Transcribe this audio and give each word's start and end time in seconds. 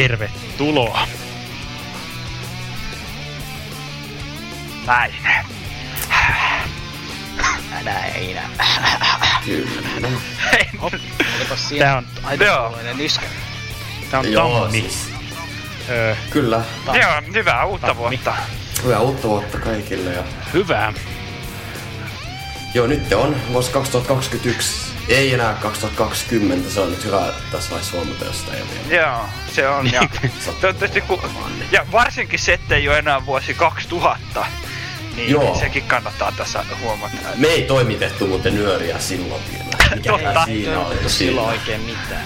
Tervetuloa. 0.00 1.08
Näin. 4.86 5.14
Näin. 7.84 8.38
Kyllä. 9.44 10.08
Olipas 10.80 11.68
siinä 11.68 11.84
Tää 11.84 11.96
on, 11.96 12.06
aitopuolueinen 12.22 13.00
iskä. 13.00 13.26
tää 14.10 14.20
on 14.20 14.32
Joo, 14.32 14.60
Tammi. 14.60 14.80
siis. 14.80 15.08
Öö, 15.88 16.16
Kyllä. 16.30 16.64
Joo, 16.86 17.22
hyvää 17.34 17.64
uutta 17.64 17.86
Tammi. 17.86 17.98
vuotta. 18.00 18.34
Hyvää 18.84 19.00
uutta 19.00 19.28
vuotta 19.28 19.58
kaikille. 19.58 20.12
Ja... 20.12 20.22
hyvä. 20.52 20.92
Joo, 22.74 22.86
nyt 22.86 23.12
on 23.12 23.36
vuosi 23.52 23.70
2021. 23.70 24.89
Ei 25.10 25.34
enää 25.34 25.54
2020. 25.62 26.70
Se 26.70 26.80
on 26.80 26.90
nyt 26.90 27.04
hyvä 27.04 27.22
tässä 27.52 27.70
vaiheessa 27.70 27.96
huomata, 27.96 28.24
jos 28.24 28.40
sitä 28.40 28.52
ei 28.56 28.62
ole 28.62 28.70
vielä. 28.90 29.02
Joo, 29.06 29.20
se 29.52 29.68
on. 29.68 29.92
Ja, 29.92 30.00
toivottavasti 30.60 31.00
kun, 31.00 31.20
ja 31.72 31.86
varsinkin 31.92 32.38
se, 32.38 32.52
ettei 32.52 32.88
ole 32.88 32.98
enää 32.98 33.26
vuosi 33.26 33.54
2000. 33.54 34.46
Niin 35.16 35.30
Joo. 35.30 35.54
sekin 35.60 35.82
kannattaa 35.82 36.32
tässä 36.36 36.64
huomata. 36.82 37.16
Me 37.36 37.48
ei 37.48 37.62
toimitettu 37.62 38.26
muuten 38.26 38.54
nyöriä 38.54 38.98
silloin 38.98 39.42
vielä. 39.52 39.64
Mikä 39.94 40.10
Totta. 40.10 40.44
siinä 40.44 40.78
oli 40.80 40.94
Silloin 40.94 41.10
silloin? 41.10 41.48
oikein 41.48 41.80
mitään. 41.80 42.22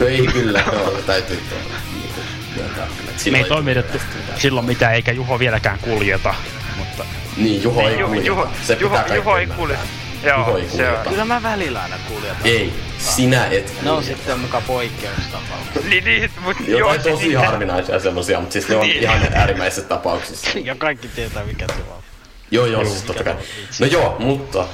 No 0.00 0.06
ei 0.06 0.26
kyllä, 0.26 0.64
joo, 0.72 0.90
täytyy 1.06 1.36
tuo, 1.48 1.58
niinku, 1.92 2.20
myöntää 2.56 2.86
kyllä. 2.98 3.10
että 3.10 3.30
Me 3.30 3.38
ei 3.38 3.44
toimitettu 3.44 3.98
silloin 4.38 4.66
mitään, 4.66 4.94
eikä 4.94 5.12
Juho 5.12 5.38
vieläkään 5.38 5.78
kuljeta. 5.78 6.34
Mutta 6.76 7.04
Niin, 7.36 7.62
Juho 7.62 7.80
ei 7.80 7.86
Niin, 7.88 7.98
Juho, 8.00 8.08
kuljeta. 8.08 8.26
Juho, 8.26 8.48
Se 8.62 8.76
Juho, 8.80 8.96
pitää 8.98 9.16
Juho 9.16 9.36
ei 9.36 9.46
kaikkien 9.46 9.58
kulje. 9.58 9.74
ymmärtää. 9.74 10.05
Joo, 10.22 10.60
se 10.76 10.90
on. 10.90 11.08
Kyllä 11.08 11.24
mä 11.24 11.42
välillä 11.42 11.82
aina 11.82 11.96
kuljetan. 12.08 12.36
Ei, 12.44 12.72
sinä 12.98 13.46
et 13.46 13.72
No 13.82 13.90
kuljeta. 13.94 14.06
sitten 14.06 14.34
on 14.34 14.40
muka 14.40 14.60
poikkeustapaus. 14.66 15.84
Niin, 15.88 16.04
niin, 16.04 16.30
mut 16.40 16.56
Jotain 16.60 16.78
joo, 16.78 16.98
tosi 16.98 17.24
siis- 17.24 17.36
harvinaisia 17.38 18.00
semmosia, 18.00 18.40
mutta 18.40 18.52
siis 18.52 18.68
ne 18.68 18.76
on 18.76 18.82
Niin. 18.86 19.02
ihan 19.02 19.20
äärimmäisissä 19.34 19.88
tapauksissa. 19.88 20.58
Ja 20.64 20.74
kaikki 20.74 21.08
tietää 21.08 21.44
mikä 21.44 21.66
se 21.68 21.82
on. 21.92 22.02
Joo, 22.50 22.66
joo, 22.66 22.84
siis 22.84 23.02
totta 23.02 23.24
kai. 23.24 23.34
No 23.80 23.86
joo, 23.86 24.16
mutta 24.18 24.60
äh, 24.60 24.66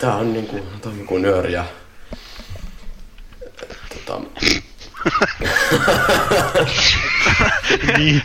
tää 0.00 0.14
on 0.16 0.32
niinku 0.32 0.66
tammikuun 0.80 1.22
nyöri 1.22 1.52
ja... 1.52 1.64
Tota, 4.06 4.20
niin. 7.98 8.22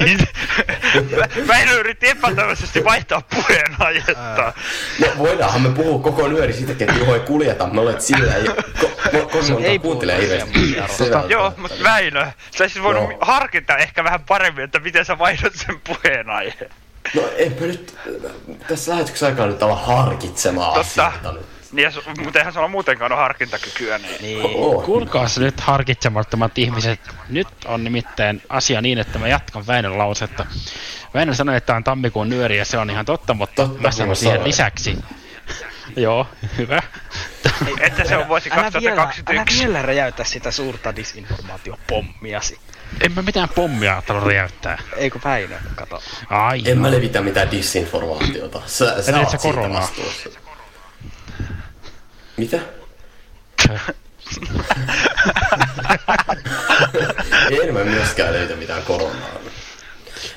Mä 1.46 1.58
en 1.58 1.70
yriti 1.70 2.10
epätoivoisesti 2.10 2.84
vaihtaa 2.84 3.22
puheenaihetta. 3.22 4.54
no 5.00 5.08
voidaanhan 5.18 5.62
me 5.62 5.70
puhua 5.70 6.00
koko 6.00 6.28
nyöri 6.28 6.54
siitäkin, 6.54 6.90
että 6.90 7.00
Juho 7.00 7.14
ei 7.14 7.20
kuljeta. 7.20 7.68
Me 7.68 7.82
olet 7.82 8.02
sillä 8.02 8.36
ei... 8.36 8.44
Ko, 8.46 8.56
ko, 9.12 9.28
ko, 9.28 9.60
ei 9.66 9.80
välttämättä. 9.80 11.24
Joo, 11.30 11.54
mutta 11.58 11.84
Väinö, 11.84 12.28
sä 12.58 12.64
olisit 12.64 12.84
voinut 12.84 13.10
Joo. 13.10 13.18
harkita 13.22 13.78
ehkä 13.78 14.04
vähän 14.04 14.20
paremmin, 14.28 14.64
että 14.64 14.80
miten 14.80 15.06
sä 15.06 15.18
vaihdot 15.18 15.54
sen 15.56 15.82
puheenaiheen. 15.84 16.70
No 17.16 17.22
enpä 17.38 17.66
nyt 17.66 17.96
tässä 18.68 18.92
lähetyksen 18.92 19.30
aikaa 19.30 19.48
nyt 19.48 19.64
olla 19.64 19.76
harkitsemaan 19.76 20.74
Totta. 20.74 21.06
asioita 21.08 21.32
nyt. 21.32 21.57
Niin, 21.78 21.84
ja, 21.84 21.90
su- 21.90 22.24
mutta 22.24 22.40
eihän 22.40 22.54
sulla 22.54 22.68
muutenkaan 22.68 23.12
ole 23.12 23.20
harkintakykyä, 23.20 23.98
niin... 23.98 24.22
Niin. 24.22 24.42
Kuulkaas 24.86 25.38
nyt 25.38 25.60
harkitsemattomat 25.60 26.58
ihmiset. 26.58 27.00
Nyt 27.30 27.48
on 27.66 27.84
nimittäin 27.84 28.42
asia 28.50 28.82
niin, 28.82 28.98
että 28.98 29.20
mä 29.20 29.28
jatkan 29.28 29.68
Väinön 29.68 29.98
lausetta. 29.98 30.46
Väinö 31.14 31.34
sanoi, 31.34 31.58
että 31.58 31.76
on 31.76 31.84
tammikuun 31.84 32.30
nyöri 32.30 32.58
ja 32.58 32.66
se 32.66 32.78
on 32.78 32.90
ihan 32.90 33.06
totta, 33.06 33.34
mutta 33.34 33.64
Totta, 33.64 33.82
mä 33.82 33.92
sanon 33.92 34.16
siihen 34.16 34.44
lisäksi. 34.44 34.98
Joo, 35.96 36.28
hyvä. 36.58 36.82
Että 37.80 38.04
se 38.04 38.18
on 38.18 38.28
vuosi 38.28 38.50
Älä 38.52 38.62
vielä, 38.62 38.92
älä 38.92 39.06
2021. 39.06 39.64
vielä 39.64 39.82
räjäytä 39.82 40.24
sitä 40.24 40.52
suurta 40.52 40.96
disinformaatiopommiasi. 40.96 42.60
En 43.02 43.12
mä 43.12 43.22
mitään 43.22 43.50
pommia 43.50 44.04
talo 44.08 44.20
räjäyttää. 44.20 44.78
Eikö 44.96 45.20
Väinö, 45.24 45.56
kato. 45.76 46.02
Ai, 46.30 46.62
En 46.66 46.78
mä 46.78 46.92
levitä 46.92 47.22
mitään 47.22 47.52
disinformaatiota. 47.52 48.62
Sä, 48.66 48.86
sä 48.86 49.02
sä 49.02 49.24
siitä 49.24 49.38
koronaa? 49.38 49.82
vastuussa. 49.82 50.47
Mitä? 52.38 52.60
en 57.64 57.74
mä 57.74 57.84
myöskään 57.84 58.34
levitä 58.34 58.56
mitään 58.56 58.84
koronaa. 58.84 59.30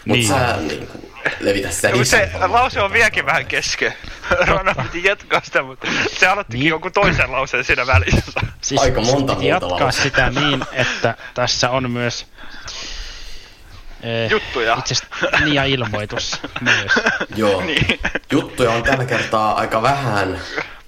Mut 0.04 0.16
Niin. 0.16 0.28
sä 0.28 0.56
niinku 0.56 1.10
levitä 1.40 1.70
sitä 1.70 1.90
Mut 1.96 2.06
se 2.06 2.30
lause 2.46 2.80
on 2.80 2.92
vieläkin 2.92 3.26
vähän 3.26 3.46
kesken. 3.46 3.94
Rona 4.46 4.74
piti 4.74 5.04
jatkaa 5.08 5.40
sitä, 5.44 5.62
mutta 5.62 5.88
se 6.18 6.26
aloittikin 6.26 6.60
Niin. 6.60 6.70
jonkun 6.70 6.92
toisen 6.92 7.32
lauseen 7.32 7.64
siinä 7.64 7.86
välissä. 7.86 8.40
Siis 8.60 8.80
Aika 8.80 9.00
monta 9.00 9.16
piti 9.16 9.32
muuta 9.32 9.44
jatkaa 9.66 9.80
lausetta. 9.80 10.02
sitä 10.02 10.30
niin, 10.40 10.64
että 10.72 11.14
tässä 11.34 11.70
on 11.70 11.90
myös... 11.90 12.26
Eh, 14.02 14.30
Juttuja. 14.30 14.76
Itse 14.78 14.94
asiassa, 14.94 15.38
niin 15.44 15.54
ja 15.54 15.64
ilmoitus 15.64 16.40
myös. 16.60 16.92
Joo. 17.36 17.60
Niin. 17.60 18.00
Juttuja 18.32 18.70
on 18.70 18.82
tällä 18.82 19.04
kertaa 19.04 19.54
aika 19.54 19.82
vähän. 19.82 20.40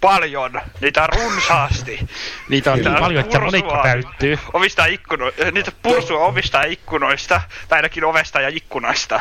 Paljon. 0.02 0.60
Niitä 0.80 1.02
on 1.02 1.08
runsaasti. 1.08 2.08
Niitä 2.48 2.72
on 2.72 2.76
Niitä 2.78 2.90
niin 2.90 2.96
on 2.96 3.02
paljon, 3.02 3.24
että 3.24 3.40
monikko 3.40 3.80
täyttyy. 3.82 4.38
Ovista 4.52 4.86
ikkuno... 4.86 5.32
Niitä 5.52 5.72
pursua 5.82 6.24
ovista 6.24 6.58
ja 6.58 6.64
ikkunoista. 6.64 7.40
Tai 7.68 7.78
ainakin 7.78 8.04
ovesta 8.04 8.40
ja 8.40 8.48
ikkunoista. 8.48 9.20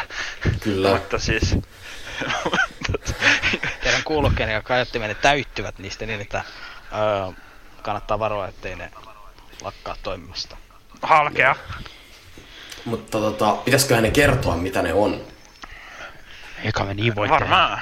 Kyllä. 0.60 0.90
Mutta 0.90 1.20
siis... 1.20 1.56
Teidän 3.84 4.04
kuulokkeeni 4.04 4.54
ja 4.54 4.62
kaiuttimenne 4.62 5.16
täyttyvät 5.16 5.80
niistä 5.80 6.06
niin, 6.06 6.22
että 6.22 6.44
öö, 6.94 7.34
kannattaa 7.82 8.20
varoa, 8.20 8.48
ettei 8.48 8.76
ne 8.76 8.92
lakkaa 9.62 9.96
toimimasta. 10.04 10.58
Halkea. 11.02 11.56
Mutta 12.86 13.18
tota, 13.18 13.54
pitäisiköhän 13.54 14.04
ne 14.04 14.12
kertoa, 14.12 14.56
mitä 14.56 14.82
ne 14.82 14.94
on? 14.94 15.22
Eikä 16.64 16.84
me 16.84 16.94
niin 16.94 17.16
voi 17.16 17.30
tehdä. 17.30 17.80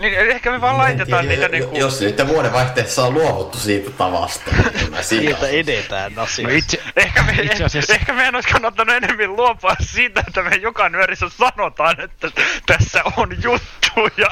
Niin, 0.00 0.14
ehkä 0.14 0.50
me 0.50 0.60
vaan 0.60 0.78
laitetaan 0.78 1.24
Jo- 1.24 1.30
niitä 1.30 1.42
jo- 1.42 1.48
niinku... 1.48 1.76
Jos 1.78 2.00
nyt 2.00 2.26
vuodenvaihteessa 2.28 3.04
on 3.06 3.14
luovuttu 3.14 3.58
siitä 3.58 3.90
tavasta, 3.90 4.50
niin 4.74 4.90
mä 4.90 5.02
siitä 5.02 5.24
Sieltä 5.24 5.48
edetään 5.48 6.14
No 6.14 6.22
asiassa. 6.22 6.54
itse, 6.56 6.82
Ehkä, 6.96 7.22
me, 7.22 7.32
itse 7.42 7.64
asiassa, 7.64 7.94
ehkä 7.94 8.12
meidän 8.12 8.34
olisi 8.34 8.48
kannattanut 8.48 8.94
enemmän 8.96 9.36
luopua 9.36 9.74
siitä, 9.80 10.24
että 10.28 10.42
me 10.42 10.56
joka 10.56 10.88
nyörissä 10.88 11.26
sanotaan, 11.38 12.00
että 12.00 12.30
tässä 12.66 13.02
on 13.16 13.28
juttuja. 13.42 14.30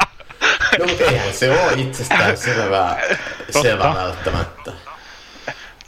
No 0.78 0.86
mutta 0.86 1.04
eihän 1.04 1.32
se 1.32 1.50
ole 1.50 1.72
itsestään 1.72 2.36
selvää, 2.36 3.00
selvää 3.50 3.94
välttämättä. 3.94 4.72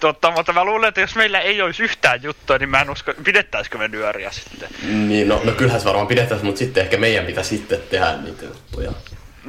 Totta, 0.01 0.31
mutta 0.31 0.53
mä 0.53 0.65
luulen, 0.65 0.89
että 0.89 1.01
jos 1.01 1.15
meillä 1.15 1.41
ei 1.41 1.63
olisi 1.63 1.83
yhtään 1.83 2.23
juttua, 2.23 2.59
niin 2.59 2.69
mä 2.69 2.81
en 2.81 2.91
usko, 2.91 3.13
pidettäisikö 3.25 3.79
me 3.79 3.89
nyöriä 3.89 4.31
sitten. 4.31 4.69
Niin, 4.83 5.29
no, 5.29 5.41
no 5.45 5.53
kyllähän 5.53 5.81
se 5.81 5.87
varmaan 5.87 6.07
pidettäisiin, 6.07 6.47
mutta 6.47 6.59
sitten 6.59 6.83
ehkä 6.83 6.97
meidän 6.97 7.27
pitäisi 7.27 7.57
sitten 7.57 7.81
tehdä 7.91 8.17
niitä 8.17 8.45
juttuja. 8.45 8.93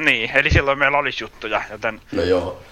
Niin, 0.05 0.31
eli 0.33 0.49
silloin 0.49 0.79
meillä 0.79 0.97
olisi 0.97 1.23
juttuja, 1.23 1.61
joten 1.71 2.01
No 2.11 2.23
joo. 2.23 2.63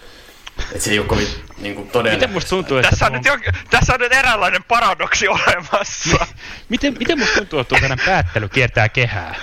Et 0.75 0.81
se 0.81 0.91
ei 0.91 0.99
ole 0.99 1.07
kovin 1.07 1.27
niinku 1.57 1.89
todellinen. 1.91 2.19
miten 2.19 2.33
musta 2.33 2.49
tuntuu, 2.49 2.77
että... 2.77 2.89
tässä 2.89 3.05
on, 3.05 3.11
tuo- 3.11 3.17
nyt 3.17 3.45
jo, 3.45 3.51
tässä 3.69 3.93
on 3.93 3.99
nyt 3.99 4.13
eräänlainen 4.13 4.63
paradoksi 4.63 5.27
olemassa. 5.37 6.27
Miten, 6.69 6.95
miten 6.99 7.19
musta 7.19 7.35
tuntuu, 7.35 7.59
että 7.59 7.75
tänään 7.81 7.99
päättely 8.05 8.49
kiertää 8.49 8.89
kehää? 8.89 9.35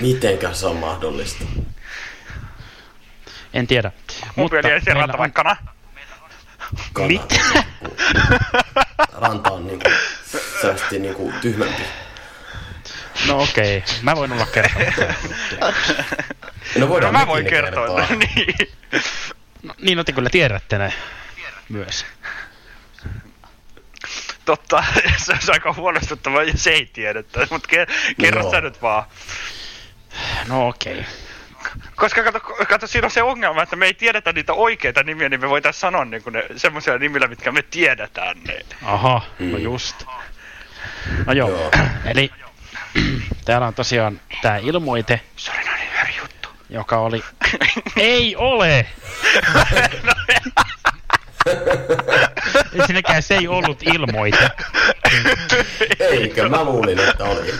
Mitenkä 0.00 0.52
se 0.52 0.66
on 0.66 0.76
mahdollista? 0.76 1.44
En 3.54 3.66
tiedä. 3.66 3.92
Mun 4.36 4.50
peli 4.50 4.70
ei 4.70 4.80
siellä 4.80 5.00
meillä 5.00 5.12
on... 5.12 5.18
vaikkana. 5.18 5.56
Mit? 7.06 7.40
Ranta 9.12 9.50
on 9.50 9.66
niinku 9.66 9.90
selvästi 10.60 10.98
niinku 10.98 11.32
tyhmempi. 11.42 11.82
No 13.28 13.38
okei, 13.42 13.78
okay. 13.78 13.94
mä 14.02 14.16
voin 14.16 14.32
olla 14.32 14.46
kertomatta. 14.46 15.14
No 16.78 16.86
No 17.00 17.12
mä 17.12 17.26
voin 17.26 17.44
ne 17.44 17.50
kertoa, 17.50 18.02
että 18.02 18.14
niin. 18.36 18.54
No, 19.62 19.74
niin, 19.80 19.98
no 19.98 20.04
te 20.04 20.12
kyllä 20.12 20.30
tiedätte 20.30 20.78
ne 20.78 20.92
myös. 21.68 22.06
totta, 24.44 24.84
se 25.24 25.32
olisi 25.32 25.52
aika 25.52 25.72
huolestuttavaa, 25.72 26.42
jos 26.42 26.66
ei 26.66 26.86
tiedetä, 26.86 27.46
mutta 27.50 27.68
ke, 27.68 27.86
kerro 28.20 28.40
Joo. 28.40 28.50
sä 28.50 28.60
nyt 28.60 28.82
vaan. 28.82 29.04
No 30.48 30.68
okei. 30.68 30.92
Okay. 30.92 31.04
Koska 31.94 32.22
kato, 32.22 32.40
kato, 32.40 32.86
siinä 32.86 33.06
on 33.06 33.10
se 33.10 33.22
ongelma, 33.22 33.62
että 33.62 33.76
me 33.76 33.86
ei 33.86 33.94
tiedetä 33.94 34.32
niitä 34.32 34.52
oikeita 34.52 35.02
nimiä, 35.02 35.28
niin 35.28 35.40
me 35.40 35.48
voitaisiin 35.48 35.80
sanoa 35.80 36.04
niin 36.04 36.22
ne 36.30 36.44
semmoisia 36.56 36.98
nimillä, 36.98 37.26
mitkä 37.26 37.52
me 37.52 37.62
tiedetään. 37.62 38.36
Niin. 38.46 38.66
Aha, 38.82 39.22
no 39.38 39.46
Mm. 39.58 39.62
just. 39.62 40.04
No 41.26 41.32
joo, 41.32 41.48
Joo. 41.50 41.70
eli 42.04 42.30
täällä 43.44 43.66
on 43.66 43.74
tosiaan 43.74 44.20
tää 44.42 44.56
ilmoite, 44.56 45.20
Se 45.36 45.50
oli 45.50 45.64
noin 45.64 45.80
hyvä 45.80 46.08
juttu. 46.22 46.48
joka 46.70 46.98
oli... 46.98 47.24
Ei 47.96 48.36
ole! 48.36 48.86
Ensinnäkään 52.80 53.22
se 53.22 53.34
ei 53.34 53.48
ollut 53.48 53.82
ilmoite. 53.82 54.50
Eikö? 56.00 56.48
Mä 56.48 56.64
luulin, 56.64 57.00
että 57.00 57.24
oli. 57.24 57.54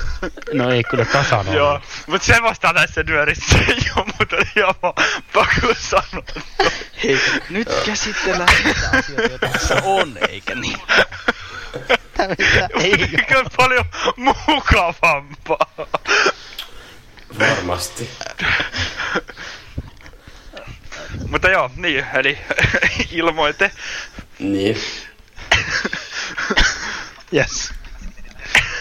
No 0.52 0.70
ei 0.70 0.84
kyllä 0.84 1.04
tasan 1.04 1.52
Joo, 1.52 1.68
ollut. 1.68 1.82
mutta 2.06 2.26
semmoista 2.26 2.72
näissä 2.72 3.02
nyörissä 3.02 3.58
ei 3.68 3.76
muuta 3.96 4.36
ihan 4.56 4.74
vaan 4.82 4.94
pakko 5.32 5.74
sanoa. 5.78 6.24
Hei, 7.04 7.20
nyt 7.50 7.68
käsitellään 7.86 8.48
niitä 8.64 8.88
asioita, 8.98 9.22
joita 9.22 9.48
tässä 9.48 9.76
on, 9.84 10.18
eikä 10.28 10.54
niin. 10.54 10.78
Ei 12.80 12.96
Mikä 12.96 13.38
on 13.38 13.46
paljon 13.56 13.84
mukavampaa. 14.46 15.66
Varmasti. 17.38 18.10
Mutta 21.28 21.48
joo, 21.50 21.70
niin, 21.76 22.06
eli 22.14 22.38
ilmoite. 23.10 23.70
Niin. 24.38 24.76
Yes. 27.34 27.72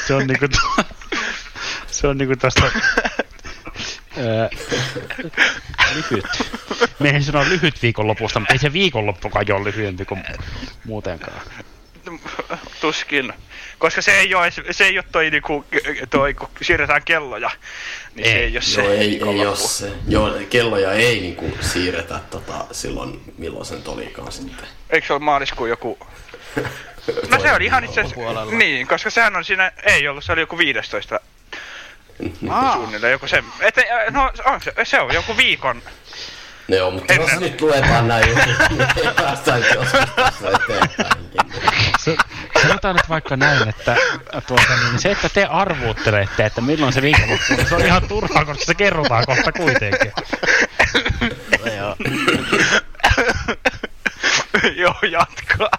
Se 0.08 0.14
on 0.14 0.28
niinku... 0.28 0.48
tu- 0.48 0.84
Se 1.88 2.08
on 2.08 2.18
niinku 2.18 2.36
tästä... 2.36 2.62
Öö, 4.18 4.50
lyhyt. 5.96 6.26
Me 7.00 7.10
en 7.10 7.24
sano 7.24 7.44
lyhyt 7.50 7.82
viikonlopusta, 7.82 8.40
mutta 8.40 8.54
ei 8.54 8.60
se 8.60 8.74
viikonloppukaan 8.74 9.46
ole 9.52 9.64
lyhyempi 9.64 10.06
kuin 10.06 10.24
muutenkaan. 10.86 11.42
Tuskin. 12.82 13.34
Koska 13.78 14.02
se 14.02 14.20
ei 14.20 14.36
ole, 14.36 14.52
se 14.72 14.86
ei 14.86 14.98
ole 14.98 15.06
toi, 15.12 15.30
niinku, 15.30 15.66
toi 16.10 16.34
kun 16.34 16.50
siirretään 16.62 17.02
kelloja. 17.06 17.52
Niin 18.16 18.26
se 18.26 18.32
Ei. 18.32 18.44
ei 18.44 18.54
ole 18.56 18.62
se 18.62 18.82
Joo, 18.82 18.92
ei, 18.92 19.00
ei 19.00 19.10
viikonloppu. 19.10 19.50
oo 19.50 19.56
se. 19.56 19.92
Joo, 20.08 20.32
kelloja 20.50 20.92
ei 20.94 21.20
niinku 21.20 21.58
siirretä 21.62 22.20
tota, 22.30 22.66
silloin, 22.72 23.22
milloin 23.38 23.66
sen 23.66 23.82
olikaan 23.86 24.32
sitten. 24.32 24.68
Eikö 24.90 25.08
se 25.08 25.14
ole 25.14 25.22
maaliskuun 25.22 25.70
joku... 25.70 25.98
No 27.30 27.40
se 27.40 27.54
oli 27.54 27.66
ihan 27.66 27.84
itse 27.84 28.02
asiassa... 28.02 28.46
Niin, 28.46 28.88
koska 28.88 29.10
sehän 29.10 29.36
on 29.36 29.46
siinä... 29.46 29.72
Ei 29.84 30.08
ollut, 30.08 30.24
se 30.24 30.32
oli 30.32 30.42
joku 30.42 30.58
15 30.58 31.20
Aa, 32.50 32.74
suunnilleen 32.74 33.12
joku 33.12 33.28
se... 33.28 33.44
Et, 33.62 33.76
no 34.12 34.32
on 34.46 34.62
se, 34.62 34.74
se 34.84 35.00
on 35.00 35.14
joku 35.14 35.38
viikon. 35.38 35.82
Joo, 36.68 36.92
mutta 36.92 37.14
jos 37.14 37.40
nyt 37.40 37.62
luetaan 37.62 38.08
näin 38.08 38.36
niin 38.36 39.16
päästään 39.16 39.62
joskus 39.62 39.92
tässä 40.16 40.48
eteenpäinkin. 40.50 41.42
Se, 42.04 42.16
sanotaan 42.62 42.96
nyt 42.96 43.10
vaikka 43.10 43.38
näin, 43.38 43.70
että 43.70 43.96
tuota, 44.48 44.76
niin 44.78 45.00
se, 45.00 45.12
että 45.12 45.30
te 45.30 45.46
arvuuttelette, 45.46 46.46
että 46.46 46.62
milloin 46.62 46.94
se 46.94 47.02
viikonloppu 47.02 47.54
on, 47.60 47.66
se 47.66 47.76
on 47.76 47.86
ihan 47.86 48.08
turhaa, 48.08 48.46
koska 48.46 48.66
se 48.66 48.74
kerrotaan 48.76 49.26
kohta 49.26 49.52
kuitenkin. 49.52 50.12
joo. 51.78 51.96
joo, 54.84 54.96
jatkaa. 55.12 55.70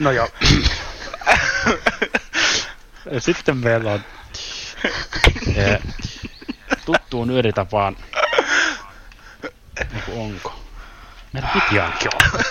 No 0.00 0.10
joo. 0.10 0.28
Sitten 3.18 3.56
meillä 3.56 3.92
on 3.92 4.04
tuttuun 6.84 7.28
nyöritapaan, 7.28 7.96
niin 9.92 10.04
onko? 10.16 10.60
Meillä 11.32 11.48
piti 11.52 11.80
ainakin 11.80 12.10
olla. 12.14 12.44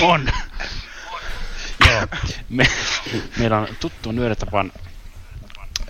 On. 0.00 0.28
Joo. 1.86 2.06
Me, 2.48 2.66
meillä 3.38 3.58
on 3.58 3.68
tuttuun 3.80 4.16
nyöritapaan 4.16 4.72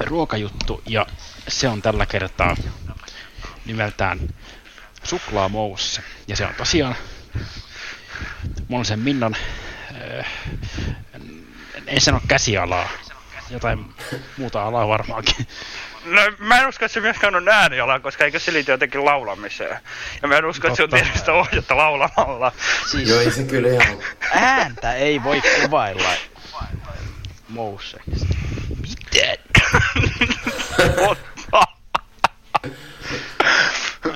ruokajuttu 0.00 0.82
ja 0.86 1.06
se 1.48 1.68
on 1.68 1.82
tällä 1.82 2.06
kertaa 2.06 2.56
nimeltään 3.64 4.28
suklaamousse. 5.02 6.02
Ja 6.28 6.36
se 6.36 6.46
on 6.46 6.54
tosiaan 6.54 6.94
Monsen 8.68 8.98
Minnan, 8.98 9.36
äh, 10.18 10.26
en 11.86 12.00
sano 12.00 12.20
käsialaa, 12.28 12.88
jotain 13.52 13.94
muuta 14.36 14.62
alaa 14.62 14.88
varmaankin. 14.88 15.46
No 16.04 16.20
mä 16.38 16.60
en 16.60 16.68
usko, 16.68 16.84
että 16.84 16.94
se 16.94 17.00
myöskään 17.00 17.34
on 17.34 17.48
ääniala, 17.48 18.00
koska 18.00 18.24
eikö 18.24 18.38
se 18.38 18.52
liity 18.52 18.72
jotenkin 18.72 19.04
laulamiseen. 19.04 19.78
Ja 20.22 20.28
mä 20.28 20.36
en 20.36 20.44
usko, 20.44 20.68
että 20.68 20.76
se 20.76 20.82
on 20.82 20.90
sitä 21.16 21.32
ohjetta 21.32 21.76
laulamalla. 21.76 22.52
Siis 22.90 23.08
Joo, 23.08 23.20
ei 23.20 23.30
se 23.30 23.44
kyllä 23.44 23.68
ihan... 23.68 23.98
ääntä 24.32 24.94
ei 24.94 25.22
voi 25.22 25.42
kuvailla 25.62 26.10
mousseiksi. 27.48 28.26
Mutta... 31.08 31.32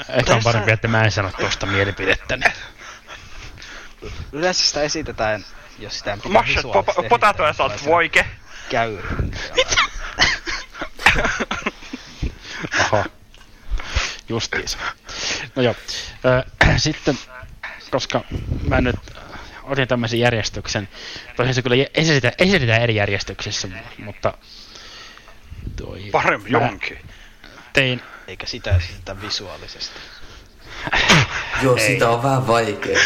Ehkä 0.09 0.35
on 0.35 0.43
parempi, 0.45 0.73
että 0.73 0.89
mä 0.89 1.05
en 1.05 1.11
sano 1.11 1.31
tuosta 1.39 1.67
mielipidettäni. 1.67 2.45
Yleensä 4.33 4.67
sitä 4.67 4.83
esitetään, 4.83 5.45
jos 5.79 5.99
sitä 5.99 6.19
pitää 6.23 6.45
visuaalisesti 6.47 7.03
po- 7.03 7.09
potato 7.09 7.43
ja 7.43 7.49
esittää, 7.49 7.69
salt 7.69 7.81
niin 7.81 7.91
voike. 7.91 8.27
Käyry. 8.69 9.09
Aha. 12.81 13.05
Justiinsa. 14.29 14.79
No 15.57 15.63
joo. 15.63 15.75
Sitten, 16.77 17.19
koska 17.91 18.25
mä 18.69 18.81
nyt 18.81 18.97
otin 19.63 19.89
tämmöisen 19.89 20.21
järjestyksen, 20.21 20.89
tosiaan 21.37 21.55
se 21.55 21.63
kyllä 21.63 21.87
esitetään, 21.95 22.35
esitetään 22.39 22.83
eri 22.83 22.95
järjestyksessä, 22.95 23.69
mutta 23.99 24.35
toi, 25.77 26.09
Parempi 26.13 26.51
jonkin. 26.51 26.99
tein 27.73 28.03
Eikä 28.27 28.47
sitä 28.47 28.77
esitetä 28.77 29.21
visuaalisesti. 29.21 30.01
Joo, 31.63 31.77
Ei. 31.77 31.87
sitä 31.87 32.11
on 32.11 32.23
vähän 32.23 32.47
vaikea. 32.47 33.01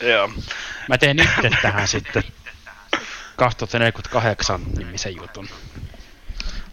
Joo. 0.10 0.30
Mä 0.88 0.98
teen 0.98 1.18
itse 1.18 1.50
tähän 1.62 1.88
sitten 1.88 2.24
2048 3.36 4.60
nimisen 4.78 5.16
jutun. 5.16 5.48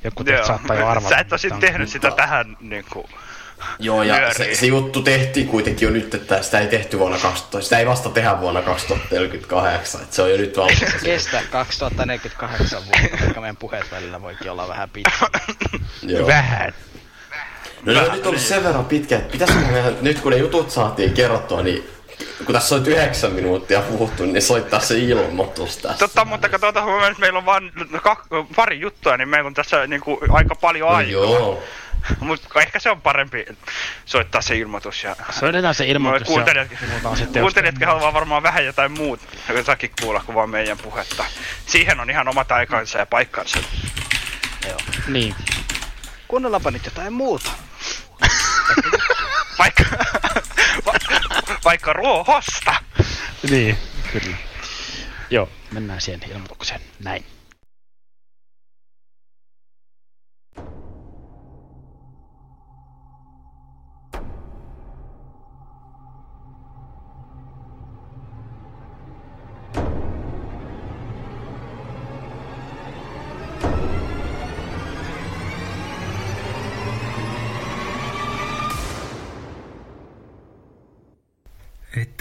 Joku 0.03 0.23
teistä 0.23 0.39
Joo. 0.39 0.47
saattaa 0.47 0.75
jo 0.75 0.87
arvata. 0.87 1.09
Sä 1.09 1.17
et 1.17 1.27
mitä 1.43 1.55
on. 1.55 1.61
tehnyt 1.61 1.89
sitä 1.89 2.11
tähän 2.11 2.57
niinku... 2.59 3.09
Joo, 3.79 4.03
ja 4.03 4.33
se, 4.33 4.55
se, 4.55 4.65
juttu 4.65 5.01
tehtiin 5.01 5.47
kuitenkin 5.47 5.85
jo 5.85 5.91
nyt, 5.91 6.13
että 6.13 6.41
sitä 6.41 6.59
ei 6.59 6.67
tehty 6.67 6.99
vuonna 6.99 7.17
2000, 7.17 7.61
sitä 7.61 7.79
ei 7.79 7.85
vasta 7.85 8.09
tehdä 8.09 8.39
vuonna 8.39 8.61
2048, 8.61 10.01
että 10.01 10.15
se 10.15 10.21
on 10.21 10.31
jo 10.31 10.37
nyt 10.37 10.57
valmiina. 10.57 10.91
Kestä 11.03 11.41
2048 11.51 12.81
vuotta, 12.85 13.17
vaikka 13.21 13.41
meidän 13.41 13.57
puheet 13.57 13.91
välillä 13.91 14.21
voikin 14.21 14.51
olla 14.51 14.67
vähän 14.67 14.89
pitkä. 14.89 15.11
Joo. 16.01 16.27
Vähän. 16.27 16.73
No 17.85 17.93
ne 17.93 18.01
on 18.01 18.11
nyt 18.11 18.25
ollut 18.25 18.41
sen 18.41 18.63
verran 18.63 18.85
pitkä, 18.85 19.17
että 19.17 19.31
pitäisikö 19.31 19.59
meidän, 19.59 19.97
nyt 20.01 20.19
kun 20.19 20.31
ne 20.31 20.37
jutut 20.37 20.71
saatiin 20.71 21.13
kerrottua, 21.13 21.61
niin 21.61 21.89
kun 22.45 22.53
tässä 22.53 22.75
on 22.75 22.85
yhdeksän 22.87 23.31
minuuttia 23.31 23.81
puhuttu, 23.81 24.25
niin 24.25 24.41
soittaa 24.41 24.79
se 24.79 24.97
ilmoitus 24.97 25.77
tässä. 25.77 25.97
Totta, 25.97 26.25
mutta 26.25 26.49
katsotaan, 26.49 26.85
huomioon, 26.85 27.11
että 27.11 27.21
meillä 27.21 27.39
on 27.39 27.45
vain 27.45 27.71
kak- 27.95 28.55
pari 28.55 28.79
juttua, 28.79 29.17
niin 29.17 29.29
meillä 29.29 29.47
on 29.47 29.53
tässä 29.53 29.87
niinku 29.87 30.19
aika 30.29 30.55
paljon 30.55 30.89
No 30.89 30.95
aikaa. 30.95 31.11
Joo. 31.11 31.63
Mutta 32.19 32.61
ehkä 32.61 32.79
se 32.79 32.89
on 32.89 33.01
parempi 33.01 33.45
soittaa 34.05 34.41
se 34.41 34.57
ilmoitus. 34.57 35.03
Ja... 35.03 35.15
Soitetaan 35.29 35.75
se 35.75 35.85
ilmoitus 35.85 36.27
kuuntelijat, 36.27 36.67
ja 36.71 37.41
kuuntelijatkin 37.41 37.87
haluaa 37.87 38.13
varmaan 38.13 38.43
vähän 38.43 38.65
jotain 38.65 38.91
muut 38.91 39.19
jotakin 39.55 39.91
kuulla 40.01 40.23
kuin 40.25 40.35
vaan 40.35 40.49
meidän 40.49 40.77
puhetta. 40.77 41.25
Siihen 41.65 41.99
on 41.99 42.09
ihan 42.09 42.27
omat 42.27 42.51
aikansa 42.51 42.97
ja 42.97 43.05
paikkansa. 43.05 43.59
Joo. 44.67 44.77
Niin. 45.07 45.35
Kuunnellaanpa 46.27 46.71
nyt 46.71 46.85
jotain 46.85 47.13
muuta. 47.13 47.51
Vaikka, 49.59 49.83
va, 49.91 50.18
vaikka 51.69 51.93
ruohosta. 51.93 52.75
Niin, 53.49 53.77
kyllä. 54.11 54.37
Joo, 55.29 55.49
mennään 55.71 56.01
siihen 56.01 56.31
ilmoitukseen. 56.31 56.81
Näin. 57.03 57.25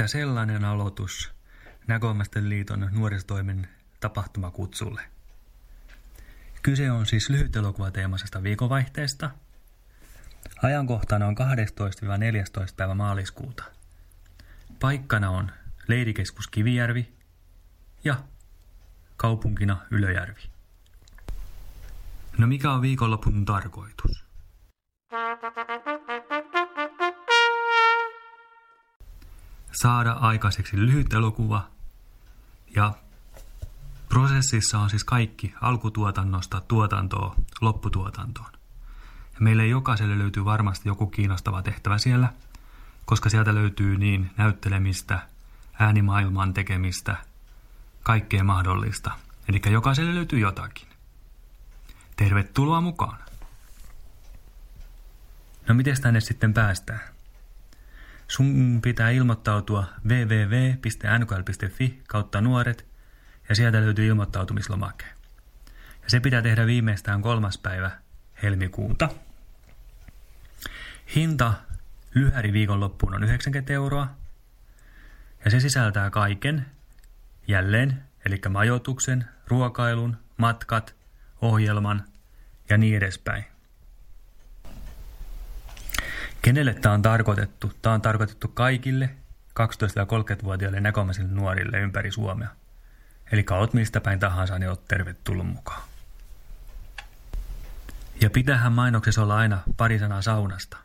Sellainen 0.08 0.64
aloitus 0.64 1.38
Näkomasten 1.88 2.48
liiton 2.48 2.88
nuorisotoimen 2.92 3.68
tapahtumakutsulle. 4.00 5.02
Kyse 6.62 6.90
on 6.90 7.06
siis 7.06 7.30
lyhytelokuvateemaisesta 7.30 8.42
viikonvaihteesta. 8.42 9.30
Ajankohtana 10.62 11.26
on 11.26 11.36
12-14. 11.36 12.74
päivä 12.76 12.94
maaliskuuta. 12.94 13.64
Paikkana 14.80 15.30
on 15.30 15.50
leirikeskus 15.88 16.48
Kivijärvi 16.48 17.12
ja 18.04 18.16
kaupunkina 19.16 19.76
Ylöjärvi. 19.90 20.42
No 22.38 22.46
mikä 22.46 22.72
on 22.72 22.82
viikonlopun 22.82 23.44
tarkoitus? 23.44 24.24
Saada 29.72 30.12
aikaiseksi 30.12 30.76
lyhyt 30.76 31.12
elokuva 31.12 31.66
ja 32.76 32.92
prosessissa 34.08 34.78
on 34.78 34.90
siis 34.90 35.04
kaikki 35.04 35.54
alkutuotannosta 35.60 36.60
tuotantoa 36.60 37.36
lopputuotantoon. 37.60 38.52
Ja 39.34 39.40
meille 39.40 39.66
jokaiselle 39.66 40.18
löytyy 40.18 40.44
varmasti 40.44 40.88
joku 40.88 41.06
kiinnostava 41.06 41.62
tehtävä 41.62 41.98
siellä, 41.98 42.32
koska 43.04 43.28
sieltä 43.28 43.54
löytyy 43.54 43.98
niin 43.98 44.30
näyttelemistä, 44.36 45.28
äänimaailman 45.78 46.54
tekemistä, 46.54 47.16
kaikkea 48.02 48.44
mahdollista. 48.44 49.10
Eli 49.48 49.60
jokaiselle 49.70 50.14
löytyy 50.14 50.38
jotakin. 50.38 50.88
Tervetuloa 52.16 52.80
mukaan! 52.80 53.18
No 55.68 55.74
miten 55.74 56.02
tänne 56.02 56.20
sitten 56.20 56.54
päästään? 56.54 57.00
Sun 58.28 58.80
pitää 58.82 59.10
ilmoittautua 59.10 59.84
www.nkl.fi 60.08 62.02
kautta 62.08 62.40
nuoret 62.40 62.86
ja 63.48 63.54
sieltä 63.54 63.80
löytyy 63.80 64.06
ilmoittautumislomake. 64.06 65.04
Ja 66.02 66.10
se 66.10 66.20
pitää 66.20 66.42
tehdä 66.42 66.66
viimeistään 66.66 67.22
kolmas 67.22 67.58
päivä 67.58 67.90
helmikuuta. 68.42 69.08
Hinta 71.14 71.52
lyhäri 72.14 72.52
viikonloppuun 72.52 73.14
on 73.14 73.24
90 73.24 73.72
euroa 73.72 74.08
ja 75.44 75.50
se 75.50 75.60
sisältää 75.60 76.10
kaiken, 76.10 76.66
jälleen, 77.48 78.02
eli 78.24 78.40
majoituksen, 78.48 79.24
ruokailun, 79.46 80.16
matkat, 80.36 80.94
ohjelman 81.40 82.04
ja 82.68 82.78
niin 82.78 82.96
edespäin. 82.96 83.44
Kenelle 86.42 86.74
tämä 86.74 86.92
on 86.92 87.02
tarkoitettu? 87.02 87.72
Tämä 87.82 87.94
on 87.94 88.02
tarkoitettu 88.02 88.48
kaikille 88.48 89.10
12-30-vuotiaille 89.60 90.80
näkomaisille 90.80 91.28
nuorille 91.32 91.80
ympäri 91.80 92.12
Suomea. 92.12 92.48
Eli 93.32 93.44
oot 93.50 93.74
mistä 93.74 94.00
päin 94.00 94.18
tahansa, 94.18 94.58
niin 94.58 94.68
oot 94.68 94.88
tervetullut 94.88 95.46
mukaan. 95.46 95.82
Ja 98.20 98.30
pitähän 98.30 98.72
mainoksessa 98.72 99.22
olla 99.22 99.36
aina 99.36 99.58
pari 99.76 99.98
sanaa 99.98 100.22
saunasta. 100.22 100.76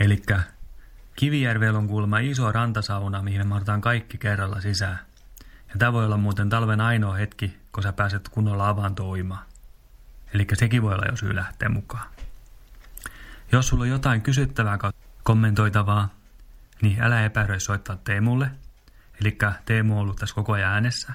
Eli 0.00 0.22
Kivijärvellä 1.16 1.78
on 1.78 1.88
kuulemma 1.88 2.18
iso 2.18 2.52
rantasauna, 2.52 3.22
mihin 3.22 3.48
me 3.48 3.54
kaikki 3.80 4.18
kerralla 4.18 4.60
sisään. 4.60 4.98
Ja 5.68 5.74
tämä 5.78 5.92
voi 5.92 6.04
olla 6.04 6.16
muuten 6.16 6.48
talven 6.48 6.80
ainoa 6.80 7.14
hetki, 7.14 7.63
kun 7.74 7.82
sä 7.82 7.92
pääset 7.92 8.28
kunnolla 8.28 8.68
avantoimaan. 8.68 9.46
Eli 10.34 10.46
sekin 10.54 10.82
voi 10.82 10.94
olla, 10.94 11.06
jos 11.10 11.20
syy 11.20 11.34
lähtee 11.34 11.68
mukaan. 11.68 12.06
Jos 13.52 13.68
sulla 13.68 13.82
on 13.82 13.88
jotain 13.88 14.22
kysyttävää 14.22 14.78
tai 14.78 14.92
kommentoitavaa, 15.22 16.08
niin 16.82 17.02
älä 17.02 17.24
epäröi 17.24 17.60
soittaa 17.60 17.96
Teemulle. 17.96 18.50
Eli 19.20 19.38
Teemu 19.64 19.94
on 19.94 20.00
ollut 20.00 20.16
tässä 20.16 20.34
koko 20.34 20.52
ajan 20.52 20.72
äänessä. 20.72 21.12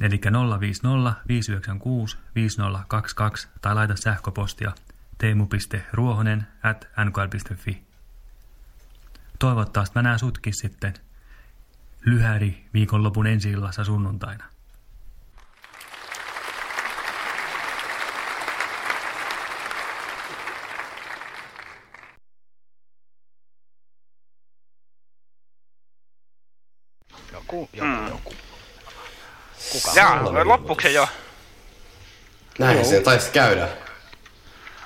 Eli 0.00 0.20
050 0.60 1.14
596 1.28 2.18
5022 2.34 3.48
tai 3.60 3.74
laita 3.74 3.96
sähköpostia 3.96 4.72
teemu.ruohonen 5.18 6.46
at 6.62 6.88
nkl.fi. 7.04 7.82
Toivottavasti 9.38 9.98
mä 9.98 10.02
näen 10.02 10.18
sutkin 10.18 10.54
sitten 10.54 10.94
lyhäri 12.04 12.64
viikonlopun 12.74 13.26
ensi 13.26 13.50
illassa 13.50 13.84
sunnuntaina. 13.84 14.55
Joku, 27.60 27.68
joku, 27.72 27.86
Mm. 27.86 28.08
joku. 28.08 28.34
Kuka? 29.72 29.90
Jaa, 29.94 30.44
loppuksi 30.44 30.94
jo. 30.94 31.08
Näin 32.58 32.84
se 32.84 33.00
taisi 33.00 33.30
käydä. 33.30 33.68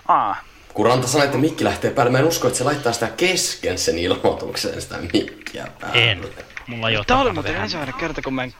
Aa, 0.08 0.36
Kun 0.74 0.86
Ranta 0.86 1.08
sanoi, 1.08 1.26
että 1.26 1.38
mikki 1.38 1.64
lähtee 1.64 1.90
päälle, 1.90 2.12
mä 2.12 2.18
en 2.18 2.24
usko, 2.24 2.46
että 2.48 2.58
se 2.58 2.64
laittaa 2.64 2.92
sitä 2.92 3.08
kesken 3.08 3.78
sen 3.78 3.98
ilmoituksen 3.98 4.82
sitä 4.82 4.98
mikkiä 5.12 5.66
päälle. 5.80 6.10
En. 6.10 6.28
Mulla 6.66 6.88
ei 6.90 6.96
ole 6.96 7.04
Tämä 7.04 7.20
oli 7.20 7.32
muuten 7.32 7.56
ensimmäinen 7.56 7.94
kerta, 7.94 8.22
kun 8.22 8.34
meidän, 8.34 8.54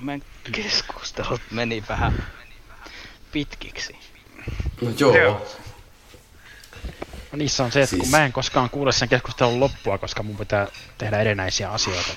meidän 0.00 0.22
keskustelut 0.52 1.40
meni 1.50 1.84
vähän 1.88 2.26
pitkiksi. 3.32 3.96
No 4.80 4.90
joo. 4.98 5.16
Joo. 5.16 5.46
No 7.36 7.38
niissä 7.38 7.64
on 7.64 7.72
se, 7.72 7.82
että 7.82 7.90
Siis- 7.90 8.00
kun 8.02 8.10
mä 8.10 8.24
en 8.26 8.32
koskaan 8.32 8.70
kuule 8.70 8.92
sen 8.92 9.08
keskustelun 9.08 9.60
loppua, 9.60 9.98
koska 9.98 10.22
mun 10.22 10.36
pitää 10.36 10.66
tehdä 10.98 11.18
erinäisiä 11.20 11.70
asioita. 11.70 12.10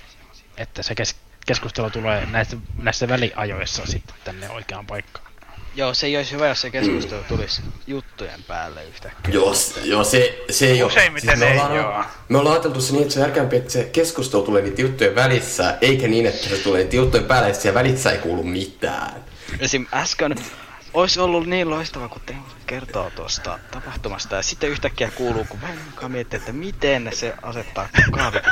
Että 0.58 0.84
se 0.84 0.96
kes- 0.96 1.16
keskustelu 1.46 1.90
tulee 1.90 2.26
näissä, 2.26 2.58
näissä 2.78 3.08
väliajoissa 3.10 3.86
sitten 3.86 4.16
tänne 4.24 4.50
oikeaan 4.50 4.86
paikkaan. 4.86 5.26
Joo, 5.76 5.94
se 5.94 6.08
ei 6.08 6.18
olisi 6.18 6.32
hyvä, 6.32 6.48
jos 6.48 6.62
se 6.62 6.70
keskustelu 6.70 7.24
tulisi 7.28 7.62
juttujen 7.88 8.44
päälle 8.44 8.84
yhtäkkiä. 8.86 9.34
Joo, 9.34 9.54
s- 9.54 9.80
joo 9.84 10.04
se, 10.04 10.40
se 10.50 10.68
ei 10.68 10.84
ole. 10.84 10.92
Useimmiten 10.92 11.40
me 11.40 11.46
ei, 11.46 11.52
ollaan, 11.54 11.76
joo. 11.76 12.04
Me 12.30 12.38
ollaan 12.38 12.54
ajateltu 12.56 12.82
se 12.82 12.92
niin, 12.94 13.02
että 13.02 13.14
se 13.14 13.20
on 13.20 13.26
järkeämpi, 13.26 13.56
että 13.56 13.72
se 13.72 13.84
keskustelu 13.84 14.44
tulee 14.44 14.62
niitä 14.62 14.82
juttujen 14.82 15.16
välissä, 15.16 15.78
eikä 15.82 16.08
niin, 16.08 16.26
että 16.26 16.50
se 16.50 16.58
tulee 16.58 16.84
niitä 16.84 16.96
juttujen 16.96 17.26
päälle, 17.28 17.48
ja 17.48 17.54
siellä 17.54 17.80
välissä 17.80 18.12
ei 18.12 18.18
kuulu 18.18 18.44
mitään. 18.44 19.24
Esim. 19.60 19.86
äsken 19.94 20.36
olisi 20.94 21.20
ollut 21.20 21.48
niin 21.48 21.70
loistava, 21.70 22.10
kun 22.10 22.22
Teemu 22.26 22.44
kertoo 22.68 23.12
tuosta 23.16 23.60
tapahtumasta, 23.72 24.36
ja 24.36 24.42
sitten 24.42 24.70
yhtäkkiä 24.70 25.12
kuuluu, 25.16 25.46
kun 25.50 25.62
vähän 25.62 25.78
mukaan 25.92 26.12
miettii, 26.12 26.38
että 26.38 26.54
miten 26.54 27.10
se 27.14 27.34
asettaa 27.42 27.90
kahvit. 28.12 28.44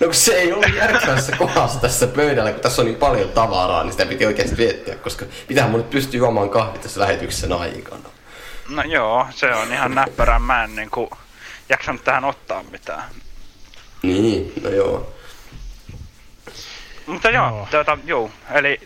No 0.00 0.06
kun 0.06 0.14
se 0.14 0.32
ei 0.32 0.52
ollut 0.52 0.74
järkevässä 0.76 1.36
kohdassa 1.36 1.80
tässä 1.80 2.06
pöydällä, 2.06 2.52
kun 2.52 2.60
tässä 2.60 2.82
on 2.82 2.86
niin 2.86 2.98
paljon 2.98 3.28
tavaraa, 3.28 3.82
niin 3.82 3.92
sitä 3.92 4.06
piti 4.06 4.26
oikeasti 4.26 4.56
miettiä, 4.56 4.96
koska 4.96 5.24
pitää 5.48 5.68
mun 5.68 5.80
nyt 5.80 5.90
pystyä 5.90 6.18
juomaan 6.18 6.50
kahvit 6.50 6.80
tässä 6.80 7.00
lähetyksen 7.00 7.52
aikana. 7.52 8.08
no 8.68 8.82
joo, 8.82 9.26
se 9.30 9.54
on 9.54 9.72
ihan 9.72 9.94
näppärää. 9.94 10.38
Mä 10.38 10.64
en 10.64 10.76
niinku 10.76 11.10
jaksanut 11.68 12.04
tähän 12.04 12.24
ottaa 12.24 12.62
mitään. 12.62 13.02
Niin, 14.02 14.52
no 14.62 14.70
joo. 14.70 15.14
Mutta 17.12 17.30
joo, 17.30 17.48
Joo. 17.48 17.68
tuota, 17.70 17.98
juu, 18.04 18.30
eli 18.52 18.80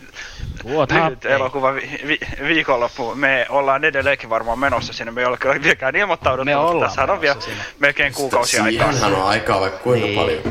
lyhyt 0.63 0.91
happened? 0.91 1.31
elokuva 1.31 1.73
vi- 1.73 1.99
vi- 2.07 2.19
viikonloppu. 2.47 3.15
Me 3.15 3.45
ollaan 3.49 3.83
edelleenkin 3.83 4.29
varmaan 4.29 4.59
menossa 4.59 4.93
sinne. 4.93 5.11
Me 5.11 5.21
ei 5.21 5.27
ole 5.27 5.37
kyllä 5.37 5.55
vieläkään 5.61 5.95
ilmoittauduttu, 5.95 6.45
Me 6.45 6.55
mutta 6.55 6.67
ollaan 6.71 6.89
tässä 6.95 7.13
on 7.13 7.21
vielä 7.21 7.41
sinne. 7.41 7.63
melkein 7.79 8.13
kuukausi 8.13 8.59
aikaa. 8.59 8.91
Siihenhän 8.91 9.21
on 9.21 9.27
aikaa 9.29 9.59
vaikka 9.59 9.79
kuinka 9.79 10.05
Niin. 10.07 10.19
paljon. 10.19 10.41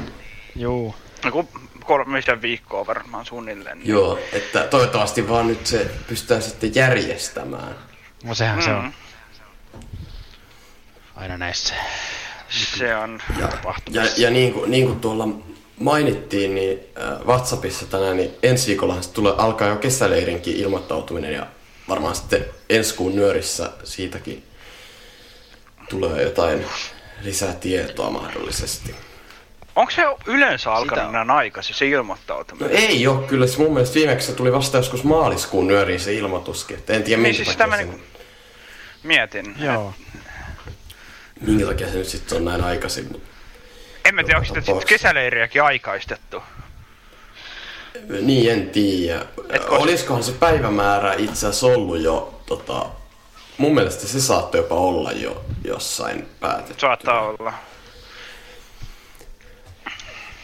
Juu. 0.57 0.95
Joku 1.25 1.49
kolmisen 1.85 2.43
viikkoa 2.43 2.87
varmaan 2.87 3.27
suunnilleen. 3.27 3.79
niin- 3.79 3.89
Joo, 3.89 4.19
että 4.33 4.61
toivottavasti 4.61 5.29
vaan 5.29 5.47
nyt 5.47 5.67
se 5.67 5.91
pystytään 6.09 6.43
sitten 6.43 6.75
järjestämään. 6.75 7.75
No 8.25 8.35
sehän 8.35 8.63
se 8.63 8.71
Mm. 8.71 8.77
on. 8.79 8.93
Aina 11.17 11.39
näissä. 11.39 11.75
Se 12.49 12.97
on. 12.97 13.21
Ja, 13.39 13.49
ja, 13.91 14.03
ja 14.17 14.31
niin, 14.31 14.53
kuin, 14.53 14.71
niin 14.71 14.87
kuin 14.87 15.01
tuolla 15.01 15.29
mainittiin, 15.79 16.55
niin 16.55 16.81
äh, 17.03 17.27
WhatsAppissa 17.27 17.87
tänään, 17.87 18.17
niin 18.17 18.31
ensi 18.43 18.67
viikolla 18.69 18.97
tulee, 19.13 19.35
alkaa 19.39 19.69
jo 19.69 19.77
kesäleirinkin 19.77 20.57
ilmoittautuminen 20.57 21.33
ja 21.33 21.47
varmaan 21.89 22.15
sitten 22.15 22.45
ensi 22.71 22.95
kuun 22.95 23.17
nyörissä 23.17 23.71
siitäkin 23.85 24.45
tulee 25.89 26.23
jotain 26.23 26.65
lisätietoa 27.23 28.11
mahdollisesti. 28.11 28.95
Onko 29.77 29.91
se 29.91 30.03
yleensä 30.27 30.73
alkanut 30.73 31.13
näin 31.13 31.31
aikaisin, 31.31 31.75
se 31.77 31.85
No 31.85 31.91
ilmoittautuminen? 31.91 32.77
ei 32.77 33.07
ole, 33.07 33.27
kyllä 33.27 33.47
se 33.47 33.59
mun 33.59 33.73
mielestä 33.73 33.95
viimeksi 33.95 34.27
se 34.27 34.33
tuli 34.33 34.53
vasta 34.53 34.77
joskus 34.77 35.05
maaliskuun 35.05 35.67
nyöriin 35.67 36.01
se 36.01 36.15
ilmoituskin, 36.15 36.77
että 36.77 36.93
en 36.93 37.03
tiedä 37.03 37.23
Niin 37.23 37.37
minkä, 37.37 37.45
siis 37.45 37.49
takia 37.49 37.53
sitä 37.53 37.67
mä 37.67 37.77
se, 37.77 37.83
niinku 37.83 38.01
mietin. 39.03 39.55
Joo. 39.59 39.95
minkä 41.41 41.67
takia 41.67 41.87
se 41.89 41.99
nyt 41.99 42.09
sitten 42.09 42.39
on 42.39 42.45
näin 42.45 42.65
aikaisin. 42.65 43.09
Mutta 43.13 43.29
En 44.05 44.15
mä 44.15 44.23
tiedä, 44.23 44.37
onko 44.39 44.47
sitä 44.49 44.61
sitten 44.61 44.87
kesäleiriäkin 44.89 45.63
aikaistettu. 45.63 46.43
Niin, 48.21 48.53
en 48.53 48.71
tiedä. 48.71 49.27
Olisikohan 49.69 50.23
se 50.23 50.33
päivämäärä 50.33 51.15
itse 51.15 51.47
asiassa 51.47 51.67
ollut 51.67 52.01
jo 52.01 52.41
tota, 52.47 52.87
mun 53.59 53.75
mielestä 53.75 54.07
se 54.07 54.21
saattoi 54.21 54.59
jopa 54.61 54.75
olla 54.75 55.13
jo 55.13 55.45
jossain 55.65 56.29
päätetty. 56.41 56.81
Saattaa 56.81 57.21
olla. 57.21 57.53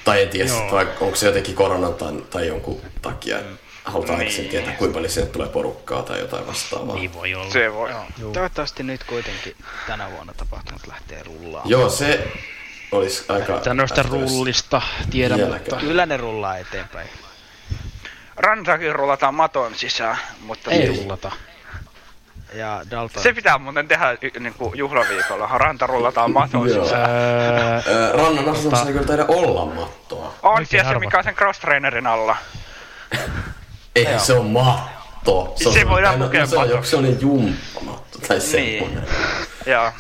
Tai 0.05 0.23
en 0.23 0.29
tiedä, 0.29 0.51
vai 0.73 0.87
onko 1.01 1.17
se 1.17 1.27
jotenkin 1.27 1.55
koronan 1.55 1.95
tai, 1.95 2.13
tai 2.31 2.47
jonkun 2.47 2.81
takia. 3.03 3.39
Halutaan 3.85 4.19
Niin. 4.19 4.21
aikaisemmin 4.21 4.51
tietää, 4.51 4.73
kuinka 4.73 4.95
paljon 4.95 5.11
sinne 5.13 5.31
tulee 5.31 5.49
porukkaa 5.49 6.03
tai 6.03 6.19
jotain 6.21 6.47
vastaavaa. 6.47 6.95
Niin 6.95 7.15
voi 7.15 7.35
olla. 7.35 7.51
Se 7.53 7.73
voi. 7.73 7.91
Joo. 7.91 8.33
Toivottavasti 8.33 8.83
nyt 8.83 9.05
kuitenkin 9.05 9.57
tänä 9.87 10.11
vuonna 10.11 10.35
tapahtunut 10.37 10.87
lähtee 10.87 11.23
rullaamaan. 11.23 11.71
Joo, 11.71 11.89
se 11.91 12.29
olisi 12.93 13.25
aika... 13.29 13.59
Tää 13.59 13.75
noista 13.75 14.03
rullista 14.03 14.83
tiedä, 15.11 15.37
Vieläkään. 15.37 15.61
mutta 15.63 15.77
Kyllä 15.77 16.07
ne 16.07 16.17
rullaa 16.17 16.57
eteenpäin. 16.57 17.09
Ransakin 18.37 18.95
rullataan 18.95 19.35
maton 19.35 19.75
sisään, 19.75 20.17
mutta 20.41 20.71
ei 20.71 20.89
rullata. 20.89 21.33
Ja 22.55 22.83
Dalton... 22.91 23.23
se 23.23 23.33
pitää 23.33 23.59
muuten 23.59 23.89
tehdä 23.89 24.11
y- 24.23 24.41
niinku 24.41 24.73
juhlaviikolla. 24.75 25.49
Ranta 25.55 25.87
rullataan 25.87 26.33
maton 26.33 26.69
sisään. 26.69 27.11
Öö, 27.11 27.83
Öö, 27.87 28.13
Rannan 28.13 28.49
asunnossa 28.49 28.87
ei 28.87 28.93
kyllä 28.93 29.07
taida 29.07 29.25
olla 29.29 29.67
mattoa. 29.75 30.35
On 30.43 30.67
siellä 30.67 30.93
se, 30.93 30.99
mikä 30.99 31.19
on 31.19 31.25
sen 31.25 31.35
cross-trainerin 31.35 32.07
alla. 32.07 32.37
Eihän 33.97 34.21
se 34.21 34.33
on 34.33 34.47
matto. 34.47 35.53
Se 35.57 35.69
on- 35.83 35.89
voidaan 35.89 36.19
no- 36.19 36.25
lukea 36.25 36.41
no, 36.41 36.47
se 36.47 36.57
on 36.57 36.61
matoksi. 36.61 36.77
joku 36.77 36.87
sellainen 36.87 37.21
jumppamatto 37.21 38.19
tai 38.29 38.39
Niin. 38.39 38.49
semmoinen. 38.51 39.05
Joo. 39.67 39.93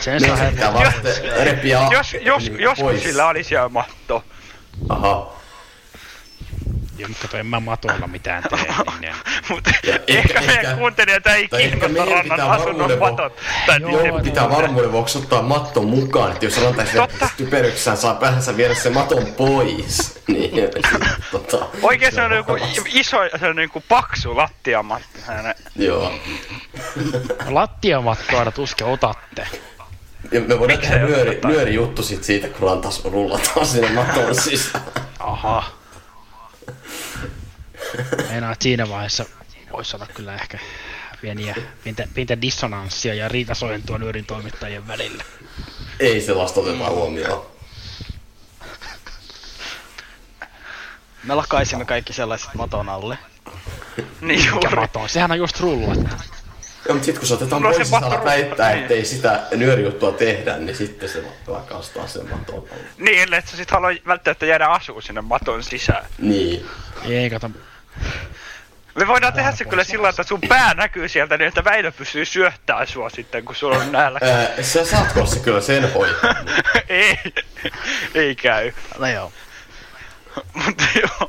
Sen 0.00 0.22
Niin 0.22 0.36
saa 0.36 0.50
se 0.50 0.74
vaan 0.74 0.92
sitten 0.92 1.46
repiä 1.46 1.80
Jos, 1.90 2.16
jos, 2.20 2.42
niin 2.42 2.60
joskus 2.60 2.84
pois. 2.84 3.02
sillä 3.02 3.26
oli 3.26 3.44
siellä 3.44 3.68
matto. 3.68 4.24
Aha. 4.88 5.32
Joo, 6.98 7.08
mutta 7.08 7.22
kato, 7.22 7.36
en 7.36 7.46
mä 7.46 7.60
matoilla 7.60 8.06
mitään 8.06 8.42
tee. 8.50 8.74
Niin, 9.00 9.14
Mutta 9.50 9.70
ehkä, 9.84 10.00
ehkä- 10.06 10.40
meidän 10.40 10.78
kuuntelijoita 10.78 11.34
ei 11.34 11.48
kiinnosta 11.48 12.04
rannan 12.04 12.22
pitää 12.22 12.50
asunnon 12.50 12.98
matot. 12.98 13.36
Tai 13.66 13.80
Joo, 13.80 13.90
niiden 13.90 14.06
joo. 14.06 14.20
Pitää 14.20 14.50
varmuuden 14.50 14.92
vuoksi 14.92 15.18
ottaa 15.18 15.42
maton 15.42 15.86
mukaan, 15.86 16.32
että 16.32 16.44
jos 16.44 16.62
Ranta 16.62 16.84
typeryksään 17.36 17.96
saa 17.96 18.14
päänsä 18.14 18.56
viedä 18.56 18.74
sen 18.74 18.92
maton 18.94 19.26
pois. 19.26 20.16
Niin, 20.26 20.50
tota, 21.30 21.66
Oikein 21.82 22.14
se 22.14 22.22
on 22.22 22.32
joku 22.36 22.56
iso, 22.86 23.16
se 23.40 23.46
on 23.46 23.56
niinku 23.56 23.82
paksu 23.88 24.36
lattiamatto. 24.36 25.18
Joo. 25.76 26.12
Lattiamattoa 27.48 28.50
tuske 28.50 28.84
otatte. 28.84 29.48
Ja 30.32 30.40
me 30.40 30.58
voidaan 30.58 30.78
Miksei 30.78 30.98
tehdä 30.98 31.06
nyöri, 31.06 31.40
nyöri 31.44 31.74
juttu 31.74 32.02
sit 32.02 32.24
siitä, 32.24 32.48
kun 32.48 32.68
Rantas 32.68 33.04
rullataan 33.04 33.66
sinne 33.66 33.92
maton 33.92 34.34
sisään. 34.44 34.84
Aha. 35.18 35.72
Meinaa, 38.28 38.52
että 38.52 38.62
siinä 38.62 38.88
vaiheessa 38.88 39.24
voisi 39.72 39.96
olla 39.96 40.06
kyllä 40.14 40.34
ehkä 40.34 40.58
pieniä, 41.20 41.54
pientä, 41.84 42.08
pientä 42.14 42.40
dissonanssia 42.40 43.14
ja 43.14 43.28
riitasointua 43.28 43.98
nyörin 43.98 44.26
toimittajien 44.26 44.88
välillä. 44.88 45.24
Ei 46.00 46.20
sellaista 46.20 46.60
oteta 46.60 46.88
huomioon. 46.90 47.46
Me 51.24 51.34
lakaisimme 51.34 51.84
kaikki 51.84 52.12
sellaiset 52.12 52.54
maton 52.54 52.88
alle. 52.88 53.18
Niin 54.20 54.46
juuri. 54.46 54.76
matoon, 54.76 55.08
sehän 55.08 55.32
on 55.32 55.38
just 55.38 55.60
rullattu. 55.60 56.16
Ja, 56.88 56.94
mutta 56.94 57.06
sit 57.06 57.18
kun 57.18 57.28
se 57.28 57.34
otetaan 57.34 57.62
No 57.62 57.72
se 57.72 57.76
pois, 57.76 57.88
se 57.88 57.90
saa 57.90 58.00
rullaa. 58.00 58.24
väittää, 58.24 58.70
Niin. 58.72 58.82
ettei 58.82 59.04
sitä 59.04 59.40
nyörijuttua 59.54 60.12
tehdä, 60.12 60.56
niin 60.56 60.76
sitten 60.76 61.08
se 61.08 61.24
lakastaa 61.46 62.06
sen 62.06 62.30
maton. 62.30 62.54
alle. 62.54 62.84
Niin, 62.98 63.18
ellei 63.22 63.42
sä 63.42 63.56
sit 63.56 63.70
halua 63.70 63.90
välttämättä 64.06 64.46
jäädä 64.46 64.66
asuu 64.66 65.00
sinne 65.00 65.20
maton 65.20 65.62
sisään. 65.62 66.06
Niin. 66.18 66.66
Ei, 67.04 67.30
kato, 67.30 67.50
Me 68.94 69.06
voidaan 69.06 69.32
tehdä 69.32 69.52
se 69.52 69.64
kyllä 69.64 69.84
sillä, 69.84 70.08
että 70.08 70.22
sun 70.22 70.40
pää 70.48 70.74
näkyy 70.74 71.08
sieltä 71.08 71.36
niin, 71.36 71.48
että 71.48 71.64
Väinö 71.64 71.92
pystyy 71.92 72.24
syöttämään 72.24 72.86
sua 72.86 73.10
sitten, 73.10 73.44
kun 73.44 73.54
sulla 73.54 73.76
on 73.78 73.92
näällä. 73.92 74.18
Ää, 74.22 74.62
sä 74.62 74.84
saat 74.84 75.28
se 75.28 75.38
kyllä 75.40 75.60
sen 75.60 75.92
hoitaa. 75.92 76.34
ei, 76.88 77.18
ei 78.14 78.34
käy. 78.36 78.72
No 78.98 79.06
joo. 79.06 79.32
Mutta 80.66 80.84
joo. 81.02 81.28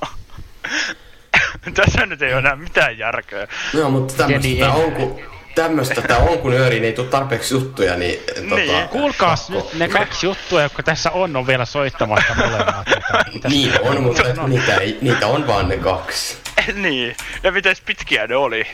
Tässä 1.73 2.05
nyt 2.05 2.21
ei 2.21 2.31
ole 2.33 2.39
enää 2.39 2.55
mitään 2.55 2.97
järkeä. 2.97 3.47
No, 3.73 3.89
mutta 3.89 4.13
tää 4.13 4.27
ei- 4.43 4.63
on, 4.63 4.91
kun 4.91 5.21
tämmöstä 5.61 6.01
tää 6.01 6.17
on, 6.17 6.39
kun 6.39 6.51
nyöriin 6.51 6.83
ei 6.83 6.93
tuu 6.93 7.05
tarpeeksi 7.05 7.53
juttuja, 7.53 7.95
niin... 7.95 8.19
Tota, 8.49 8.87
kuulkaas 8.87 9.49
pakko- 9.49 9.63
nyt 9.63 9.73
ne 9.73 9.87
kaksi 9.87 10.25
juttua, 10.25 10.61
jotka 10.61 10.83
tässä 10.83 11.11
on, 11.11 11.35
on 11.35 11.47
vielä 11.47 11.65
soittamatta 11.65 12.35
molemmat. 12.35 12.85
Tota, 12.85 13.49
Niin 13.49 13.71
on, 13.81 14.03
mutta 14.03 14.27
et 14.29 14.47
niitä, 14.47 14.75
ei, 14.77 14.97
niitä 15.01 15.27
on 15.27 15.47
vaan 15.47 15.69
ne 15.69 15.77
kaksi. 15.77 16.37
niin. 16.73 17.15
Ja 17.43 17.51
miten 17.51 17.75
pitkiä 17.85 18.27
ne 18.27 18.35
oli? 18.35 18.67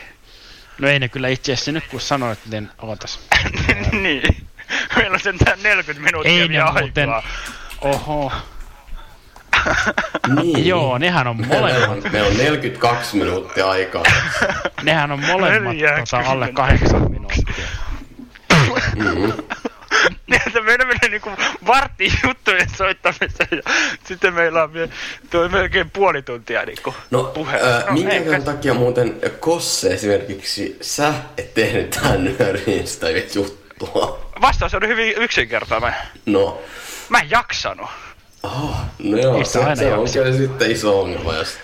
No 0.78 0.88
ei 0.88 0.98
ne 0.98 1.08
kyllä 1.08 1.28
itse 1.28 1.52
asiassa 1.52 1.72
nyt 1.72 1.84
kun 1.90 2.00
sanoit, 2.00 2.38
niin 2.50 2.70
ootas. 2.82 3.20
niin. 4.02 4.22
Meillä 4.96 5.14
on 5.14 5.20
sentään 5.20 5.58
40 5.62 6.04
minuuttia 6.04 6.32
Ei 6.32 6.38
ne 6.38 6.48
vielä 6.48 6.72
muuten, 6.80 7.08
aikaa. 7.08 7.30
oho, 7.80 8.32
Niin. 10.42 10.66
joo, 10.66 10.98
nehän 10.98 11.26
on 11.26 11.46
molemmat, 11.46 12.12
meillä 12.12 12.28
on 12.28 12.36
42 12.36 13.16
minuuttia 13.16 13.70
aikaa. 13.70 14.02
nehän 14.82 15.12
on 15.12 15.20
molemmat 15.20 15.76
tota, 16.10 16.16
alle 16.30 16.46
40. 16.46 16.52
kahdeksan 16.56 17.10
minuuttia. 17.10 17.66
Niin, 20.26 20.42
että 20.46 20.60
meillä 20.60 20.84
menee 20.84 21.08
niinku 21.10 21.30
vartti 21.66 22.12
juttujen 22.26 22.68
soittamiseen 22.76 23.48
ja 23.50 23.62
sitten 24.04 24.34
meillä 24.34 24.62
on 24.62 24.72
vielä 24.72 24.88
tuo 25.30 25.48
melkein 25.48 25.90
puoli 25.90 26.22
tuntia 26.22 26.64
niinku 26.64 26.94
No, 27.10 27.22
puhe. 27.24 27.56
ää, 27.62 27.84
minkä 27.92 28.12
eikä- 28.14 28.40
takia 28.40 28.74
muuten 28.74 29.16
Kosse 29.40 29.88
esimerkiksi 29.94 30.78
sä 30.80 31.14
et 31.38 31.54
tehnyt 31.54 31.90
tähän 31.90 32.24
nyöriin 32.24 32.86
sitä 32.88 33.06
juttua? 33.34 34.30
Vastaus 34.40 34.74
on 34.74 34.88
hyvin 34.88 35.14
yksinkertainen. 35.16 35.94
No, 36.26 36.62
Mä 37.08 37.18
en 37.18 37.30
jaksanut. 37.30 37.90
Oh, 38.44 38.76
no 38.98 39.18
joo, 39.18 39.44
se, 39.44 39.58
aina 39.58 39.76
se 39.76 39.94
on 39.94 40.10
kyllä 40.12 40.36
sitten 40.36 40.70
iso 40.70 41.00
ongelma, 41.00 41.34
jos 41.34 41.58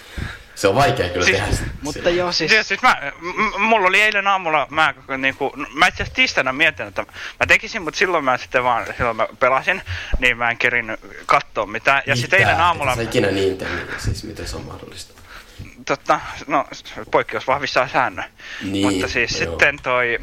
se 0.55 0.69
on 0.69 0.75
vaikea 0.75 1.09
kyllä 1.09 1.27
Siis- 1.27 1.39
tehdä. 1.39 1.57
Mutta 1.83 2.11
joo, 2.11 2.33
siis... 2.33 2.51
Siis, 2.51 2.69
siis 2.69 2.83
mä, 2.83 3.13
m- 3.21 3.61
mulla 3.61 3.89
oli 3.89 4.01
eilen 4.03 4.27
aamulla, 4.27 4.67
mä, 4.71 4.95
niinku, 5.19 5.53
mä 5.75 5.87
itse 5.87 6.03
asiassa 6.03 6.15
tiistaina 6.17 6.53
mietin, 6.53 6.87
että 6.87 7.03
mä 7.41 7.47
tekisin, 7.49 7.83
mutta 7.83 7.99
silloin 7.99 8.25
mä 8.25 8.39
sitten 8.39 8.65
vaan, 8.65 8.87
silloin 8.97 9.17
mä 9.17 9.27
pelasin, 9.41 9.83
niin 10.19 10.37
mä 10.39 10.51
en 10.51 10.59
kerinyt 10.59 11.01
katsoa 11.27 11.67
mitään. 11.67 12.03
Ja 12.07 12.17
sitten 12.17 12.41
eilen 12.41 12.61
aamulla, 12.61 12.97
sä 12.97 13.03
ikinä 13.03 13.31
niin 13.31 13.59
niin 13.59 13.69
siis 13.99 14.25
miten 14.25 14.49
se 14.49 14.57
on 14.57 14.63
mahdollista? 14.65 15.20
Totta, 15.97 16.21
no 16.47 16.65
poikkeus 17.11 17.47
vahvistaa 17.47 17.89
säännön. 17.89 18.25
Niin, 18.63 18.87
Mutta 18.93 19.09
siis 19.09 19.41
joo. 19.41 19.51
sitten 19.51 19.79
toi, 19.83 20.19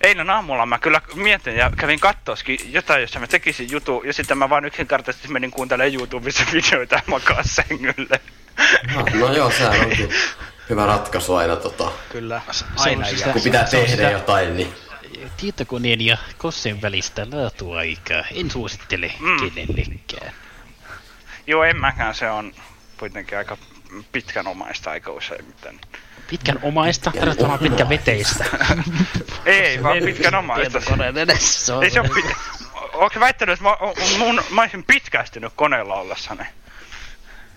eilen 0.00 0.30
aamulla 0.30 0.66
mä 0.66 0.78
kyllä 0.78 1.00
mietin 1.14 1.56
ja 1.56 1.70
kävin 1.76 2.00
kattooskin 2.00 2.58
jotain, 2.72 3.00
jossa 3.00 3.20
mä 3.20 3.26
tekisin 3.26 3.70
jutu, 3.70 4.02
ja 4.06 4.12
sitten 4.12 4.38
mä 4.38 4.50
vaan 4.50 4.64
yksinkertaisesti 4.64 5.28
menin 5.28 5.50
kuuntelemaan 5.50 5.94
YouTubessa 5.94 6.44
videoita 6.52 6.94
ja 6.94 7.02
makaa 7.06 7.42
sängylle. 7.42 8.20
No, 8.94 9.04
no 9.26 9.32
joo, 9.34 9.50
sehän 9.50 9.80
onkin 9.80 10.08
hyvä 10.70 10.86
ratkaisu 10.86 11.34
aina 11.34 11.56
tota. 11.56 11.92
Kyllä, 12.12 12.40
Se 12.50 12.64
aina 12.76 13.06
siis. 13.06 13.22
Kun 13.22 13.42
pitää 13.42 13.66
Se 13.66 13.70
tehdä 13.76 13.90
sitä- 13.90 14.10
jotain, 14.10 14.56
niin 14.56 14.74
Tietokoneen 15.36 16.00
ja 16.00 16.16
kossen 16.38 16.82
välistä 16.82 17.26
laatuaikaa 17.32 18.24
en 18.34 18.50
suosittele 18.50 19.12
Mm. 19.20 19.36
kenellekään. 19.50 20.32
Joo, 21.46 21.64
en 21.64 21.76
mäkään, 21.76 22.14
se 22.14 22.30
on 22.30 22.52
kuitenkin 22.98 23.38
aika 23.38 23.56
pitkän 24.12 24.46
omaista 24.46 24.90
aika 24.90 25.10
useimmiten. 25.12 25.80
Pitkän 26.30 26.58
omaista, 26.62 27.12
verrattuna 27.14 27.58
pitkän 27.58 27.88
veteistä. 27.88 28.44
Ei, 29.46 29.82
vaan 29.82 29.98
pitkän 30.04 30.34
omaista. 30.34 30.70
Tietokoneen 30.70 31.18
edessä. 31.18 31.66
Se 31.66 31.72
on 31.72 31.84
Ei 31.84 31.90
se 31.90 32.00
ole 32.00 32.08
pit... 32.08 32.24
Oletko 32.92 33.20
väittänyt, 33.20 33.52
että 33.52 33.64
mä, 33.64 33.76
mun, 34.18 34.42
mä 34.50 34.60
olisin 34.60 34.84
pitkästynyt 34.84 35.52
koneella 35.56 35.94
ollessani? 35.94 36.44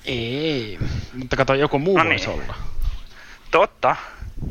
Ei, 0.05 0.79
mutta 1.13 1.35
kato, 1.35 1.53
joku 1.53 1.79
muu 1.79 1.97
No 1.97 2.03
no 2.03 2.09
voisi 2.09 2.27
niin. 2.27 2.41
olla. 2.41 2.55
Totta. 3.51 3.95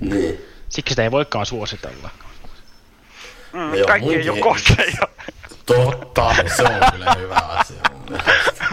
niin. 0.01 0.39
Siksi 0.69 0.93
sitä 0.93 1.03
ei 1.03 1.11
voikaan 1.11 1.47
suositella. 1.47 2.11
Mm, 3.53 3.75
Joo, 3.75 3.87
kaikki 3.87 4.15
ei 4.15 4.31
ole. 4.31 5.11
Totta, 5.67 6.35
se 6.57 6.63
on 6.63 6.93
kyllä 6.93 7.15
hyvä 7.19 7.35
asia 7.37 7.81
mun 7.93 8.03
mielestä. 8.11 8.65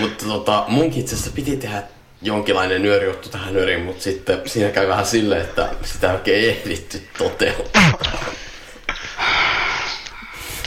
Mutta 0.00 0.24
tota, 0.24 0.64
munkin 0.68 1.00
itse 1.00 1.14
asiassa 1.14 1.30
piti 1.34 1.56
tehdä 1.56 1.82
jonkinlainen 2.22 2.82
nyörijuttu 2.82 3.28
tähän 3.28 3.54
nyöriin, 3.54 3.82
mutta 3.84 4.02
sitten 4.02 4.42
siinä 4.48 4.70
käy 4.70 4.88
vähän 4.88 5.06
silleen, 5.06 5.40
että 5.42 5.68
sitä 5.84 6.12
oikein 6.12 6.36
ei 6.44 6.48
ehditty 6.50 7.08
toteuttaa. 7.18 7.82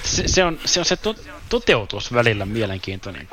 Se, 0.04 0.24
se, 0.28 0.44
on, 0.44 0.60
se 0.66 0.80
on 0.80 0.86
se 0.86 0.96
to, 0.98 1.16
toteutus 1.50 2.14
välillä 2.14 2.46
mielenkiintoinen. 2.46 3.28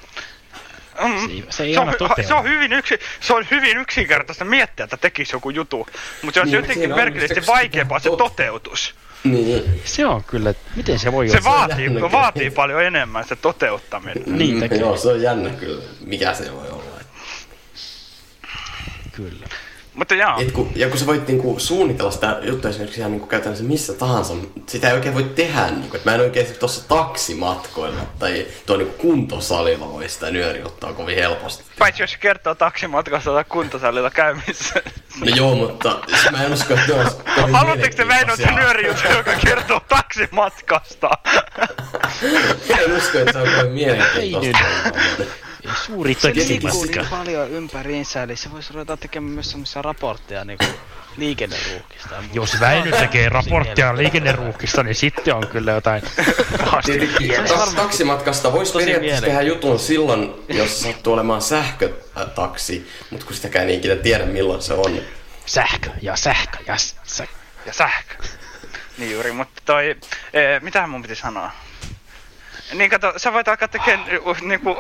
Mm, 1.03 1.19
Se 1.19 1.33
ei, 1.33 1.45
se 1.51 1.63
ei 1.65 1.75
se, 1.75 1.81
on, 1.81 1.95
se, 2.27 2.35
on 2.35 2.45
hyvin 2.45 2.73
yksi, 2.73 2.99
se 3.21 3.33
on 3.33 3.47
hyvin 3.51 3.79
yksinkertaista 3.79 4.45
miettiä, 4.45 4.85
että 4.85 4.97
tekisi 4.97 5.37
joku 5.37 5.51
jutu. 5.51 5.87
Mutta 6.23 6.35
se 6.35 6.41
on 6.41 6.47
Niin, 6.47 6.55
jotenkin 6.57 6.95
merkillisesti 6.95 7.41
se- 7.41 7.47
vaikeampaa 7.47 7.99
se 7.99 8.09
tot- 8.09 8.17
toteutus. 8.17 8.95
Niin. 9.25 9.81
Se 9.85 10.07
on 10.07 10.25
kyllä, 10.25 10.51
että 10.51 10.71
miten 10.77 10.99
se 10.99 11.13
voi 11.13 11.29
Se 11.29 11.37
olla. 11.45 11.51
vaatii, 11.59 11.89
jännä 11.89 12.13
vaatii 12.13 12.43
kyllä. 12.43 12.55
paljon 12.57 12.83
enemmän 12.85 13.25
se 13.29 13.37
toteuttaminen. 13.37 14.23
Niin 14.27 14.55
Mm, 14.55 14.61
tekee. 14.61 14.79
Joo, 14.79 14.97
se 14.97 15.09
on 15.09 15.23
jännä 15.23 15.51
kyllä. 15.51 15.83
Mikä 16.07 16.35
se 16.35 16.53
voi 16.53 16.69
olla? 16.71 16.85
Kyllä. 19.13 19.47
Mutta 20.01 20.15
joo. 20.15 20.41
Et 20.41 20.53
kun, 20.53 20.73
ja 20.77 20.89
kun 20.89 20.99
sä 20.99 21.07
voit 21.07 21.29
niinku 21.29 21.55
suunnitella 21.59 22.11
sitä 22.11 22.39
juttua 22.43 22.71
esimerkiksi 22.71 23.01
ihan 23.01 23.13
niinku 23.13 23.27
käytännössä 23.27 23.65
missä 23.65 23.93
tahansa, 23.93 24.35
sitä 24.67 24.89
ei 24.89 24.95
oikein 24.95 25.15
voi 25.15 25.25
tehdä. 25.25 25.67
Niinku, 25.67 25.97
että 25.97 26.11
mä 26.11 26.15
en 26.15 26.21
oikein 26.21 26.47
tuossa 26.59 26.89
taksimatkoilla 26.89 28.01
tai 28.19 28.47
tuo 28.67 28.77
niinku 28.77 28.95
kuntosalilla 28.99 29.93
voi 29.93 30.09
sitä 30.09 30.31
nyöri 30.31 30.63
ottaa 30.63 30.93
kovin 30.93 31.17
helposti. 31.17 31.65
Paitsi 31.79 32.03
jos 32.03 32.17
kertoo 32.17 32.55
taksimatkasta 32.55 33.33
tai 33.33 33.45
kuntosalilla 33.49 34.11
käymissä. 34.11 34.83
No 35.21 35.37
joo, 35.37 35.55
mutta 35.55 35.99
siis 36.07 36.31
mä 36.31 36.45
en 36.45 36.53
usko, 36.53 36.75
että 36.75 36.87
ne 36.93 37.01
olisi 37.01 37.17
kovin 37.37 37.55
Haluatteko 37.55 37.97
te 37.97 38.05
mielenkiintoisia. 38.05 38.57
nyörijuttu, 38.57 39.09
joka 39.17 39.33
kertoo 39.45 39.81
taksimatkasta? 39.89 41.11
En 42.85 42.93
usko, 42.97 43.19
että 43.19 43.33
se 43.33 43.39
on 43.39 43.45
kovin 43.45 43.67
Ei 43.67 43.71
mielenkiintoista. 43.71 45.50
Ei 45.65 45.71
suuri 45.87 46.15
Se 46.15 46.35
liikkuu 46.35 46.85
niin 46.85 47.07
paljon 47.11 47.51
ympäriinsä, 47.51 48.23
eli 48.23 48.37
se 48.37 48.53
voisi 48.53 48.73
ruveta 48.73 48.97
tekemään 48.97 49.33
myös 49.33 49.51
semmoisia 49.51 49.83
raportteja 49.83 50.45
niinku 50.45 50.65
liikenneruuhkista. 51.17 52.15
ja. 52.15 52.23
Jos 52.33 52.61
Väinö 52.61 52.91
tekee 52.91 53.29
raporttia 53.29 53.97
liikenneruuhkista, 53.97 54.83
niin 54.83 54.95
sitten 54.95 55.35
on 55.35 55.47
kyllä 55.47 55.73
jotain 55.73 56.03
pahasti 56.65 57.11
taksimatkasta 57.77 58.53
voisi 58.53 58.73
periaatteessa 58.73 59.27
tehdä 59.27 59.43
jutun 59.43 59.79
silloin, 59.79 60.35
jos 60.49 60.83
sattuu 60.83 61.13
olemaan 61.13 61.43
sähkötaksi, 61.43 62.89
mutta 63.11 63.27
kun 63.27 63.35
sitäkään 63.35 63.69
ei 63.69 63.77
ikinä 63.77 63.97
tiedä 63.97 64.27
milloin 64.27 64.63
se 64.63 64.75
on. 64.75 65.01
Sähkö 65.47 65.91
ja 66.03 66.17
sähkö 66.17 66.59
ja 66.67 66.77
sähkö. 67.05 67.35
Ja 67.67 67.73
sähkö. 67.73 68.15
Niin 68.99 69.13
juuri, 69.13 69.33
mutta 69.33 69.63
toi... 69.65 69.97
Eh, 70.33 70.61
mitähän 70.61 70.91
mun 70.91 71.03
piti 71.03 71.15
sanoa? 71.15 71.51
Niin 72.75 72.91
kato, 72.91 73.13
sä 73.17 73.33
voit 73.33 73.49
alkaa 73.49 73.69
tekemään 73.69 74.07
niinku, 74.41 74.77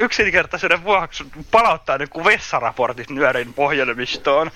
yksinkertaisuuden 0.00 0.84
vuoksi 0.84 1.24
palauttaa 1.50 1.98
niinku 1.98 2.24
vessaraportit 2.24 3.10
nyörin 3.10 3.54
pohjelmistoon. 3.54 4.50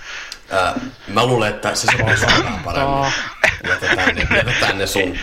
Ää, 0.51 0.75
mä 1.09 1.27
luulen, 1.27 1.55
että 1.55 1.75
se 1.75 1.87
sopii 1.99 2.17
suoraan 2.17 2.61
paremmin. 2.65 3.13
Jätetään 3.69 4.15
ne, 4.15 4.27
jätetään 4.37 4.79
ne 4.79 4.87
sun. 4.87 5.19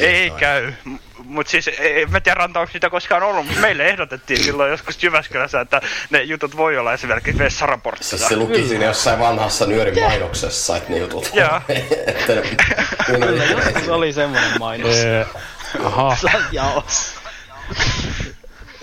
Ei 0.00 0.30
käy. 0.30 0.72
M- 0.84 0.96
Mut 1.24 1.46
siis, 1.48 1.70
en 1.78 2.10
mä 2.10 2.20
tiedä 2.20 2.34
Ranta, 2.34 2.60
onko 2.60 2.70
niitä 2.74 2.90
koskaan 2.90 3.22
ollut, 3.22 3.46
mutta 3.46 3.60
meille 3.60 3.84
ehdotettiin 3.86 4.44
silloin 4.44 4.70
joskus 4.70 5.02
Jyväskylässä, 5.02 5.60
että 5.60 5.80
ne 6.10 6.22
jutut 6.22 6.56
voi 6.56 6.78
olla 6.78 6.92
esimerkiksi 6.92 7.38
vessaraportteja. 7.38 8.08
Siis 8.08 8.28
se 8.28 8.36
luki 8.36 8.68
siinä 8.68 8.84
jossain 8.84 9.18
vanhassa 9.18 9.66
nyörin 9.66 10.00
mainoksessa, 10.00 10.76
että 10.76 10.90
ne 10.92 10.98
jutut. 10.98 11.30
Joo. 11.34 11.60
että 12.06 12.34
ne, 12.34 12.40
ne 12.40 12.56
Kyllä, 13.06 13.26
oli- 13.26 13.50
joskus 13.50 13.88
oli 13.88 14.12
semmonen 14.12 14.58
mainos. 14.58 14.96
Öö, 15.74 15.86
aha. 15.86 16.16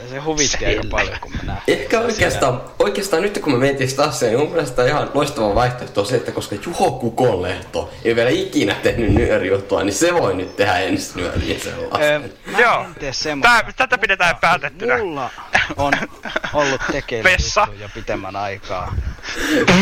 Ja 0.01 0.09
se 0.09 0.19
huvitti 0.19 0.65
aika 0.65 0.83
paljon, 0.89 1.17
kun 1.21 1.31
mä 1.31 1.39
näin. 1.43 1.61
Ehkä 1.67 1.99
oikeastaan, 1.99 2.61
oikeastaan 2.79 3.21
nyt 3.21 3.37
kun 3.37 3.53
me 3.53 3.59
mentiin 3.59 3.89
sitä 3.89 4.03
asiaa, 4.03 4.29
niin 4.29 4.39
mun 4.39 4.51
mielestä 4.51 4.85
ihan 4.85 5.11
loistava 5.13 5.55
vaihtoehto 5.55 6.01
on 6.01 6.07
se, 6.07 6.15
että 6.15 6.31
koska 6.31 6.55
Juho 6.65 6.91
Kukonlehto 6.91 7.91
ei 8.05 8.15
vielä 8.15 8.29
ikinä 8.29 8.73
tehnyt 8.73 9.13
nyörijuttua, 9.13 9.83
niin 9.83 9.93
se 9.93 10.13
voi 10.13 10.33
nyt 10.33 10.55
tehdä 10.55 10.77
ensi 10.77 11.11
nyöriä 11.15 11.59
sellaista. 11.59 12.29
Mä 12.51 12.59
Joo. 12.59 12.85
Tää, 13.41 13.71
tätä 13.75 13.97
pidetään 13.97 14.35
päätettynä. 14.35 14.97
Mulla 14.97 15.29
on 15.77 15.93
ollut 16.53 16.81
tekeillä 16.91 17.29
jo 17.79 17.89
pitemmän 17.93 18.35
aikaa. 18.35 18.95
Eikä 19.57 19.73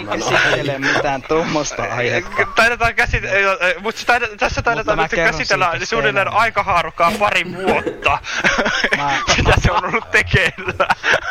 Eikä 0.00 0.18
sittele 0.18 0.78
mitään 0.78 1.22
tuommoista 1.22 1.82
aihetta. 1.82 2.46
Taidetaan 2.56 2.94
käsitellä, 2.94 3.58
mutta 3.80 4.02
tässä 4.38 4.62
taidetaan 4.62 4.98
mä 4.98 5.02
nyt 5.02 5.10
käsitellä 5.10 5.72
suunnilleen 5.84 6.28
aikahaarukkaa 6.28 7.12
pari 7.18 7.44
vuotta. 7.56 8.18
Mä- 8.96 9.20
Mitä 9.36 9.52
se 9.62 9.72
on 9.72 9.84
ollut 9.84 10.10
tekeillä. 10.10 10.88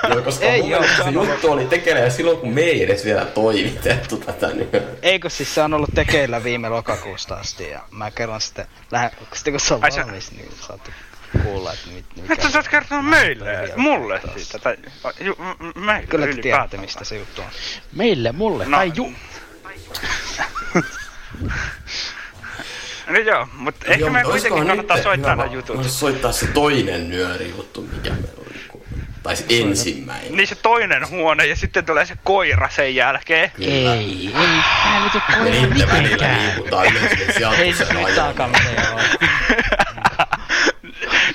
Joo, 0.09 0.21
koska 0.21 0.45
Ei 0.45 0.61
mun 0.61 0.85
se 1.03 1.09
juttu 1.11 1.51
oli 1.51 1.65
tekeillä 1.65 2.01
ja 2.01 2.09
silloin 2.09 2.37
kun 2.37 2.49
me 2.53 2.61
ei 2.61 2.83
edes 2.83 3.05
vielä 3.05 3.25
toimitettu 3.25 4.17
tätä 4.17 4.47
nyöriä. 4.47 4.81
Eikö 5.01 5.29
siis 5.29 5.55
se 5.55 5.61
on 5.61 5.73
ollut 5.73 5.89
tekeillä 5.95 6.43
viime 6.43 6.69
lokakuusta 6.69 7.35
asti 7.35 7.69
ja 7.69 7.79
mä 7.91 8.11
kerron 8.11 8.41
sitten, 8.41 8.65
lähe, 8.91 9.11
sitten 9.33 9.53
kun 9.53 9.59
se 9.59 9.73
on 9.73 9.83
Ai 9.83 9.89
valmis, 9.91 10.31
niin 10.31 10.51
saatte 10.67 10.91
kuulla, 11.43 11.73
että 11.73 11.87
mit, 11.89 12.05
mikä 12.15 12.33
Että 12.33 12.49
sä 12.49 12.57
oot 12.57 12.67
kertonut 12.67 13.05
meille, 13.09 13.73
mulle 13.75 14.19
taas. 14.19 14.33
siitä. 14.35 14.59
Tai, 14.59 14.77
ju, 15.19 15.35
m- 15.59 15.79
meille 15.85 16.07
Kyllä 16.07 16.27
te 16.27 16.33
tiedätte, 16.41 16.77
mistä 16.77 17.03
se 17.03 17.17
juttu 17.17 17.41
on. 17.41 17.47
Meille, 17.93 18.31
mulle 18.31 18.65
No. 18.65 18.77
tai 18.77 18.91
ju... 18.95 19.13
No 23.09 23.19
joo, 23.19 23.47
mutta 23.53 23.85
ehkä 23.85 23.99
Joo, 24.01 24.09
me 24.09 24.25
olisikohan 24.25 24.31
kuitenkin 24.31 24.67
kannattaa 24.67 24.97
nyt 24.97 25.03
soittaa 25.03 25.35
nämä 25.35 25.51
jutut. 25.53 25.75
voisi 25.77 25.89
soittaa 25.89 26.31
se 26.31 26.47
toinen 26.47 27.09
nyörijuttu, 27.09 27.81
mikä 27.81 28.09
meillä 28.09 28.29
on. 28.37 28.45
niinku- 28.53 28.85
Tai 29.23 29.35
se 29.35 29.45
ensimmäinen. 29.49 30.31
Niin 30.35 30.47
se 30.47 30.55
toinen 30.55 31.09
huone 31.09 31.45
ja 31.45 31.55
sitten 31.55 31.85
tulee 31.85 32.05
se 32.05 32.15
koira 32.23 32.69
sen 32.69 32.95
jälkeen. 32.95 33.51
Kyllä. 33.51 33.93
Ei, 33.95 33.99
ei, 34.25 34.31
tää 34.83 34.99
nyt 35.03 35.13
niiden 35.43 35.87
välillä 35.91 35.93
mitenkään. 36.01 36.41
Hei, 37.57 37.73
sijoituksen 37.73 37.97
nyt 37.97 38.15
joo. 38.77 38.99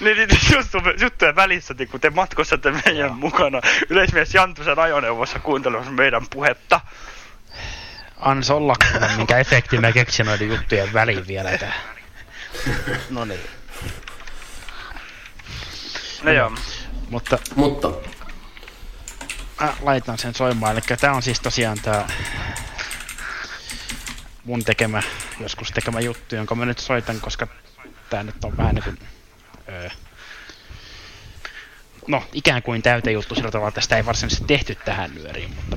niin 0.01 0.17
niiden 0.17 0.39
juttu- 0.53 1.05
juttujen 1.05 1.37
välissä, 1.37 1.75
niin 1.79 1.89
kun 1.89 2.01
te 2.01 2.11
matkustatte 2.11 2.73
meidän 2.85 3.15
mukana 3.15 3.61
yleismies 3.91 4.35
Jantusen 4.35 4.79
ajoneuvossa 4.79 5.39
kuuntelemassa 5.39 5.93
meidän 5.93 6.23
puhetta. 6.31 6.81
Ans 8.25 8.51
olla, 8.51 8.75
kuule, 8.93 9.17
minkä 9.17 9.39
efekti 9.39 9.79
mä 9.79 9.93
keksin 9.93 10.27
noiden 10.27 10.49
juttujen 10.49 10.93
väliin 10.93 11.27
vielä 11.27 11.59
tää. 11.59 11.75
No 13.11 13.25
niin. 13.25 13.41
No 16.23 16.33
joo. 16.33 16.53
Mutta 17.11 17.39
Mutta 17.55 17.93
mä 19.61 19.75
laitan 19.83 20.19
sen 20.19 20.35
soimaan. 20.35 20.73
Eli 20.73 20.81
tää 21.01 21.13
on 21.13 21.23
siis 21.23 21.41
tosiaan 21.41 21.79
tää 21.83 22.09
mun 24.45 24.65
tekemä, 24.65 25.03
joskus 25.41 25.71
tekemä 25.71 26.01
juttu, 26.01 26.35
jonka 26.35 26.55
mä 26.55 26.65
nyt 26.65 26.79
soitan, 26.79 27.21
koska 27.21 27.47
tää 28.11 28.23
nyt 28.23 28.45
on 28.45 28.57
vähän 28.57 28.75
niinku... 28.75 28.91
Öö, 29.69 29.89
no, 32.09 32.23
ikään 32.33 32.63
kuin 32.63 32.83
täytejuttu 32.83 33.35
sillä 33.35 33.51
tavalla, 33.51 33.69
että 33.69 33.81
sitä 33.81 33.97
ei 33.97 34.07
varsinaisesti 34.07 34.45
tehty 34.45 34.75
tähän 34.75 35.15
nyöriin, 35.15 35.55
mutta 35.55 35.77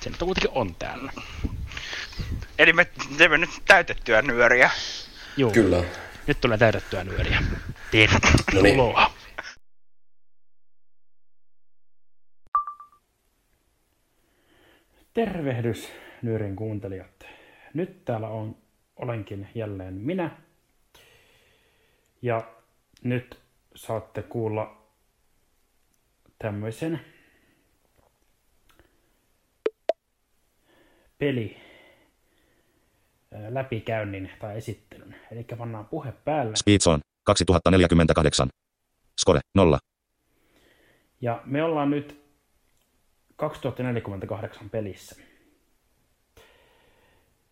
se 0.00 0.10
nyt 0.10 0.22
on 0.22 0.26
kuitenkin 0.26 0.50
on 0.54 0.74
täällä. 0.74 1.12
Eli 2.62 2.72
me 2.72 2.86
teemme 3.18 3.38
nyt 3.38 3.50
täytettyä 3.68 4.22
nyöriä. 4.22 4.70
Juu, 5.36 5.50
kyllä. 5.50 5.84
nyt 6.26 6.40
tulee 6.40 6.58
täytettyä 6.58 7.04
nyöriä. 7.04 7.38
No 7.40 7.48
niin. 7.92 8.10
Tervetuloa. 8.52 9.12
Tervehdys 15.14 15.88
Nyörin 16.22 16.56
kuuntelijat. 16.56 17.26
Nyt 17.74 18.04
täällä 18.04 18.28
on, 18.28 18.56
olenkin 18.96 19.48
jälleen 19.54 19.94
minä. 19.94 20.30
Ja 22.22 22.54
nyt 23.02 23.38
saatte 23.74 24.22
kuulla 24.22 24.86
tämmöisen 26.38 27.00
peli 31.18 31.71
läpikäynnin 33.48 34.30
tai 34.40 34.56
esittelyn. 34.56 35.14
Eli 35.32 35.44
pannaan 35.58 35.86
puhe 35.86 36.12
päälle. 36.24 36.56
Speedzone 36.56 37.00
2048. 37.24 38.48
Score 39.20 39.40
0. 39.54 39.78
Ja 41.20 41.42
me 41.44 41.62
ollaan 41.62 41.90
nyt 41.90 42.22
2048 43.36 44.70
pelissä. 44.70 45.22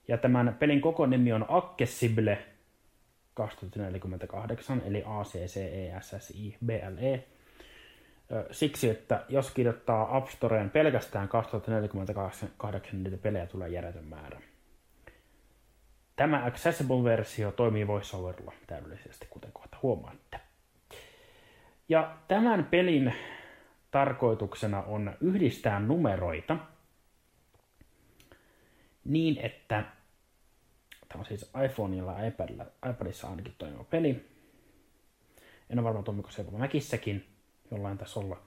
Ja 0.08 0.18
tämän 0.18 0.56
pelin 0.58 0.80
koko 0.80 1.06
nimi 1.06 1.32
on 1.32 1.46
Accessible 1.48 2.46
2048, 3.34 4.82
eli 4.84 5.02
A 5.06 5.24
C 5.24 5.46
C 5.46 5.56
E 5.56 6.00
S 6.00 6.14
S 6.18 6.30
I 6.30 6.56
B 6.66 6.70
L 6.70 6.98
E. 6.98 7.24
Siksi, 8.50 8.90
että 8.90 9.24
jos 9.28 9.50
kirjoittaa 9.50 10.16
App 10.16 10.28
Storeen 10.28 10.70
pelkästään 10.70 11.28
2048, 11.28 12.50
niin 12.92 13.02
niitä 13.02 13.16
pelejä 13.16 13.46
tulee 13.46 13.68
järjetön 13.68 14.04
määrä. 14.04 14.40
Tämä 16.20 16.44
Accessible-versio 16.44 17.52
toimii 17.52 17.86
VoiceOverilla 17.86 18.52
täydellisesti, 18.66 19.26
kuten 19.30 19.52
kohta 19.52 19.76
huomaatte. 19.82 20.40
Ja 21.88 22.16
tämän 22.28 22.64
pelin 22.64 23.14
tarkoituksena 23.90 24.82
on 24.82 25.16
yhdistää 25.20 25.80
numeroita 25.80 26.56
niin, 29.04 29.38
että 29.38 29.84
tämä 31.08 31.18
on 31.18 31.24
siis 31.24 31.50
iPhoneilla 31.64 32.22
iPadilla, 32.22 32.66
iPadissa 32.90 33.28
ainakin 33.30 33.54
toimiva 33.58 33.84
peli. 33.84 34.28
En 35.70 35.78
ole 35.78 35.84
varma, 35.84 36.02
toimiko 36.02 36.30
se 36.30 36.42
jopa 36.42 36.58
Macissäkin, 36.58 37.26
jollain 37.70 37.98
tässä 37.98 38.20
olla. 38.20 38.42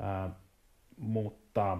Ää, 0.00 0.30
mutta 0.96 1.78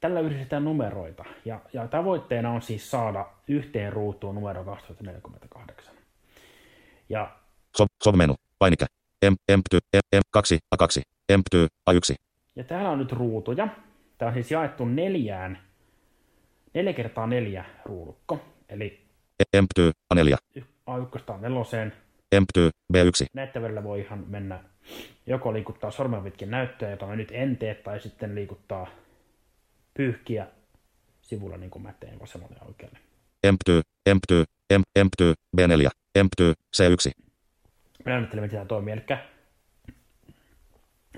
tällä 0.00 0.20
yhdistetään 0.20 0.64
numeroita. 0.64 1.24
Ja, 1.44 1.60
ja 1.72 1.88
tavoitteena 1.88 2.50
on 2.50 2.62
siis 2.62 2.90
saada 2.90 3.26
yhteen 3.48 3.92
ruutuun 3.92 4.34
numero 4.34 4.64
2048. 4.64 5.94
Ja 7.08 7.36
Sov, 7.76 7.86
sov 8.04 8.16
menu. 8.16 8.34
Painike. 8.58 8.86
Em, 9.22 9.34
empty, 9.48 9.78
em, 9.92 10.00
em, 10.12 10.22
2, 10.30 10.58
A2, 10.76 11.02
empty, 11.28 11.66
A1. 11.90 12.14
Ja 12.56 12.64
täällä 12.64 12.90
on 12.90 12.98
nyt 12.98 13.12
ruutuja. 13.12 13.68
Tämä 14.18 14.28
on 14.28 14.34
siis 14.34 14.50
jaettu 14.50 14.84
neljään, 14.84 15.58
neljä 16.74 16.92
kertaa 16.92 17.26
neljä 17.26 17.64
ruudukko. 17.84 18.40
Eli 18.68 19.06
Empty, 19.52 19.90
A4, 20.14 20.36
A1 20.90 21.38
neloseen. 21.40 21.92
Empty, 22.32 22.70
B1, 22.92 23.26
Näiden 23.34 23.62
välillä 23.62 23.84
voi 23.84 24.00
ihan 24.00 24.24
mennä, 24.28 24.64
joko 25.26 25.52
liikuttaa 25.52 25.90
sormen 25.90 26.22
pitkin 26.22 26.50
näyttöä, 26.50 26.90
jota 26.90 27.06
mä 27.06 27.16
nyt 27.16 27.28
en 27.32 27.56
tee, 27.56 27.74
tai 27.74 28.00
sitten 28.00 28.34
liikuttaa 28.34 28.86
pyyhkiä 30.00 30.46
sivulla 31.22 31.56
niin 31.56 31.70
kuin 31.70 31.82
mä 31.82 31.92
teen 31.92 32.20
vasemmalle 32.20 32.56
ja 32.60 32.66
oikealle. 32.66 32.98
Empty, 33.42 33.80
Empty, 34.06 34.44
em, 34.70 34.82
Empty, 34.96 35.34
B4, 35.56 35.88
Empty, 36.14 36.52
C1, 36.76 37.10
Mä 38.04 38.12
näyttelen, 38.12 38.44
miten 38.44 38.56
tämä 38.56 38.64
toimii. 38.64 38.92
Eli 38.92 39.02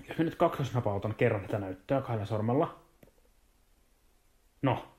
jos 0.08 0.18
mä 0.18 0.24
nyt 0.24 0.34
kakkosnapautan 0.34 1.14
kerran 1.14 1.40
tätä 1.40 1.58
näyttöä 1.58 2.00
kahdella 2.00 2.26
sormella. 2.26 2.80
No, 4.62 4.96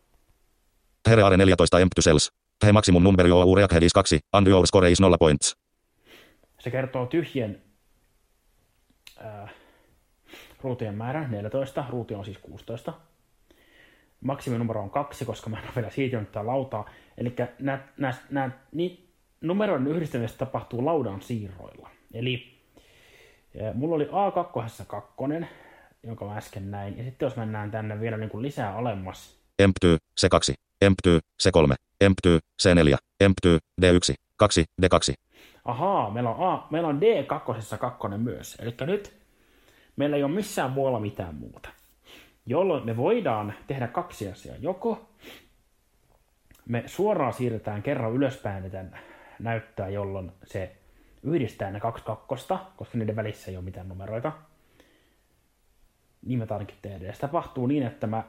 Here 1.09 1.23
are 1.23 1.37
14 1.37 1.79
Empty 1.79 2.01
cells. 2.01 2.31
The 2.59 2.71
maximum 2.71 3.03
number 3.03 3.25
of 3.31 3.55
reached 3.55 3.83
is 3.83 3.93
2, 3.93 4.19
and 4.33 4.47
your 4.47 4.67
score 4.67 4.91
is 4.91 4.99
0 4.99 5.17
points. 5.17 5.57
se 6.59 6.71
kertoo 6.71 7.05
tyhjien 7.05 7.61
ää, 9.19 9.49
ruutujen 10.61 10.95
määrän, 10.95 11.31
14, 11.31 11.85
ruutia 11.89 12.17
on 12.17 12.25
siis 12.25 12.37
16. 12.37 12.93
Maksiminumero 14.23 14.81
on 14.81 14.89
kaksi, 14.89 15.25
koska 15.25 15.49
mä 15.49 15.57
en 15.57 15.65
ole 15.65 15.75
vielä 15.75 15.89
siirtynyt 15.89 16.31
tätä 16.31 16.47
lautaa. 16.47 16.89
Eli 17.17 17.35
nämä, 18.29 18.51
niin, 18.71 19.09
numeroiden 19.41 19.87
yhdistämistä 19.87 20.37
tapahtuu 20.37 20.85
laudan 20.85 21.21
siirroilla. 21.21 21.89
Eli 22.13 22.59
ää, 23.61 23.73
mulla 23.73 23.95
oli 23.95 24.05
A2 24.05 24.85
kakkonen, 24.87 25.49
jonka 26.03 26.25
mä 26.25 26.37
äsken 26.37 26.71
näin. 26.71 26.97
Ja 26.97 27.03
sitten 27.03 27.25
jos 27.25 27.35
mennään 27.35 27.71
tänne 27.71 27.99
vielä 27.99 28.17
niin 28.17 28.29
kuin 28.29 28.41
lisää 28.41 28.75
alemmas, 28.75 29.43
Empty, 29.59 29.97
C2, 30.21 30.53
Empty, 30.81 31.19
C3, 31.43 31.73
Empty, 32.01 32.39
C4, 32.63 32.97
Empty, 33.21 33.57
D1, 33.81 34.13
2, 34.37 34.63
D2. 34.81 35.13
Ahaa, 35.65 36.11
meillä 36.11 36.29
on, 36.29 36.53
A, 36.53 36.67
meillä 36.69 36.87
on 36.87 36.99
D2 36.99 37.77
kakkonen 37.77 38.19
myös. 38.19 38.55
Eli 38.59 38.75
nyt 38.79 39.13
meillä 39.95 40.17
ei 40.17 40.23
ole 40.23 40.31
missään 40.31 40.71
muualla 40.71 40.99
mitään 40.99 41.35
muuta. 41.35 41.69
Jolloin 42.45 42.85
me 42.85 42.97
voidaan 42.97 43.53
tehdä 43.67 43.87
kaksi 43.87 44.31
asiaa. 44.31 44.55
Joko 44.59 45.09
me 46.65 46.83
suoraan 46.85 47.33
siirretään 47.33 47.83
kerran 47.83 48.13
ylöspäin 48.13 48.71
tämän 48.71 48.99
näyttää, 49.39 49.89
jolloin 49.89 50.31
se 50.45 50.75
yhdistää 51.23 51.71
ne 51.71 51.79
kaksi 51.79 52.03
kakkosta, 52.03 52.59
koska 52.77 52.97
niiden 52.97 53.15
välissä 53.15 53.51
ei 53.51 53.57
ole 53.57 53.65
mitään 53.65 53.87
numeroita. 53.89 54.31
Niin 56.25 56.39
me 56.39 56.47
ainakin 56.49 56.77
tehdään. 56.81 57.01
Ja 57.01 57.13
se 57.13 57.19
tapahtuu 57.19 57.67
niin, 57.67 57.83
että 57.83 58.07
mä 58.07 58.23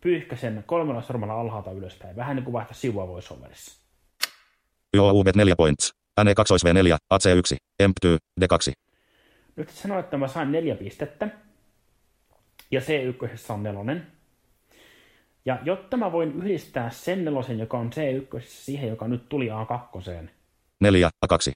pyyhkäsen 0.00 0.64
kolmella 0.66 1.02
sormella 1.02 1.40
alhaalta 1.40 1.72
ylöspäin. 1.72 2.16
Vähän 2.16 2.36
niin 2.36 2.44
kuin 2.44 2.52
vaihtaa 2.52 2.74
sivua 2.74 3.08
voiceoverissa. 3.08 3.80
Joo 4.94 5.12
UB 5.12 5.26
4 5.36 5.56
points. 5.56 5.94
NE 6.24 6.34
2 6.34 6.54
V4, 6.54 6.96
AC1, 7.14 7.56
Empty, 7.80 8.16
D2. 8.40 8.72
Nyt 9.56 9.68
se 9.68 9.82
sanoo, 9.82 9.98
että 9.98 10.18
mä 10.18 10.28
sain 10.28 10.52
neljä 10.52 10.74
pistettä. 10.74 11.28
Ja 12.70 12.80
C1 12.80 13.52
on 13.52 13.62
nelonen. 13.62 14.06
Ja 15.44 15.58
jotta 15.64 15.96
mä 15.96 16.12
voin 16.12 16.32
yhdistää 16.36 16.90
sen 16.90 17.24
nelosen, 17.24 17.58
joka 17.58 17.78
on 17.78 17.90
C1 17.90 18.40
siihen, 18.40 18.88
joka 18.88 19.08
nyt 19.08 19.28
tuli 19.28 19.48
A2. 19.48 20.28
4, 20.80 21.10
A2. 21.26 21.52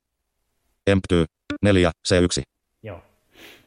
Empty, 0.86 1.24
4, 1.62 1.90
C1. 2.08 2.42
Joo. 2.82 3.02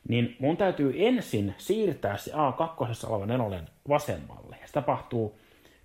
Niin 0.10 0.36
mun 0.40 0.58
täytyy 0.58 0.94
ensin 0.98 1.56
siirtää 1.58 2.18
se 2.18 2.32
A2 2.32 3.08
oleva 3.10 3.26
nelonen 3.26 3.70
vasemmalle. 3.90 4.58
Se 4.66 4.74
tapahtuu 4.74 5.40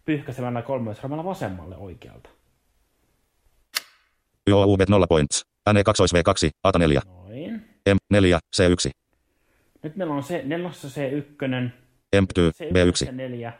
pyyhkäisemällä 0.04 0.62
kolmella 0.62 0.94
sormella 0.94 1.24
vasemmalle 1.24 1.76
oikealta. 1.76 2.30
Joo 4.46 4.64
UB 4.64 4.80
0 4.88 5.06
points. 5.06 5.42
NE 5.72 5.84
2 5.84 6.02
V2, 6.02 6.50
A4, 6.68 7.00
Noin. 7.06 7.64
M4, 7.90 8.38
C1, 8.56 8.90
Nyt 9.82 9.96
meillä 9.96 10.14
on 10.14 10.22
se 10.22 10.42
nelossa 10.44 10.88
C1, 10.88 11.70
Empty, 12.12 12.50
C1 12.50 12.66
B1, 13.08 13.12
4 13.12 13.52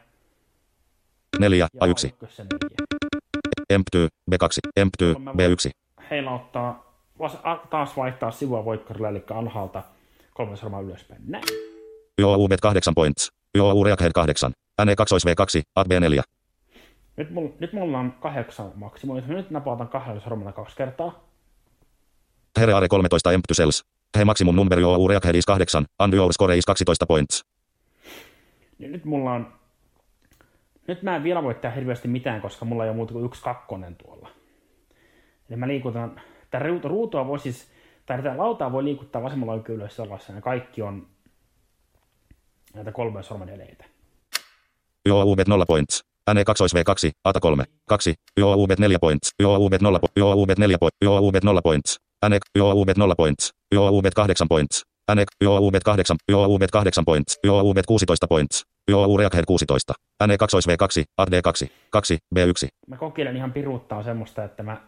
4, 1.39 1.69
ja 1.75 1.87
A1, 1.87 1.89
A1 1.91 1.93
4. 2.39 2.49
Empty, 3.71 4.09
B2, 4.31 4.71
Empty, 4.77 5.15
B1. 5.15 5.71
heilauttaa, 6.11 6.93
vas- 7.19 7.39
a- 7.43 7.67
taas 7.71 7.97
vaihtaa 7.97 8.31
sivua 8.31 8.65
voikkarilla, 8.65 9.09
eli 9.09 9.23
alhaalta 9.31 9.83
kolme 10.35 10.57
sormaa 10.57 10.81
ylöspäin. 10.81 11.21
Näin. 11.27 11.45
Joo 12.19 12.37
UB 12.37 12.51
8 12.61 12.95
points. 12.95 13.33
Joo 13.55 13.73
U 13.75 13.85
Reached 13.85 14.13
8. 14.15 14.53
NE 14.85 14.97
2 14.97 15.15
V2, 15.15 15.63
AD 15.77 15.87
B4. 15.87 16.23
Nyt, 17.17 17.31
mulla, 17.31 17.51
nyt 17.61 17.73
mulla 17.73 17.99
on 17.99 18.13
kahdeksan 18.13 18.73
maksimo. 18.75 19.17
Jos 19.17 19.27
mä 19.27 19.35
nyt 19.35 19.51
napautan 19.51 19.89
kahdella 19.89 20.21
sormella 20.21 20.53
kaksi 20.53 20.77
kertaa, 20.77 21.29
Here 22.61 22.73
are 22.75 22.89
13 22.89 23.33
Empty 23.33 23.55
cells. 23.55 23.85
The 24.13 24.25
maximum 24.25 24.57
number 24.57 24.79
Joo 24.81 24.97
U 24.97 25.09
Reached 25.09 25.35
is 25.35 25.45
8, 25.47 25.85
and 25.99 26.15
your 26.15 26.33
score 26.33 26.57
is 26.57 26.65
12 26.65 27.07
points. 27.07 27.45
niin 28.79 28.93
nyt 28.93 29.05
mulla 29.05 29.33
on... 29.33 29.53
Nyt 30.89 31.03
mä 31.03 31.17
en 31.17 31.23
vielä 31.23 31.43
voi 31.43 31.55
tehdä 31.55 31.75
hirveästi 31.75 32.09
mitään, 32.09 32.41
koska 32.41 32.65
mulla 32.65 32.85
ei 32.85 32.91
ole 32.91 32.97
muuta 32.97 33.13
kuin 33.13 33.25
yksi 33.25 33.43
kakkonen 33.43 33.97
tuolla. 33.97 34.29
Eli 35.49 35.57
mä 35.57 35.69
liikutan... 35.69 36.21
Tätä 36.51 36.65
ruutu- 36.65 36.89
ruutua 36.89 37.27
voi 37.27 37.39
siis... 37.39 37.71
Tai 38.07 38.17
tätä 38.17 38.39
lautaa 38.39 38.73
voi 38.73 38.85
liikuttaa 38.85 39.23
vasemmalla 39.23 39.53
oikein 39.53 39.77
ylös. 39.77 39.99
Ja 40.35 40.41
kaikki 40.41 40.83
on 40.83 41.07
näitä 42.75 42.93
kolmen 42.93 43.25
sormen 43.25 43.49
eleitä. 43.49 43.85
Joo 45.07 45.23
UB 45.25 45.39
0 45.49 45.67
points. 45.67 46.05
NE 46.35 46.45
2 46.45 46.65
V2, 46.65 47.11
ATA 47.25 47.41
3, 47.41 47.65
2. 47.89 48.15
Joo 48.37 48.55
UB 48.55 48.71
4 48.79 48.99
points. 48.99 49.31
UB 49.43 49.73
0 49.81 49.99
po- 49.99 50.13
Joo 50.17 50.35
UB 50.35 50.51
4 50.59 50.77
po- 50.85 50.89
Joo 51.05 51.19
UB 51.19 51.35
0 51.45 51.63
points. 51.63 52.01
NE 52.29 52.39
Joo 52.59 52.73
UB 52.73 52.89
0 52.97 53.15
points. 53.17 53.51
UB 53.75 54.05
8 54.15 54.49
points. 54.49 54.83
NE 55.15 55.25
Joo 55.45 55.59
UB 55.59 55.75
8, 55.85 56.17
Joo 56.29 56.47
UB 56.47 56.63
8 56.73 57.05
points. 57.05 57.39
UB 57.49 57.77
16 57.87 58.27
points. 58.29 58.63
Joo 58.89 59.07
U 59.07 59.17
Reached 59.17 59.45
16. 59.47 59.93
NE 60.27 60.39
2 60.39 60.57
V2, 60.57 61.03
AD 61.19 61.43
2, 61.43 61.73
2, 61.91 62.19
B1. 62.35 62.69
mä 62.87 62.97
kokeilen 62.97 63.37
ihan 63.37 63.53
piruuttaa 63.53 64.03
semmoista, 64.03 64.45
että 64.45 64.63
mä 64.63 64.83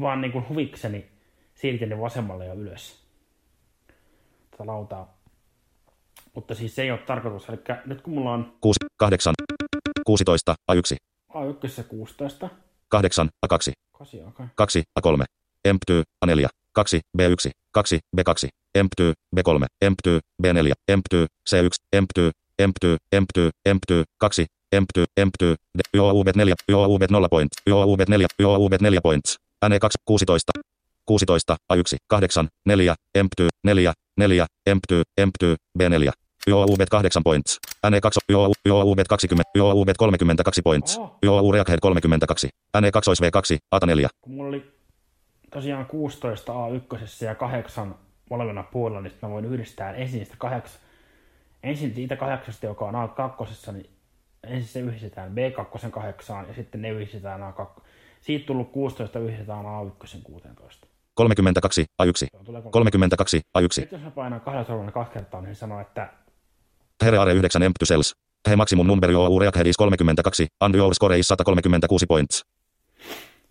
vaan 0.00 0.20
niin 0.20 0.32
kuin 0.32 0.48
huvikseni 0.48 1.06
siirtin 1.54 1.88
ne 1.88 2.00
vasemmalle 2.00 2.46
ja 2.46 2.54
ylös. 2.54 3.04
Tätä 4.50 4.66
lautaa. 4.66 5.18
Mutta 6.34 6.54
siis 6.54 6.74
se 6.74 6.82
ei 6.82 6.90
ole 6.90 6.98
tarkoitus. 6.98 7.48
Eli 7.48 7.58
nyt 7.86 8.02
kun 8.02 8.14
mulla 8.14 8.32
on 8.32 8.52
6, 8.60 8.78
8, 8.96 9.34
16, 10.06 10.54
A1, 10.72 10.96
A1 11.32 11.84
16, 11.88 12.48
8, 12.88 13.28
A2, 13.46 13.72
8 13.92 14.28
okay. 14.28 14.46
2, 14.54 14.82
A3, 15.00 15.24
Empty, 15.64 16.02
A4, 16.26 16.46
2, 16.74 17.00
B1, 17.16 17.52
2, 17.72 17.98
B2, 18.16 18.48
Empty, 18.74 19.12
B3, 19.34 19.58
Empty, 19.82 20.20
B4, 20.36 20.66
Empty, 20.88 21.26
C1, 21.50 21.70
Empty, 21.92 22.30
Empty, 22.58 22.96
Empty, 23.12 23.50
Empty, 23.64 24.04
2, 24.20 24.46
Empty, 24.72 25.04
Empty, 25.16 25.54
D, 25.74 25.80
Joo 25.94 26.20
UB 26.20 26.28
4, 26.34 26.54
Joo 26.68 26.94
UB 26.94 27.02
0 27.08 27.28
points, 27.28 27.56
Joo 27.66 27.92
UB 27.92 28.00
4, 28.08 28.26
Joo 28.38 28.64
UB 28.64 28.72
4 28.80 29.00
points, 29.02 29.38
NE 29.68 29.78
2, 29.78 29.88
16, 30.06 30.38
16, 31.08 31.56
A1, 31.72 31.96
8, 32.10 32.48
4, 32.64 32.94
Empty, 33.14 33.48
4, 33.64 33.92
4, 34.16 34.46
Empty, 34.66 35.02
Empty, 35.16 35.56
B4, 35.78 36.12
Joo 36.46 36.62
UB 36.62 36.80
8 36.80 37.22
points, 37.24 37.58
NE 37.90 38.00
2, 38.00 38.20
Joo, 38.32 38.52
Joo 38.66 38.90
UB 38.90 38.98
20, 39.08 39.42
Joo 39.56 39.80
UB 39.80 39.88
32 39.98 40.62
points, 40.62 40.98
Oho. 40.98 41.18
Joo 41.22 41.40
U 41.40 41.52
Reached 41.52 41.80
32, 41.80 42.48
NE 42.80 42.90
2 42.90 43.00
V2, 43.20 43.58
ATA 43.70 43.86
4, 43.86 44.08
Kun 44.20 44.34
mulla 44.34 44.48
oli 44.48 44.77
tosiaan 45.50 45.86
16 45.86 46.52
A1 46.52 47.24
ja 47.24 47.34
8 47.34 47.94
molemmilla 48.30 48.62
puolella, 48.62 49.00
niin 49.00 49.12
mä 49.22 49.30
voin 49.30 49.44
yhdistää 49.44 49.92
ensin 49.92 50.24
sitä 50.24 50.36
kahdeksan, 50.38 50.80
ensin 51.62 51.94
siitä 51.94 52.16
kahdeksasta, 52.16 52.66
joka 52.66 52.84
on 52.84 52.94
A2, 52.94 53.72
niin 53.72 53.90
ensin 54.44 54.68
se 54.68 54.80
yhdistetään 54.80 55.32
B2 55.32 55.90
kahdeksaan 55.90 56.48
ja 56.48 56.54
sitten 56.54 56.82
ne 56.82 56.90
yhdistetään 56.90 57.40
A2. 57.40 57.82
Siitä 58.20 58.46
tullut 58.46 58.72
16 58.72 59.18
yhdistetään 59.18 59.64
A1 59.64 60.18
16. 60.22 60.86
32, 61.14 61.84
A1, 62.02 62.26
Joo, 62.32 62.44
tulee 62.44 62.62
kolme. 62.62 62.90
32, 62.90 63.40
A1, 63.58 63.80
Nyt 63.80 63.92
jos 63.92 64.02
mä 64.02 64.10
painan 64.10 64.40
kahdella 64.40 64.66
sormella 64.66 64.92
kaksi 64.92 65.12
kertaa, 65.12 65.40
niin 65.40 65.54
se 65.54 65.58
sanoo, 65.58 65.80
että 65.80 66.12
Here 67.04 67.18
are 67.18 67.32
9 67.32 67.62
empty 67.62 67.84
cells. 67.84 68.16
The 68.48 68.56
maximum 68.56 68.86
number 68.86 69.10
of 69.10 69.28
U 69.28 69.38
Reached 69.38 69.66
is 69.66 69.76
32, 69.76 70.46
and 70.60 70.74
your 70.74 70.94
score 70.94 71.18
is 71.18 71.28
136 71.28 72.06
points. 72.06 72.44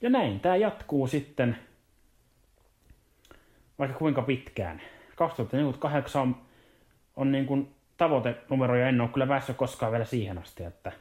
Ja 0.01 0.09
näin, 0.09 0.39
tämä 0.39 0.55
jatkuu 0.55 1.07
sitten 1.07 1.57
vaikka 3.79 3.97
kuinka 3.97 4.21
pitkään. 4.21 4.81
2048 5.15 6.21
on, 6.21 6.35
on 7.15 7.31
niin 7.31 7.45
kuin 7.45 7.75
tavoitenumero 7.97 8.75
ja 8.75 8.87
en 8.87 9.01
ole 9.01 9.09
kyllä 9.09 9.27
päässyt 9.27 9.57
koskaan 9.57 9.91
vielä 9.91 10.05
siihen 10.05 10.37
asti, 10.37 10.63
että 10.63 10.91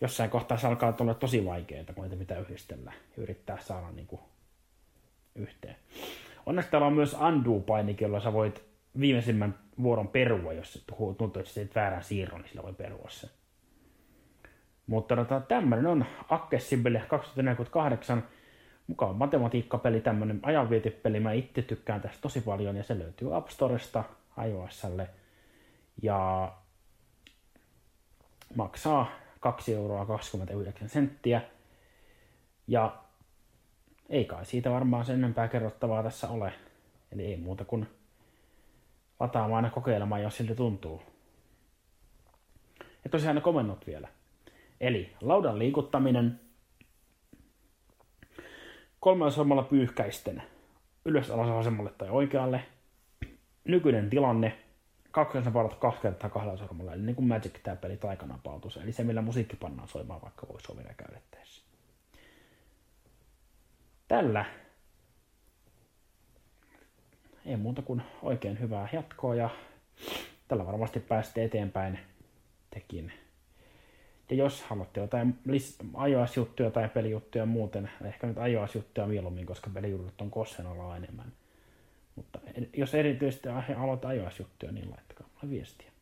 jossain 0.00 0.30
kohtaa 0.30 0.58
se 0.58 0.66
alkaa 0.66 0.92
tulla 0.92 1.14
tosi 1.14 1.44
vaikeaa, 1.44 1.84
kun 1.94 2.04
niitä 2.04 2.16
pitää 2.16 2.38
yhdistellä 2.38 2.92
ja 3.16 3.22
yrittää 3.22 3.58
saada 3.60 3.90
niin 3.90 4.06
kuin 4.06 4.20
yhteen. 5.34 5.76
Onneksi 6.46 6.70
täällä 6.70 6.86
on 6.86 6.92
myös 6.92 7.14
undo-painike, 7.14 8.04
jolla 8.04 8.20
sä 8.20 8.32
voit 8.32 8.64
viimeisimmän 9.00 9.54
vuoron 9.82 10.08
perua, 10.08 10.52
jos 10.52 10.84
tuntuu, 11.18 11.40
että 11.40 11.54
teet 11.54 11.74
väärän 11.74 12.04
siirron, 12.04 12.40
niin 12.40 12.48
sillä 12.48 12.62
voi 12.62 12.74
perua 12.74 13.08
se. 13.08 13.28
Mutta 14.86 15.16
tota, 15.16 15.40
tämmöinen 15.40 15.86
on 15.86 16.04
Accessible 16.28 17.02
2048, 17.08 18.24
mukava 18.88 19.12
matematiikkapeli, 19.12 20.00
tämmöinen 20.00 20.40
ajanvietipeli. 20.42 21.20
Mä 21.20 21.32
itse 21.32 21.62
tykkään 21.62 22.00
tästä 22.00 22.18
tosi 22.20 22.40
paljon 22.40 22.76
ja 22.76 22.82
se 22.82 22.98
löytyy 22.98 23.36
App 23.36 23.48
Storesta 23.48 24.04
iOSlle. 24.46 25.08
Ja 26.02 26.52
maksaa 28.54 29.10
2 29.40 29.74
euroa 29.74 30.06
29 30.06 30.88
senttiä. 30.88 31.42
Ja 32.66 32.96
ei 34.08 34.24
kai 34.24 34.46
siitä 34.46 34.70
varmaan 34.70 35.04
sen 35.04 35.16
enempää 35.16 35.48
kerrottavaa 35.48 36.02
tässä 36.02 36.28
ole. 36.28 36.52
Eli 37.12 37.24
ei 37.24 37.36
muuta 37.36 37.64
kuin 37.64 37.86
lataamaan 39.20 39.64
ja 39.64 39.70
kokeilemaan, 39.70 40.22
jos 40.22 40.36
siltä 40.36 40.54
tuntuu. 40.54 41.02
Ja 43.04 43.10
tosiaan 43.10 43.34
ne 43.34 43.40
komennot 43.40 43.86
vielä. 43.86 44.08
Eli 44.80 45.12
laudan 45.20 45.58
liikuttaminen, 45.58 46.40
kolmella 49.00 49.30
sormella 49.30 49.62
pyyhkäisten. 49.62 50.42
Ylös 51.04 51.30
alas 51.30 51.48
vasemmalle 51.48 51.90
tai 51.98 52.08
oikealle, 52.08 52.64
nykyinen 53.64 54.10
tilanne, 54.10 54.58
kaksen 55.10 55.54
varata 55.54 55.76
kaksi 55.76 56.00
kertaa 56.00 56.30
kahdella 56.30 56.56
sormella, 56.56 56.94
eli 56.94 57.02
niin 57.02 57.16
kuin 57.16 57.28
Magic 57.28 57.62
tämä 57.62 57.76
peli 57.76 57.96
taikanapautus, 57.96 58.76
eli 58.76 58.92
se 58.92 59.04
millä 59.04 59.22
musiikki 59.22 59.56
pannaan 59.56 59.88
soimaan 59.88 60.22
vaikka 60.22 60.48
voiceoveria 60.48 60.94
käytettäessä. 60.94 61.62
Tällä. 64.08 64.44
Ei 67.46 67.56
muuta 67.56 67.82
kuin 67.82 68.02
oikein 68.22 68.60
hyvää 68.60 68.88
jatkoa 68.92 69.34
ja 69.34 69.50
tällä 70.48 70.66
varmasti 70.66 71.00
pääsette 71.00 71.44
eteenpäin 71.44 71.98
tekin. 72.70 73.12
Ja 74.30 74.36
jos 74.36 74.62
haluatte 74.62 75.00
jotain 75.00 75.38
iOS-juttuja 76.08 76.70
tai 76.70 76.88
pelijuttuja 76.88 77.46
muuten, 77.46 77.90
ehkä 78.04 78.26
nyt 78.26 78.36
iOS-juttuja 78.50 79.06
mieluummin, 79.06 79.46
koska 79.46 79.70
pelijutut 79.74 80.20
on 80.20 80.30
Kossen 80.30 80.66
alaa 80.66 80.96
enemmän. 80.96 81.32
Mutta 82.14 82.38
jos 82.76 82.94
erityisesti 82.94 83.48
haluat 83.76 84.02
iOS-juttuja, 84.16 84.72
niin 84.72 84.90
laittakaa 84.90 85.26
mulle 85.34 85.54
viestiä. 85.54 85.92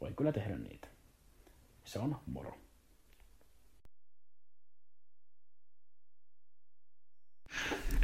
Voi 0.00 0.12
kyllä 0.16 0.32
tehdä 0.32 0.58
niitä. 0.58 0.88
Se 1.84 1.98
on 1.98 2.16
moro. 2.26 2.54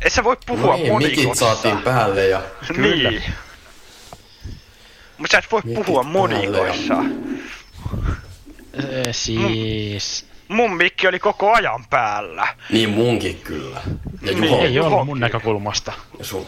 Et 0.04 0.12
sä 0.12 0.24
voi 0.24 0.36
puhua 0.46 0.66
No 0.66 0.76
niin, 0.76 0.98
mikit 0.98 1.16
monikossa. 1.16 1.54
saatiin 1.54 1.82
päälle 1.82 2.28
ja 2.28 2.42
Kyllä. 2.74 3.10
Niin. 3.10 3.22
Mutta 5.18 5.32
sä 5.32 5.38
et 5.38 5.52
voi 5.52 5.60
Mikit 5.64 5.86
puhua 5.86 6.02
päälle 6.02 6.18
monikoissa. 6.18 6.94
Öö, 8.84 9.02
siis... 9.12 10.26
Mun 10.48 10.76
mikki 10.76 11.06
oli 11.08 11.18
koko 11.18 11.52
ajan 11.52 11.84
päällä. 11.90 12.48
niin 12.70 12.90
munkin 12.90 13.40
kyllä. 13.44 13.80
Ja 14.22 14.32
Niin, 14.32 14.44
Juho, 14.44 14.62
Ei 14.64 14.74
Juho- 14.80 14.84
ollut 14.84 15.06
mun 15.06 15.20
näkökulmasta. 15.20 15.92
ja 16.18 16.24
sun. 16.24 16.46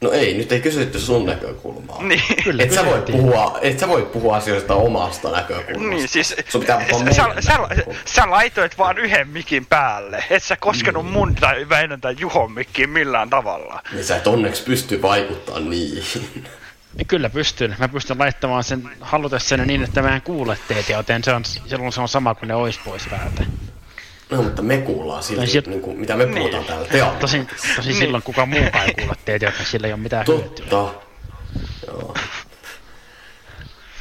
No 0.00 0.10
ei, 0.10 0.34
nyt 0.34 0.52
ei 0.52 0.60
kysytty 0.60 0.98
sun 1.00 1.26
näkökulmaa. 1.26 2.02
Niin. 2.02 2.22
Kyllä 2.44 2.62
Et 2.62 2.72
sä, 2.72 2.86
voi 2.86 3.02
puhua, 3.12 3.58
et 3.62 3.78
sä 3.78 3.88
voi 3.88 4.02
puhua 4.12 4.36
asioista 4.36 4.74
omasta 4.74 5.30
näkökulmasta. 5.30 5.88
Niin, 5.96 6.08
siis 6.08 6.34
Sun 6.48 6.60
pitää 6.60 6.86
puhua 6.90 7.12
sä, 7.12 7.24
sä, 7.40 7.58
sä 8.04 8.30
laitoit 8.30 8.78
vaan 8.78 8.98
yhden 8.98 9.28
mikin 9.28 9.66
päälle. 9.66 10.24
Et 10.30 10.42
sä 10.42 10.56
koskenut 10.56 11.04
Mm. 11.06 11.10
mun 11.12 11.34
tai 11.34 11.68
Väinön 11.68 12.00
tai 12.00 12.16
Juhon 12.18 12.52
mikkiin 12.52 12.90
millään 12.90 13.30
tavalla. 13.30 13.82
Niin 13.92 14.04
sä 14.04 14.16
et 14.16 14.26
onneksi 14.26 14.62
pysty 14.62 15.02
vaikuttaa 15.02 15.60
niihin. 15.60 16.44
Niin 16.96 17.06
Kyllä 17.06 17.30
pystyn. 17.30 17.76
Mä 17.78 17.88
pystyn 17.88 18.18
laittamaan 18.18 18.64
sen 18.64 18.90
halutessani 19.00 19.66
niin, 19.66 19.82
että 19.84 20.02
mä 20.02 20.14
en 20.14 20.22
kuule 20.22 20.58
teitä, 20.68 20.92
joten 20.92 21.24
se 21.24 21.32
on, 21.34 21.44
silloin 21.44 21.92
se 21.92 22.00
on 22.00 22.08
sama 22.08 22.34
kuin 22.34 22.48
ne 22.48 22.54
ois 22.54 22.78
pois 22.78 23.06
päältä. 23.10 23.42
No, 24.30 24.42
mutta 24.42 24.62
me 24.62 24.76
kuullaan 24.78 25.22
silti, 25.22 25.40
No, 25.40 25.46
sit- 25.46 25.66
niin 25.66 25.80
kuin, 25.80 25.98
mitä 25.98 26.16
me 26.16 26.26
puhutaan 26.26 26.64
täällä 26.64 26.86
teatrissa. 26.88 27.20
Tosin, 27.20 27.48
tosin 27.76 27.94
silloin 27.94 28.22
kukaan 28.22 28.48
muukaan 28.48 28.84
ei 28.86 28.94
kuule 28.94 29.16
teitä, 29.24 29.44
joten 29.44 29.66
sillä 29.66 29.86
ei 29.86 29.92
ole 29.92 30.00
mitään 30.00 30.26
hyötyä. 30.28 30.66
Totta. 30.66 31.00
Joo. 31.86 32.14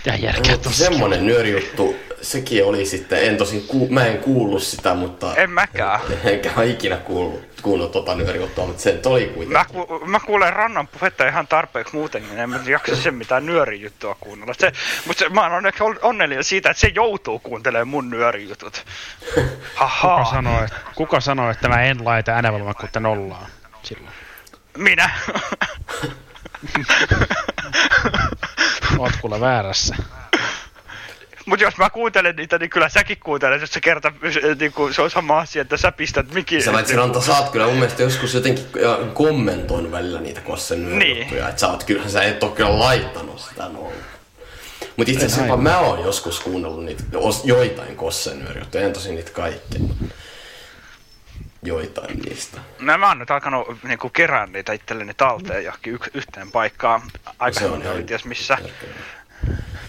Ja 0.05 0.15
järkeä 0.15 0.51
Mutta 0.51 0.69
tossa. 0.69 0.83
semmonen 0.83 1.25
nyörijuttu, 1.25 1.95
sekin 2.21 2.65
oli 2.65 2.85
sitten, 2.85 3.23
en 3.23 3.37
tosin, 3.37 3.67
ku, 3.67 3.87
mä 3.89 4.05
en 4.05 4.17
kuullut 4.17 4.63
sitä, 4.63 4.93
mutta... 4.93 5.35
En 5.35 5.49
mäkään. 5.49 5.99
Enkä 6.23 6.51
mä 6.55 6.63
ikinä 6.63 6.97
kuullut, 6.97 7.41
kuullut 7.61 7.91
tota 7.91 8.15
nyörijuttua, 8.15 8.65
mutta 8.65 8.81
se 8.81 8.99
oli 9.05 9.25
kuitenkin. 9.25 9.53
Mä, 9.53 9.65
ku, 9.65 9.99
mä 10.05 10.19
kuulen 10.19 10.53
rannan 10.53 10.87
puhetta 10.87 11.27
ihan 11.27 11.47
tarpeeksi 11.47 11.95
muutenkin, 11.95 12.39
en 12.39 12.49
mä 12.49 12.59
jaksa 12.65 12.95
sen 12.95 13.15
mitään 13.15 13.45
nyörijuttua 13.45 14.15
kuunnella. 14.19 14.53
Se, 14.57 14.71
mutta 15.07 15.19
se, 15.19 15.29
mä 15.29 15.43
oon 15.43 15.51
onneksi 15.51 15.83
on- 15.83 15.99
onnellinen 16.01 16.43
siitä, 16.43 16.69
että 16.69 16.81
se 16.81 16.91
joutuu 16.95 17.39
kuuntelemaan 17.39 17.87
mun 17.87 18.09
nyörijutut. 18.09 18.83
Kuka 19.35 19.47
Haha, 19.75 20.25
sanoo, 20.31 20.63
että, 20.63 20.75
kuka 20.95 21.19
sanoo, 21.19 21.49
että 21.51 21.67
mä 21.67 21.83
en 21.83 22.05
laita 22.05 22.31
äänevalmakkuutta 22.31 22.99
nollaan 22.99 23.45
silloin? 23.83 24.13
minä. 24.77 25.09
Oot 28.97 29.11
kuule 29.21 29.39
väärässä. 29.39 29.95
Mutta 31.49 31.63
jos 31.63 31.77
mä 31.77 31.89
kuuntelen 31.89 32.35
niitä, 32.35 32.57
niin 32.57 32.69
kyllä 32.69 32.89
säkin 32.89 33.17
kuuntelet, 33.23 33.61
jos 33.61 33.71
se 33.73 33.81
kerta, 33.81 34.11
niin 34.59 34.73
kuin, 34.73 34.93
se 34.93 35.01
on 35.01 35.11
sama 35.11 35.39
asia, 35.39 35.61
että 35.61 35.77
sä 35.77 35.91
pistät 35.91 36.33
mikin. 36.33 36.63
Sä 36.63 36.73
Väitsi 36.73 36.95
Ranta, 36.95 37.21
sä 37.21 37.37
oot 37.37 37.49
kyllä 37.49 37.65
mun 37.65 37.75
mielestä 37.75 38.03
joskus 38.03 38.33
jotenkin 38.33 38.65
ja, 38.81 38.99
kommentoinut 39.13 39.91
välillä 39.91 40.21
niitä 40.21 40.41
Kossen 40.41 40.79
Niin. 40.85 40.99
nyörijuttuja. 40.99 41.49
Että 41.49 41.59
sä 41.61 41.67
oot 41.67 41.83
kyllä, 41.83 42.09
sä 42.09 42.23
et 42.23 42.43
oo 42.43 42.49
kyllä 42.49 42.79
laittanut 42.79 43.39
sitä 43.39 43.63
noin. 43.69 43.95
Mutta 44.97 45.11
itse 45.11 45.25
asiassa 45.25 45.57
mä 45.57 45.77
oon 45.79 46.03
joskus 46.03 46.39
kuunnellut 46.39 46.85
niitä, 46.85 47.03
os- 47.15 47.41
joitain 47.43 47.95
Kossen 47.95 48.39
nyörijuttuja, 48.39 48.83
en 48.83 48.93
tosin 48.93 49.15
niitä 49.15 49.31
kaikkia. 49.31 49.79
mutta 49.79 50.05
Joitain 51.63 52.19
niistä. 52.19 52.57
No 52.79 52.97
mä 52.97 53.07
oon 53.07 53.19
nyt 53.19 53.31
alkanut 53.31 53.67
niinku 53.83 54.09
kerään 54.09 54.51
niitä 54.51 54.73
itselleni 54.73 55.13
talteen 55.13 55.63
johonkin 55.65 55.99
yhteen 56.13 56.51
paikkaan. 56.51 57.01
Aikaisemmin 57.39 57.81
ihan 57.81 57.95
oli 57.95 58.03
ties 58.03 58.25
missä. 58.25 58.53
järkevää. 58.61 59.18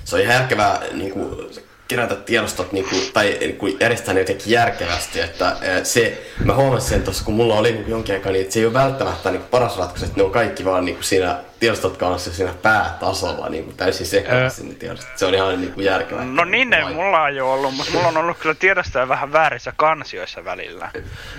Se 0.04 0.16
on 0.16 0.22
ihan 0.22 0.34
järkevää 0.34 0.80
niin 0.92 1.12
kuin, 1.12 1.50
kerätä 1.90 2.14
tiedostot 2.14 2.72
niin 2.72 2.88
kuin, 2.88 3.02
tai 3.12 3.36
niin 3.40 3.56
kuin, 3.56 3.76
järjestää 3.80 4.14
ne 4.14 4.20
jotenkin 4.20 4.52
järkevästi. 4.52 5.20
Että, 5.20 5.56
eh, 5.62 5.84
se, 5.84 6.22
mä 6.44 6.54
huomasin 6.54 6.88
sen 6.88 7.02
tuossa, 7.02 7.24
kun 7.24 7.34
mulla 7.34 7.54
oli 7.54 7.72
niin 7.72 7.82
kuin, 7.82 7.90
jonkin 7.90 8.14
aikaa, 8.14 8.32
niin 8.32 8.42
että 8.42 8.54
se 8.54 8.60
ei 8.60 8.66
ole 8.66 8.72
välttämättä 8.72 9.30
niin 9.30 9.40
kuin, 9.40 9.50
paras 9.50 9.78
ratkaisu, 9.78 10.04
että 10.04 10.16
ne 10.16 10.22
on 10.22 10.30
kaikki 10.30 10.64
vaan 10.64 10.84
niin 10.84 10.94
kuin, 10.94 11.04
siinä 11.04 11.36
tiedostot 11.60 11.96
kanssa 11.96 12.32
siinä 12.32 12.54
päätasolla 12.62 13.48
niin 13.48 13.64
kuin, 13.64 13.76
täysin 13.76 14.06
sekaisin 14.06 14.68
ne 14.68 14.74
tiedostot. 14.74 15.18
Se 15.18 15.26
on 15.26 15.34
ihan 15.34 15.60
niin 15.60 15.72
kuin, 15.72 15.86
järkevää. 15.86 16.24
No 16.24 16.44
niin 16.44 16.72
ei 16.72 16.84
mulla 16.84 17.28
ei 17.28 17.40
ole 17.40 17.52
ollut, 17.52 17.74
mutta 17.74 17.92
mulla 17.92 18.08
on 18.08 18.16
ollut 18.16 18.38
kyllä 18.38 18.54
tiedostoja 18.54 19.08
vähän 19.08 19.32
väärissä 19.32 19.72
kansioissa 19.76 20.44
välillä. 20.44 20.90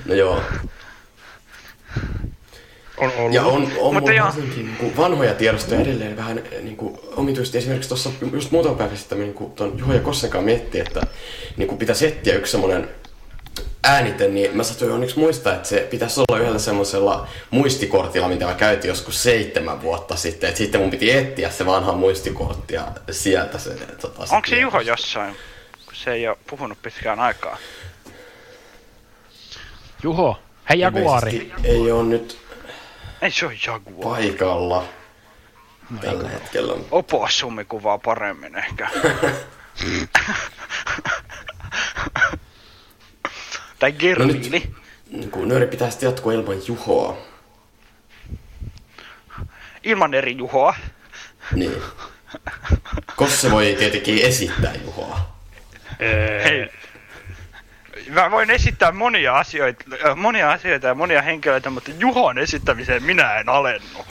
No 0.05 0.13
joo. 0.13 0.41
On 3.01 3.11
ollut. 3.17 3.33
Ja 3.33 3.43
on, 3.43 3.71
on 3.77 3.93
Mutta 3.93 4.11
varsinkin 4.23 4.65
niin 4.65 4.77
kuin 4.77 4.97
vanhoja 4.97 5.33
tiedostoja 5.33 5.81
edelleen 5.81 6.17
vähän 6.17 6.43
niin 6.61 6.77
kuin, 6.77 6.99
omituisesti. 7.15 7.57
Esimerkiksi 7.57 7.89
tuossa 7.89 8.09
just 8.31 8.51
muutama 8.51 8.75
päivä 8.75 8.95
sitten 8.95 9.19
niin 9.19 9.33
kuin, 9.33 9.51
ton 9.51 9.79
Juho 9.79 9.93
ja 9.93 9.99
Kossen 9.99 10.29
kanssa 10.29 10.45
miettii, 10.45 10.81
että 10.81 11.01
niin 11.57 11.67
kuin 11.67 11.77
pitäisi 11.77 12.07
etsiä 12.07 12.35
yksi 12.35 12.51
semmoinen 12.51 12.89
äänite, 13.83 14.27
niin 14.27 14.57
mä 14.57 14.63
satuin 14.63 14.91
onneksi 14.91 15.19
muistaa, 15.19 15.53
että 15.53 15.67
se 15.67 15.87
pitäisi 15.89 16.19
olla 16.19 16.39
yhdellä 16.39 16.59
semmoisella 16.59 17.27
muistikortilla, 17.51 18.27
mitä 18.27 18.45
mä 18.45 18.53
käytin 18.53 18.89
joskus 18.89 19.23
seitsemän 19.23 19.81
vuotta 19.81 20.15
sitten. 20.15 20.49
Et 20.49 20.55
sitten 20.55 20.81
mun 20.81 20.91
piti 20.91 21.11
etsiä 21.11 21.49
se 21.49 21.65
vanha 21.65 21.93
muistikortti 21.93 22.73
ja 22.73 22.87
sieltä 23.11 23.57
se... 23.57 23.69
Tota, 24.01 24.21
Onko 24.31 24.47
se 24.47 24.59
Juho 24.59 24.79
jossain? 24.79 25.35
Kun 25.85 25.95
se 25.95 26.11
ei 26.11 26.27
ole 26.27 26.37
puhunut 26.49 26.81
pitkään 26.81 27.19
aikaa. 27.19 27.57
Juho, 30.03 30.37
hei 30.69 30.79
Jaguari. 30.79 31.51
Ei 31.63 31.91
ole 31.91 32.03
nyt 32.03 32.37
Ei 33.21 33.31
se 33.31 33.45
ole 33.45 33.57
Jaguar. 33.67 34.03
paikalla 34.03 34.85
tällä 36.01 36.29
hetkellä. 36.29 36.73
Opossumi 36.91 37.65
kuvaa 37.65 37.97
paremmin 37.97 38.57
ehkä. 38.57 38.89
tai 43.79 43.91
Gervili. 43.91 44.63
Niin 45.09 45.31
kuin, 45.31 45.47
nööri 45.47 45.67
pitäisi 45.67 46.05
jatkua 46.05 46.33
ilman 46.33 46.57
Juhoa. 46.67 47.17
Ilman 49.83 50.13
eri 50.13 50.37
Juhoa. 50.37 50.75
Niin. 51.55 51.81
Kosse 53.15 53.51
voi 53.51 53.75
tietenkin 53.79 54.25
esittää 54.25 54.73
Juhoa. 54.85 55.35
Hei. 56.43 56.69
Mä 58.11 58.31
voin 58.31 58.49
esittää 58.51 58.91
monia 58.91 59.37
asioita, 59.37 59.83
äh, 60.05 60.15
monia 60.15 60.51
asioita 60.51 60.87
ja 60.87 60.95
monia 60.95 61.21
henkilöitä, 61.21 61.69
mutta 61.69 61.91
Juhon 61.99 62.37
esittämiseen 62.37 63.03
minä 63.03 63.35
en 63.35 63.49
alennu. 63.49 64.05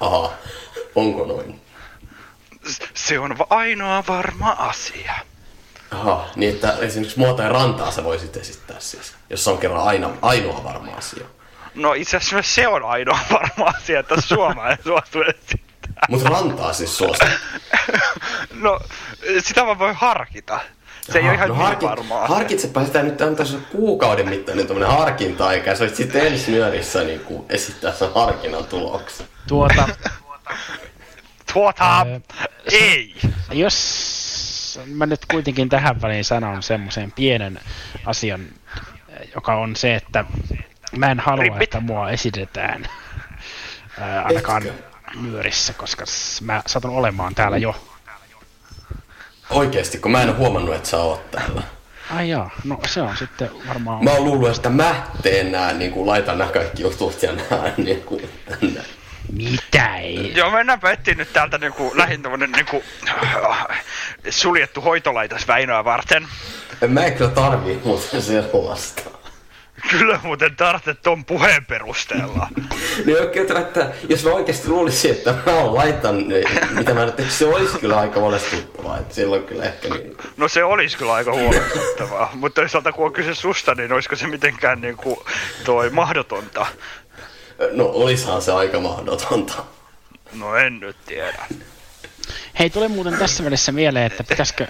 Aha, 0.00 0.32
onko 0.94 1.26
noin? 1.26 1.60
Se 2.94 3.18
on 3.18 3.36
ainoa 3.50 4.04
varma 4.08 4.50
asia. 4.50 5.14
Aha, 5.90 6.28
niin 6.36 6.54
että 6.54 6.76
esimerkiksi 6.80 7.18
mua 7.18 7.34
tai 7.34 7.48
rantaa 7.48 7.90
sä 7.90 8.04
voisit 8.04 8.36
esittää 8.36 8.76
siis, 8.80 9.14
jos 9.30 9.44
se 9.44 9.50
on 9.50 9.58
kerran 9.58 9.82
aina, 9.82 10.10
ainoa 10.22 10.64
varma 10.64 10.92
asia. 10.92 11.26
No 11.74 11.92
itse 11.94 12.16
asiassa 12.16 12.36
myös 12.36 12.54
se 12.54 12.68
on 12.68 12.84
ainoa 12.84 13.18
varma 13.32 13.72
asia, 13.76 14.00
että 14.00 14.20
Suoma 14.20 14.68
ei 14.68 14.76
suostu 14.84 15.22
esittää. 15.22 16.06
Mutta 16.08 16.28
rantaa 16.28 16.72
siis 16.72 16.98
suosta. 16.98 17.26
No, 18.60 18.80
sitä 19.38 19.64
mä 19.64 19.78
voi 19.78 19.92
harkita. 19.94 20.60
Se 21.12 21.18
ei 21.18 21.24
ole 21.24 21.34
ihan 21.34 21.48
no 21.48 21.54
niin 21.54 21.64
harki, 21.64 21.86
varmaa. 21.86 22.26
harkitsepa 22.26 22.84
sitä 22.84 23.02
nyt 23.02 23.20
antaa 23.22 23.46
sulle 23.46 23.62
kuukauden 23.72 24.28
mittainen 24.28 24.66
tämmönen 24.66 24.88
harkinta-aika 24.90 25.70
ja 25.70 25.76
sä 25.76 25.84
olit 25.84 25.94
sitten 25.96 26.26
ensi 26.26 26.50
nyörissä 26.50 27.02
niin 27.04 27.20
kuin 27.20 27.44
esittää 27.48 27.92
sen 27.92 28.08
harkinnan 28.14 28.64
tuloksen. 28.64 29.26
Tuota, 29.48 29.88
Tuota, 31.52 32.06
ei. 32.72 33.14
jos 33.52 34.80
mä 34.86 35.06
nyt 35.06 35.20
kuitenkin 35.30 35.68
tähän 35.68 36.02
väliin 36.02 36.24
sanon 36.24 36.62
semmoisen 36.62 37.12
pienen 37.12 37.60
asian, 38.06 38.40
joka 39.34 39.54
on 39.54 39.76
se, 39.76 39.94
että 39.94 40.24
mä 40.96 41.10
en 41.10 41.20
halua, 41.20 41.42
Rippit. 41.42 41.62
että 41.62 41.80
mua 41.80 42.10
esitetään 42.10 42.86
ää, 44.00 44.22
ainakaan 44.22 44.62
Etkö? 44.66 44.82
nyörissä, 45.22 45.72
koska 45.72 46.04
mä 46.40 46.62
satun 46.66 46.90
olemaan 46.90 47.34
täällä 47.34 47.56
jo. 47.58 47.76
Oikeesti, 49.50 49.98
kun 49.98 50.10
mä 50.10 50.22
en 50.22 50.28
ole 50.28 50.36
huomannut, 50.36 50.74
että 50.74 50.88
sä 50.88 50.96
oot 50.96 51.30
täällä. 51.30 51.62
Ai 52.10 52.28
jaa, 52.30 52.50
no 52.64 52.78
se 52.86 53.02
on 53.02 53.16
sitten 53.16 53.50
varmaan... 53.68 54.04
Mä 54.04 54.10
oon 54.10 54.24
luullut, 54.24 54.56
että 54.56 54.70
mä 54.70 55.06
teen 55.22 55.52
nää, 55.52 55.72
niin 55.72 55.92
kuin 55.92 56.06
laitan 56.06 56.38
nämä 56.38 56.52
kaikki 56.52 56.82
jutut 56.82 57.22
ja 57.22 57.32
nää 57.32 57.72
niin 57.76 58.02
kuin 58.02 58.30
tänne. 58.48 58.80
Mitä 59.32 59.96
ei? 59.96 60.32
Joo, 60.36 60.50
mennäänpä 60.50 60.90
etsiä 60.90 61.14
nyt 61.14 61.32
täältä 61.32 61.58
niinku, 61.58 61.92
lähin 61.94 62.22
tämmönen 62.22 62.52
niinku, 62.52 62.82
suljettu 64.30 64.80
hoitolaitos 64.80 65.48
Väinöä 65.48 65.84
varten. 65.84 66.28
Mä 66.88 67.04
en 67.04 67.14
kyllä 67.14 67.30
tarvii 67.30 67.80
muuten 67.84 68.22
sellaista. 68.22 69.02
Kyllä 69.90 70.20
muuten 70.22 70.56
tarvitset 70.56 71.02
ton 71.02 71.24
puheen 71.24 71.64
perusteella. 71.64 72.48
Niin 73.04 73.20
oikein, 73.20 73.56
että 73.56 73.92
jos 74.08 74.24
mä 74.24 74.30
oikeesti 74.30 74.68
luulisin, 74.68 75.10
että 75.10 75.34
mä 75.46 75.52
oon 75.52 75.74
laittanut, 75.74 76.28
niin 76.28 76.44
mitä 76.70 76.94
mä 76.94 77.04
nyt 77.04 77.30
se 77.30 77.46
olisi 77.46 77.78
kyllä 77.78 77.98
aika 77.98 78.20
huolestuttavaa. 78.20 78.98
Että 78.98 79.14
silloin 79.14 79.44
kyllä 79.44 79.64
ehkä 79.64 79.88
niin... 79.88 80.16
No 80.36 80.48
se 80.48 80.64
olisi 80.64 80.98
kyllä 80.98 81.12
aika 81.12 81.32
huolestuttavaa, 81.32 82.30
mutta 82.40 82.60
toisaalta 82.60 82.92
kun 82.92 83.06
on 83.06 83.12
kyse 83.12 83.34
susta, 83.34 83.74
niin 83.74 83.92
olisiko 83.92 84.16
se 84.16 84.26
mitenkään 84.26 84.80
niinku 84.80 85.26
toi 85.64 85.90
mahdotonta? 85.90 86.66
No 87.72 87.84
olishan 87.84 88.42
se 88.42 88.52
aika 88.52 88.80
mahdotonta. 88.80 89.64
No 90.32 90.56
en 90.56 90.80
nyt 90.80 90.96
tiedä. 91.06 91.44
Hei, 92.58 92.70
tuli 92.70 92.88
muuten 92.88 93.18
tässä 93.18 93.44
välissä 93.44 93.72
mieleen, 93.72 94.06
että 94.06 94.24
pitäisikö, 94.24 94.66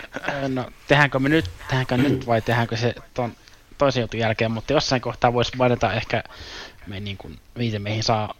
no 0.48 0.64
tehdäänkö 0.88 1.18
me 1.18 1.28
nyt, 1.28 1.50
tehdäänkö 1.68 1.96
nyt 1.96 2.26
vai 2.26 2.42
tehdäänkö 2.42 2.76
se 2.76 2.94
ton 3.14 3.32
toisen 3.78 4.00
jutun 4.00 4.20
jälkeen, 4.20 4.50
mutta 4.50 4.72
jossain 4.72 5.02
kohtaa 5.02 5.32
voisi 5.32 5.56
mainita 5.56 5.92
ehkä, 5.92 6.22
me 6.86 7.00
niin 7.00 7.16
kuin, 7.16 7.38
miten 7.54 7.82
meihin 7.82 8.02
saa 8.02 8.34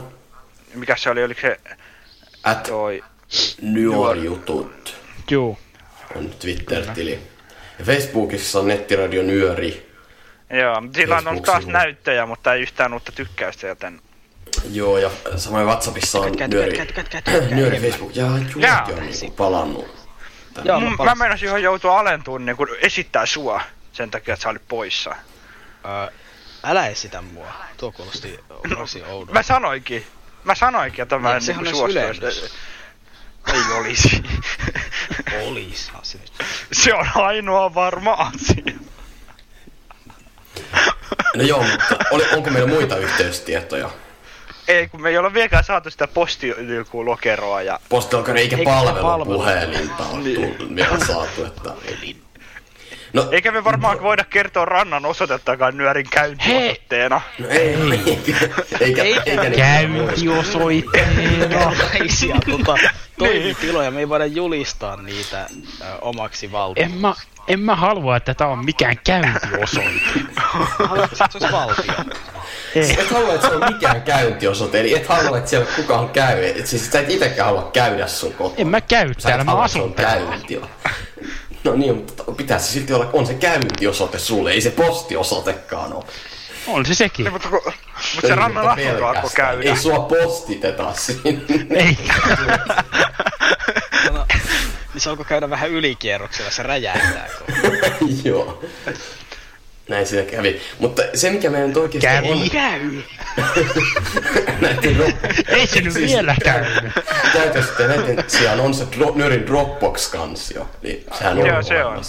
mikä 0.75 0.97
se 0.97 1.11
oli, 1.11 1.25
oliko 1.25 1.41
se 1.41 1.61
At 2.45 2.63
toi, 2.63 3.05
nyörijutut 3.63 4.97
Juu, 5.31 5.59
on 6.15 6.31
Twitter-tili. 6.39 7.19
Ja 7.79 7.85
Facebookissa 7.85 8.59
on 8.61 8.69
nettiradio 8.69 9.23
nyöri. 9.23 9.93
joo, 10.51 10.81
mutta 10.81 10.97
sillä 10.97 11.17
on 11.17 11.29
ollut 11.29 11.43
taas 11.43 11.67
näyttöjä, 11.67 12.27
mutta 12.27 12.55
ei 12.55 12.63
yhtään 12.63 12.93
uutta 12.93 13.13
tykkäystä, 13.13 13.67
joten 13.67 14.01
Joo, 14.73 14.99
ja 14.99 15.11
samoin 15.37 15.67
WhatsAppissa 15.67 16.19
on 16.21 16.33
nyöri, 16.49 16.79
nyöri. 17.55 17.81
Facebook. 17.91 18.17
Ja 18.17 18.25
Jaa. 18.25 18.39
Julikin 18.39 18.95
on 19.05 19.11
niinku 19.11 19.31
palannut. 19.31 20.09
Joo, 20.65 20.81
Mun- 20.81 20.97
mä, 20.99 21.05
mä 21.05 21.15
meinasin 21.15 21.47
johon 21.47 21.63
joutua 21.63 21.99
alentuun 22.01 22.47
niin 22.47 22.57
kun 22.57 22.69
esittää 22.81 23.27
sua 23.27 23.61
sen 23.93 24.11
takia, 24.11 24.35
että 24.35 24.43
sä 24.43 24.49
olit 24.49 24.69
poissa. 24.69 25.15
älä 26.65 26.87
esitä 26.87 27.23
mua. 27.23 27.53
Tuo 27.77 27.93
kuulosti 27.93 28.41
tosi 28.79 29.03
oudolta. 29.03 29.33
Mä 29.33 29.43
sanoinkin. 29.43 30.07
Mä 30.45 30.55
sanoinkin, 30.55 31.03
että 31.03 31.19
mä 31.19 31.29
Niin, 31.39 31.51
en 31.51 31.67
suostuisi. 31.67 31.99
ylennys. 31.99 32.51
Ei 33.53 33.79
olisi. 33.79 34.23
Olishan 35.47 36.05
se 36.05 36.19
se 36.73 36.95
on 36.95 37.07
ainoa 37.15 37.75
varma 37.75 38.13
asia. 38.13 38.75
No 41.37 41.43
joo, 41.43 41.63
mutta 41.63 41.97
oli, 42.11 42.25
onko 42.33 42.51
meillä 42.51 42.69
muita 42.69 42.97
yhteystietoja? 42.97 43.91
Ei, 44.69 44.89
kun 44.89 45.03
me 45.03 45.09
ei 45.09 45.19
olla 45.19 45.35
vieläkään 45.35 45.65
saatu 45.65 45.91
sitä 45.91 46.07
postilokeroa 46.09 47.63
ja... 47.63 47.81
Postilokari 47.89 48.41
eikä 48.41 48.57
Eikä 48.57 48.79
sitä 48.81 48.93
palvelupuhelinta 48.93 50.07
ole 50.07 50.21
Niin. 50.23 50.35
tullut 50.57 50.75
vielä 50.77 50.99
saatu, 51.07 51.45
että... 51.45 51.71
No, 53.13 53.29
Eikä 53.31 53.53
me 53.53 53.65
varmaan 53.65 54.03
voida 54.03 54.25
kertoa 54.25 54.65
rannan 54.65 55.07
osoitettakaan 55.07 55.77
nyörin 55.77 56.07
käyntiosoitteena. 56.11 57.21
no 57.39 57.49
ei, 57.49 57.75
eikä, 58.07 58.33
eikä, 58.81 59.03
eikä, 59.03 59.23
eikä 59.27 59.51
käyntiosoitteena. 59.57 61.21
Erilaisia 61.21 62.37
tota, 62.51 62.75
toimitiloja, 63.19 63.91
me 63.91 64.01
ei 64.01 64.09
voida 64.09 64.27
julistaa 64.27 64.97
niitä 64.97 65.47
ö, 65.81 65.85
omaksi 66.01 66.47
En 66.47 66.53
valtioksi. 66.53 66.95
mä, 66.97 67.15
en 67.49 67.61
mä 67.61 67.77
halua, 67.77 68.17
että 68.17 68.35
tää 68.35 68.49
on 68.49 68.65
mikään 68.65 68.99
käyntiosoite. 69.05 69.91
Haluatko, 70.37 71.05
että 71.05 71.17
se 71.17 71.39
olisi 71.39 71.53
valtio? 71.53 71.95
Ei. 72.75 72.97
Et 73.01 73.11
halua, 73.11 73.35
että 73.35 73.49
se 73.49 73.55
on 73.55 73.73
mikään 73.73 74.03
käyntiosoite, 74.03 74.81
eli 74.81 74.97
et 74.97 75.09
halua, 75.09 75.39
että 75.39 75.51
siellä 75.51 75.67
kukaan 75.77 76.09
käy. 76.09 76.45
Et 76.45 76.67
siis 76.67 76.91
sä 76.93 77.01
et 77.01 77.11
itekään 77.11 77.47
halua 77.47 77.71
käydä 77.73 78.07
sun 78.07 78.33
kotona. 78.33 78.55
En 78.61 78.69
mä 78.69 78.81
käy 78.81 79.15
täällä, 79.15 79.41
et 79.41 79.47
mä 79.47 79.51
halua, 79.53 79.65
että 79.67 79.73
se 79.73 79.79
asun 79.79 79.89
on 79.89 79.95
täällä. 79.95 80.37
No 81.69 81.75
niin, 81.75 81.97
mutta 81.97 82.25
pitää 82.37 82.59
se 82.59 82.73
silti 82.73 82.93
olla, 82.93 83.11
on 83.13 83.27
se 83.27 83.35
käyntiosoite 83.35 84.19
sulle, 84.19 84.51
ei 84.51 84.61
se 84.61 84.71
postiosoitekaan 84.71 85.93
ole. 85.93 86.05
On 86.67 86.87
se 86.87 86.95
sekin. 86.95 87.25
Niin, 87.25 87.33
mutta, 87.33 87.49
kun, 87.49 87.61
mutta 88.15 88.29
se 88.29 88.35
rannan 88.35 88.69
alkoi 88.69 88.85
pelkästään. 88.85 89.31
käydä. 89.35 89.71
Ei 89.71 89.77
sua 89.77 90.01
postiteta 90.01 90.95
sinne. 90.95 91.43
Ei. 91.71 91.99
No, 94.11 94.27
niin 94.95 95.01
se 95.01 95.11
alkoi 95.11 95.25
käydä 95.25 95.51
vähän 95.51 95.71
ylikierroksella, 95.71 96.51
se 96.51 96.63
räjähtää. 96.63 97.29
Joo. 98.25 98.65
Näin 99.89 100.07
siinä 100.07 100.31
kävi. 100.31 100.61
Mutta 100.79 101.03
se, 101.15 101.31
mikä 101.31 101.51
meidän 101.51 101.69
nyt 101.69 101.77
oikeasti 101.77 102.07
Kävi. 102.07 102.33
on 102.33 102.51
Käy! 102.51 102.81
näiden 104.61 104.97
dro- 104.97 105.45
Ei 105.49 105.67
se 105.67 105.81
nyt 105.81 105.95
vielä 105.95 106.37
käynyt. 106.45 106.93
käytössä 107.33 107.83
ja 107.83 107.89
näiden 107.89 108.25
sijaan 108.27 108.61
on 108.61 108.75
se 108.75 108.85
dro- 108.85 109.15
Nyrin 109.17 109.47
Dropbox-kansio. 109.47 110.67
Niin 110.83 111.05
sehän 111.19 111.39
on 111.39 111.47
Joo, 111.47 111.63
se 111.63 111.85
on. 111.85 112.05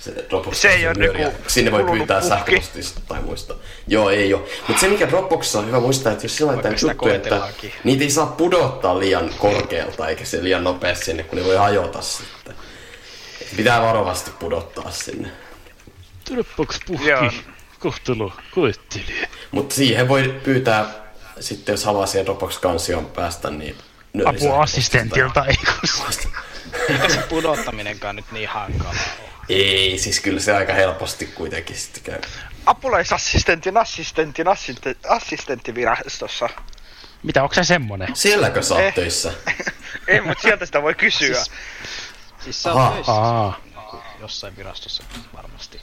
Se, 0.00 0.14
Dropbox 0.30 0.56
Se 0.56 0.68
ei 0.68 0.86
ole 0.86 0.94
niinku 0.94 1.32
Sinne 1.46 1.72
voi 1.72 1.84
pyytää 1.84 2.20
sähköpostista 2.20 3.00
tai 3.08 3.20
muista. 3.22 3.54
Joo, 3.86 4.10
ei 4.10 4.34
oo. 4.34 4.46
Mutta 4.68 4.80
se 4.80 4.88
mikä 4.88 5.08
Dropboxissa 5.08 5.58
on 5.58 5.66
hyvä 5.66 5.80
muistaa, 5.80 6.12
että 6.12 6.24
jos 6.24 6.36
sillä 6.36 6.52
laittaa 6.52 6.76
sitä 6.76 6.92
juttuja, 6.92 7.14
että 7.14 7.40
niitä 7.84 8.04
ei 8.04 8.10
saa 8.10 8.26
pudottaa 8.26 8.98
liian 8.98 9.30
korkealta 9.38 10.08
eikä 10.08 10.24
se 10.24 10.44
liian 10.44 10.64
nopeasti 10.64 11.04
sinne, 11.04 11.22
kun 11.22 11.38
ne 11.38 11.44
voi 11.44 11.56
hajota 11.56 12.00
sitten. 12.02 12.54
Pitää 13.56 13.82
varovasti 13.82 14.30
pudottaa 14.38 14.90
sinne. 14.90 15.28
Dropbox 16.32 16.78
Joo. 17.00 17.20
puhki. 17.20 17.44
Kohtelu 17.78 18.32
koetteli. 18.50 19.28
Mutta 19.50 19.74
siihen 19.74 20.08
voi 20.08 20.40
pyytää 20.44 20.84
sitten, 21.40 21.72
jos 21.72 21.84
haluaa 21.84 22.06
siihen 22.06 22.26
Dropbox-kansioon 22.26 23.06
päästä, 23.06 23.50
niin... 23.50 23.76
Apua 24.24 24.62
assistentilta, 24.62 25.44
ei 25.46 25.56
Eikä 26.88 27.08
se 27.08 27.20
pudottaminenkaan 27.20 28.16
nyt 28.16 28.32
niin 28.32 28.48
hankalaa. 28.48 28.94
Ei, 29.48 29.98
siis 29.98 30.20
kyllä 30.20 30.40
se 30.40 30.52
aika 30.56 30.72
helposti 30.74 31.26
kuitenkin 31.26 31.76
sitten 31.76 32.02
käy. 32.02 32.20
Apulaisassistentin 32.66 33.76
assistentin 33.76 34.48
assisten, 34.48 34.96
assistenttivirastossa. 35.08 36.48
Mitä, 37.22 37.42
onko 37.42 37.54
se 37.54 37.64
semmonen? 37.64 38.16
Sielläkö 38.16 38.62
sä 38.62 38.74
oot 38.74 38.82
Eh. 38.84 38.94
töissä? 38.94 39.32
Ei, 40.08 40.20
mutta 40.20 40.42
sieltä 40.42 40.66
sitä 40.66 40.82
voi 40.82 40.94
kysyä. 40.94 41.34
Siis- 41.34 41.50
Siis 42.44 42.62
sä 42.62 42.72
Aha. 42.72 42.84
oot 42.86 42.94
töissä 42.94 44.10
jossain 44.20 44.56
virastossa 44.56 45.02
varmasti. 45.36 45.80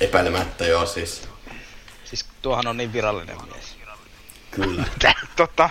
Epäilemättä 0.00 0.66
joo 0.66 0.86
siis. 0.86 1.28
Siis 2.04 2.26
tuohan 2.42 2.66
on 2.66 2.76
niin 2.76 2.92
virallinen 2.92 3.36
mies. 3.52 3.76
Kyllä. 4.50 4.84
Totta. 5.36 5.70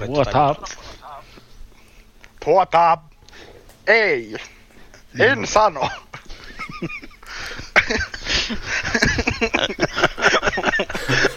Nyt 0.00 0.10
What 0.10 0.26
jotain. 0.26 0.50
up? 0.50 0.58
Tuota... 2.44 2.98
Ei. 3.86 4.34
En 5.18 5.46
sano. 5.46 5.82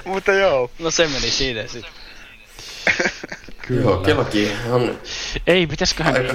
mutta 0.06 0.32
joo. 0.32 0.72
No 0.80 0.92
se 0.92 1.08
meni 1.08 1.32
siinä 1.32 1.68
sitten. 1.68 1.94
Joo, 3.70 3.98
kellokin 3.98 4.58
on 4.70 5.00
Ei, 5.48 5.68
pitäisköhän... 5.68 6.16
aika... 6.16 6.34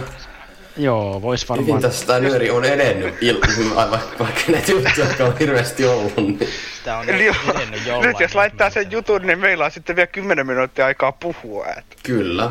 Joo, 0.77 1.23
vois 1.23 1.43
Hyvin 1.43 1.59
varmaan... 1.59 1.83
tässä 1.83 2.07
tämä 2.07 2.19
nyöri 2.21 2.51
on 2.51 2.65
edennyt, 2.65 3.15
il- 3.23 3.75
vaikka, 3.91 3.99
vaikka 4.25 4.41
näitä 4.53 4.71
juttuja 4.71 5.07
jotka 5.07 5.25
on 5.25 5.39
hirveästi 5.39 5.85
ollut. 5.87 6.17
Niin. 6.17 6.39
Sitä 6.79 6.97
on 6.97 7.09
Eli 7.09 7.27
edennyt 7.57 7.87
jollain. 7.87 8.09
nyt 8.09 8.21
jos 8.21 8.35
laittaa 8.35 8.71
sen 8.71 8.91
jutun, 8.91 9.23
niin 9.23 9.39
meillä 9.39 9.65
on 9.65 9.71
sitten 9.71 9.97
vielä 9.97 10.07
10 10.07 10.47
minuuttia 10.47 10.87
aikaa 10.87 11.13
puhua. 11.13 11.67
Et. 11.67 11.85
Kyllä. 12.03 12.51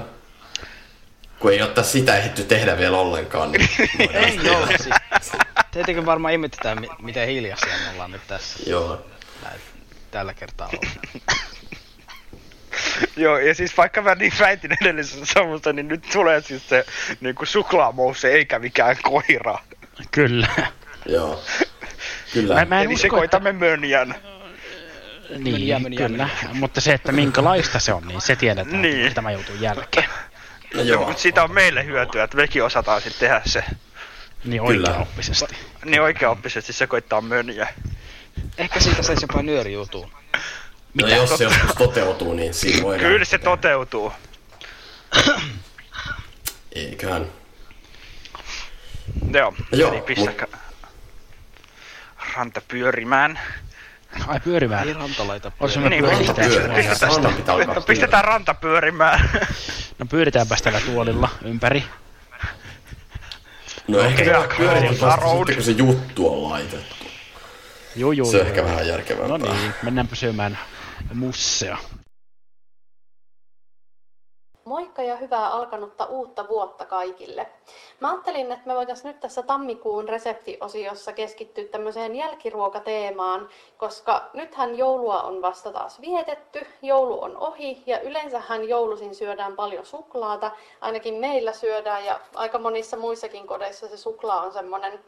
Kun 1.39 1.51
ei 1.51 1.61
ottaa 1.61 1.83
sitä 1.83 2.17
ehditty 2.17 2.43
tehdä 2.43 2.77
vielä 2.77 2.97
ollenkaan. 2.97 3.51
Niin 3.51 3.69
Ei 4.15 4.39
joo, 4.43 4.67
siis, 4.67 4.95
tietenkin 5.71 6.05
varmaan 6.05 6.31
ihmetetään, 6.33 6.79
mi- 6.81 6.89
miten 7.01 7.27
hiljaisia 7.27 7.67
me 7.85 7.91
ollaan 7.93 8.11
nyt 8.11 8.21
tässä 8.27 8.59
Joo. 8.69 9.05
tällä 10.11 10.33
kertaa 10.33 10.67
ollut. 10.67 10.85
Joo, 13.17 13.37
ja 13.37 13.55
siis 13.55 13.77
vaikka 13.77 14.01
mä 14.01 14.15
niin 14.15 14.33
väitin 14.39 14.77
edellisessä 14.81 15.25
samusta, 15.25 15.73
niin 15.73 15.87
nyt 15.87 16.03
tulee 16.13 16.41
siis 16.41 16.69
se 16.69 16.85
niin 17.21 17.35
kuin 17.35 17.47
suklaamouse 17.47 18.27
eikä 18.31 18.59
mikään 18.59 18.95
koira. 19.01 19.57
Kyllä. 20.11 20.47
Joo. 21.05 21.43
Kyllä. 22.33 22.55
Mä, 22.55 22.65
mä 22.65 22.81
Eli 22.81 22.87
usko, 22.87 22.93
että... 22.93 23.01
sekoitamme 23.01 23.51
mönjän. 23.51 24.15
Niin, 25.29 25.53
Meniä, 25.53 25.79
meniä, 25.79 26.07
kyllä. 26.07 26.29
meniä. 26.43 26.53
Mutta 26.59 26.81
se, 26.81 26.93
että 26.93 27.11
minkälaista 27.11 27.79
se 27.79 27.93
on, 27.93 28.07
niin 28.07 28.21
se 28.21 28.35
tiedetään, 28.35 28.81
Niin. 28.81 28.97
niin. 28.97 29.13
tämä 29.13 29.31
joutuu 29.31 29.55
jälkeen. 29.55 30.09
No 30.73 30.81
Joo, 30.81 31.05
mutta 31.05 31.21
siitä 31.21 31.43
on 31.43 31.53
meille 31.53 31.85
hyötyä, 31.85 32.23
että 32.23 32.37
mekin 32.37 32.63
osataan 32.63 33.01
sitten 33.01 33.19
tehdä 33.19 33.41
se. 33.45 33.63
Niin 34.45 34.61
oikeaoppisesti. 34.61 35.55
Niin 35.85 36.01
oikeaoppisesti 36.01 36.73
sekoittaa 36.73 37.21
mönjä. 37.21 37.67
Ehkä 38.57 38.79
siitä 38.79 39.03
saisi 39.03 39.23
jopa 39.23 39.41
nyöri 39.41 39.73
jutun. 39.73 40.11
No 40.93 41.07
jos 41.07 41.37
se 41.37 41.43
joskus 41.43 41.75
toteutuu, 41.77 42.33
niin 42.33 42.53
siinä 42.53 42.83
voidaan. 42.83 43.11
Kyllä 43.11 43.25
se 43.25 43.37
toteutuu. 43.37 44.13
Eiköhän. 46.75 47.25
Joo, 49.33 49.53
Joo, 49.71 49.91
eli 49.93 50.01
pistäkää 50.01 50.47
ranta 52.37 52.61
pyörimään. 52.67 53.39
Ai 54.27 54.39
pyörimään. 54.39 54.87
Ei 54.87 54.93
rantalaita 54.93 55.51
Olisi 55.59 55.79
pyöriä. 55.79 56.01
me 56.01 56.07
Niin, 56.07 56.25
pyörii. 56.25 56.33
pyöritetään. 56.35 56.75
Pistetään, 56.75 57.13
sitä, 57.13 57.81
pistetään 57.87 58.23
ranta 58.23 58.53
pyörimään. 58.53 59.29
No 59.99 60.05
pyöritäänpäs 60.05 60.61
tällä 60.61 60.81
tuolilla 60.81 61.29
ympäri. 61.45 61.83
No 63.87 63.99
ehkä 63.99 64.39
Okei, 64.39 64.65
okay, 64.65 65.09
around. 65.09 65.37
sitten, 65.37 65.55
kun 65.55 65.63
se 65.63 65.71
juttu 65.71 66.33
on 66.45 66.51
laitettu. 66.51 66.95
Joo, 67.95 68.11
joo. 68.11 68.25
Se 68.25 68.37
on 68.37 68.39
joo. 68.39 68.47
ehkä 68.47 68.63
vähän 68.63 68.87
järkevämpää. 68.87 69.37
No 69.37 69.53
niin, 69.53 69.73
mennäänpä 69.83 70.15
syömään 70.15 70.57
mussea. 71.13 71.77
Moikka 74.65 75.01
ja 75.03 75.15
hyvää 75.15 75.49
alkanutta 75.49 76.05
uutta 76.05 76.47
vuotta 76.49 76.85
kaikille. 76.85 77.47
Mä 77.99 78.11
ajattelin, 78.11 78.51
että 78.51 78.67
me 78.67 78.75
voitaisiin 78.75 79.07
nyt 79.07 79.19
tässä 79.19 79.43
tammikuun 79.43 80.09
reseptiosiossa 80.09 81.13
keskittyä 81.13 81.63
tämmöiseen 81.63 82.15
jälkiruokateemaan, 82.15 83.49
koska 83.77 84.29
nythän 84.33 84.77
joulua 84.77 85.21
on 85.21 85.41
vasta 85.41 85.71
taas 85.71 86.01
vietetty, 86.01 86.65
joulu 86.81 87.23
on 87.23 87.37
ohi 87.37 87.83
ja 87.85 87.99
yleensähän 87.99 88.69
joulusin 88.69 89.15
syödään 89.15 89.55
paljon 89.55 89.85
suklaata, 89.85 90.51
ainakin 90.81 91.13
meillä 91.13 91.53
syödään 91.53 92.05
ja 92.05 92.19
aika 92.35 92.59
monissa 92.59 92.97
muissakin 92.97 93.47
kodeissa 93.47 93.87
se 93.87 93.97
suklaa 93.97 94.41
on 94.41 94.53
semmoinen 94.53 94.99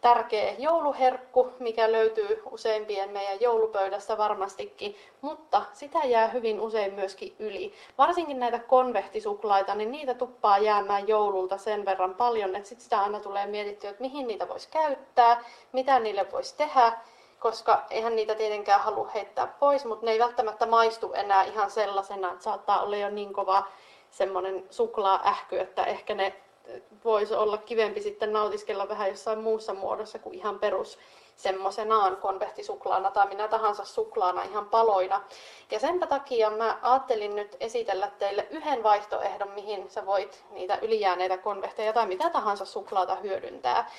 tärkeä 0.00 0.54
jouluherkku, 0.58 1.52
mikä 1.58 1.92
löytyy 1.92 2.42
useimpien 2.50 3.10
meidän 3.10 3.40
joulupöydästä 3.40 4.18
varmastikin, 4.18 4.96
mutta 5.20 5.62
sitä 5.72 5.98
jää 6.04 6.28
hyvin 6.28 6.60
usein 6.60 6.94
myöskin 6.94 7.36
yli. 7.38 7.72
Varsinkin 7.98 8.38
näitä 8.38 8.58
konvehtisuklaita, 8.58 9.74
niin 9.74 9.90
niitä 9.90 10.14
tuppaa 10.14 10.58
jäämään 10.58 11.08
joululta 11.08 11.58
sen 11.58 11.84
verran 11.84 12.14
paljon, 12.14 12.56
että 12.56 12.68
sit 12.68 12.80
sitä 12.80 13.00
aina 13.00 13.20
tulee 13.20 13.46
mietittyä, 13.46 13.90
että 13.90 14.02
mihin 14.02 14.26
niitä 14.26 14.48
voisi 14.48 14.68
käyttää, 14.70 15.44
mitä 15.72 15.98
niille 15.98 16.26
voisi 16.32 16.56
tehdä, 16.56 16.92
koska 17.38 17.82
eihän 17.90 18.16
niitä 18.16 18.34
tietenkään 18.34 18.80
halua 18.80 19.10
heittää 19.14 19.46
pois, 19.46 19.84
mutta 19.84 20.06
ne 20.06 20.12
ei 20.12 20.18
välttämättä 20.18 20.66
maistu 20.66 21.12
enää 21.12 21.42
ihan 21.42 21.70
sellaisena, 21.70 22.32
että 22.32 22.44
saattaa 22.44 22.82
olla 22.82 22.96
jo 22.96 23.10
niin 23.10 23.32
kova 23.32 23.64
semmoinen 24.10 24.66
suklaa-ähky, 24.70 25.58
että 25.58 25.84
ehkä 25.84 26.14
ne 26.14 26.34
voisi 27.04 27.34
olla 27.34 27.58
kivempi 27.58 28.02
sitten 28.02 28.32
nautiskella 28.32 28.88
vähän 28.88 29.08
jossain 29.08 29.38
muussa 29.38 29.74
muodossa 29.74 30.18
kuin 30.18 30.34
ihan 30.34 30.58
perus 30.58 30.98
semmoisenaan 31.36 32.16
konvehtisuklaana 32.16 33.10
tai 33.10 33.28
minä 33.28 33.48
tahansa 33.48 33.84
suklaana 33.84 34.42
ihan 34.42 34.66
paloina. 34.66 35.20
Ja 35.70 35.78
sen 35.78 36.00
takia 36.00 36.50
mä 36.50 36.78
ajattelin 36.82 37.36
nyt 37.36 37.56
esitellä 37.60 38.10
teille 38.18 38.46
yhden 38.50 38.82
vaihtoehdon, 38.82 39.50
mihin 39.50 39.90
sä 39.90 40.06
voit 40.06 40.44
niitä 40.50 40.78
ylijääneitä 40.82 41.38
konvehteja 41.38 41.92
tai 41.92 42.06
mitä 42.06 42.30
tahansa 42.30 42.64
suklaata 42.64 43.14
hyödyntää. 43.14 43.90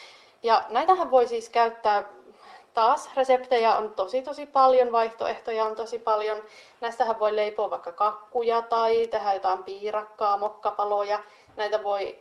Ja 0.44 0.64
näitähän 0.70 1.12
voi 1.12 1.28
siis 1.28 1.50
käyttää 1.50 2.10
taas 2.74 3.10
reseptejä 3.16 3.76
on 3.76 3.94
tosi 3.94 4.22
tosi 4.22 4.46
paljon, 4.46 4.92
vaihtoehtoja 4.92 5.66
on 5.66 5.76
tosi 5.76 6.00
paljon. 6.00 6.44
Näistähän 6.82 7.20
voi 7.20 7.36
leipoa 7.36 7.70
vaikka 7.70 7.92
kakkuja 7.92 8.62
tai 8.62 9.08
tehdä 9.08 9.34
jotain 9.34 9.64
piirakkaa, 9.64 10.38
mokkapaloja. 10.38 11.20
Näitä 11.56 11.84
voi 11.84 12.20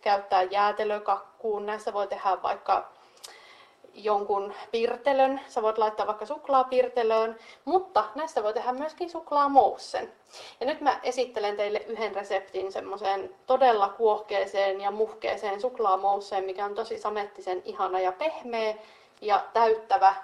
käyttää 0.00 0.42
jäätelökakkuun, 0.42 1.66
näistä 1.66 1.92
voi 1.92 2.06
tehdä 2.06 2.42
vaikka 2.42 2.88
jonkun 3.94 4.54
pirtelön, 4.70 5.40
sä 5.48 5.62
voit 5.62 5.78
laittaa 5.78 6.06
vaikka 6.06 6.26
suklaapirtelöön, 6.26 7.38
mutta 7.64 8.04
näistä 8.14 8.42
voi 8.42 8.54
tehdä 8.54 8.72
myöskin 8.72 9.10
suklaamoussen. 9.10 10.12
Ja 10.60 10.66
nyt 10.66 10.80
mä 10.80 11.00
esittelen 11.02 11.56
teille 11.56 11.78
yhden 11.78 12.14
reseptin 12.14 12.72
semmoiseen 12.72 13.34
todella 13.46 13.88
kuohkeeseen 13.88 14.80
ja 14.80 14.90
muhkeeseen 14.90 15.60
suklaamousseen, 15.60 16.44
mikä 16.44 16.64
on 16.64 16.74
tosi 16.74 16.98
samettisen 16.98 17.62
ihana 17.64 18.00
ja 18.00 18.12
pehmeä 18.12 18.74
ja 19.20 19.44
täyttävä. 19.52 20.14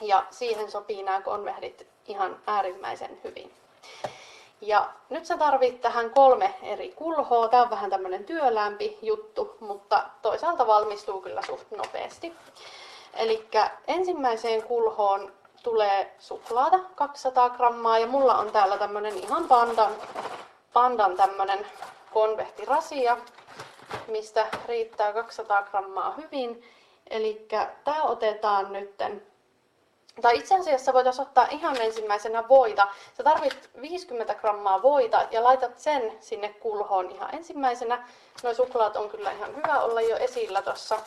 Ja 0.00 0.24
siihen 0.30 0.70
sopii 0.70 1.02
nämä 1.02 1.20
konvehdit 1.20 1.86
ihan 2.06 2.40
äärimmäisen 2.46 3.20
hyvin. 3.24 3.52
Ja 4.62 4.90
nyt 5.10 5.26
sä 5.26 5.36
tarvit 5.36 5.80
tähän 5.80 6.10
kolme 6.10 6.54
eri 6.62 6.92
kulhoa. 6.92 7.48
Tää 7.48 7.62
on 7.62 7.70
vähän 7.70 7.90
tämmönen 7.90 8.24
työlämpi 8.24 8.98
juttu, 9.02 9.56
mutta 9.60 10.04
toisaalta 10.22 10.66
valmistuu 10.66 11.20
kyllä 11.20 11.42
suht 11.42 11.70
nopeasti. 11.70 12.32
Eli 13.14 13.48
ensimmäiseen 13.86 14.62
kulhoon 14.62 15.32
tulee 15.62 16.14
suklaata 16.18 16.78
200 16.94 17.50
grammaa 17.50 17.98
ja 17.98 18.06
mulla 18.06 18.34
on 18.34 18.52
täällä 18.52 18.78
tämmönen 18.78 19.18
ihan 19.18 19.48
pandan, 19.48 19.92
pandan 20.72 21.16
tämmönen 21.16 21.66
konvehtirasia, 22.12 23.16
mistä 24.08 24.46
riittää 24.68 25.12
200 25.12 25.62
grammaa 25.62 26.10
hyvin. 26.10 26.64
Eli 27.10 27.46
tää 27.84 28.02
otetaan 28.02 28.72
nytten 28.72 29.31
tai 30.20 30.38
itse 30.38 30.54
asiassa 30.54 30.92
voitaisiin 30.92 31.26
ottaa 31.26 31.46
ihan 31.50 31.80
ensimmäisenä 31.80 32.48
voita. 32.48 32.88
Sä 33.16 33.22
tarvit 33.22 33.70
50 33.80 34.34
grammaa 34.34 34.82
voita 34.82 35.26
ja 35.30 35.44
laitat 35.44 35.78
sen 35.78 36.12
sinne 36.20 36.48
kulhoon 36.48 37.10
ihan 37.10 37.34
ensimmäisenä. 37.34 38.08
Nuo 38.42 38.54
suklaat 38.54 38.96
on 38.96 39.10
kyllä 39.10 39.32
ihan 39.32 39.56
hyvä 39.56 39.80
olla 39.80 40.00
jo 40.00 40.16
esillä 40.16 40.62
tossa. 40.62 40.98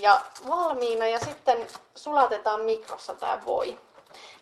Ja 0.00 0.20
valmiina 0.48 1.06
ja 1.06 1.20
sitten 1.20 1.66
sulatetaan 1.94 2.60
mikrossa 2.60 3.14
tämä 3.14 3.40
voi. 3.46 3.78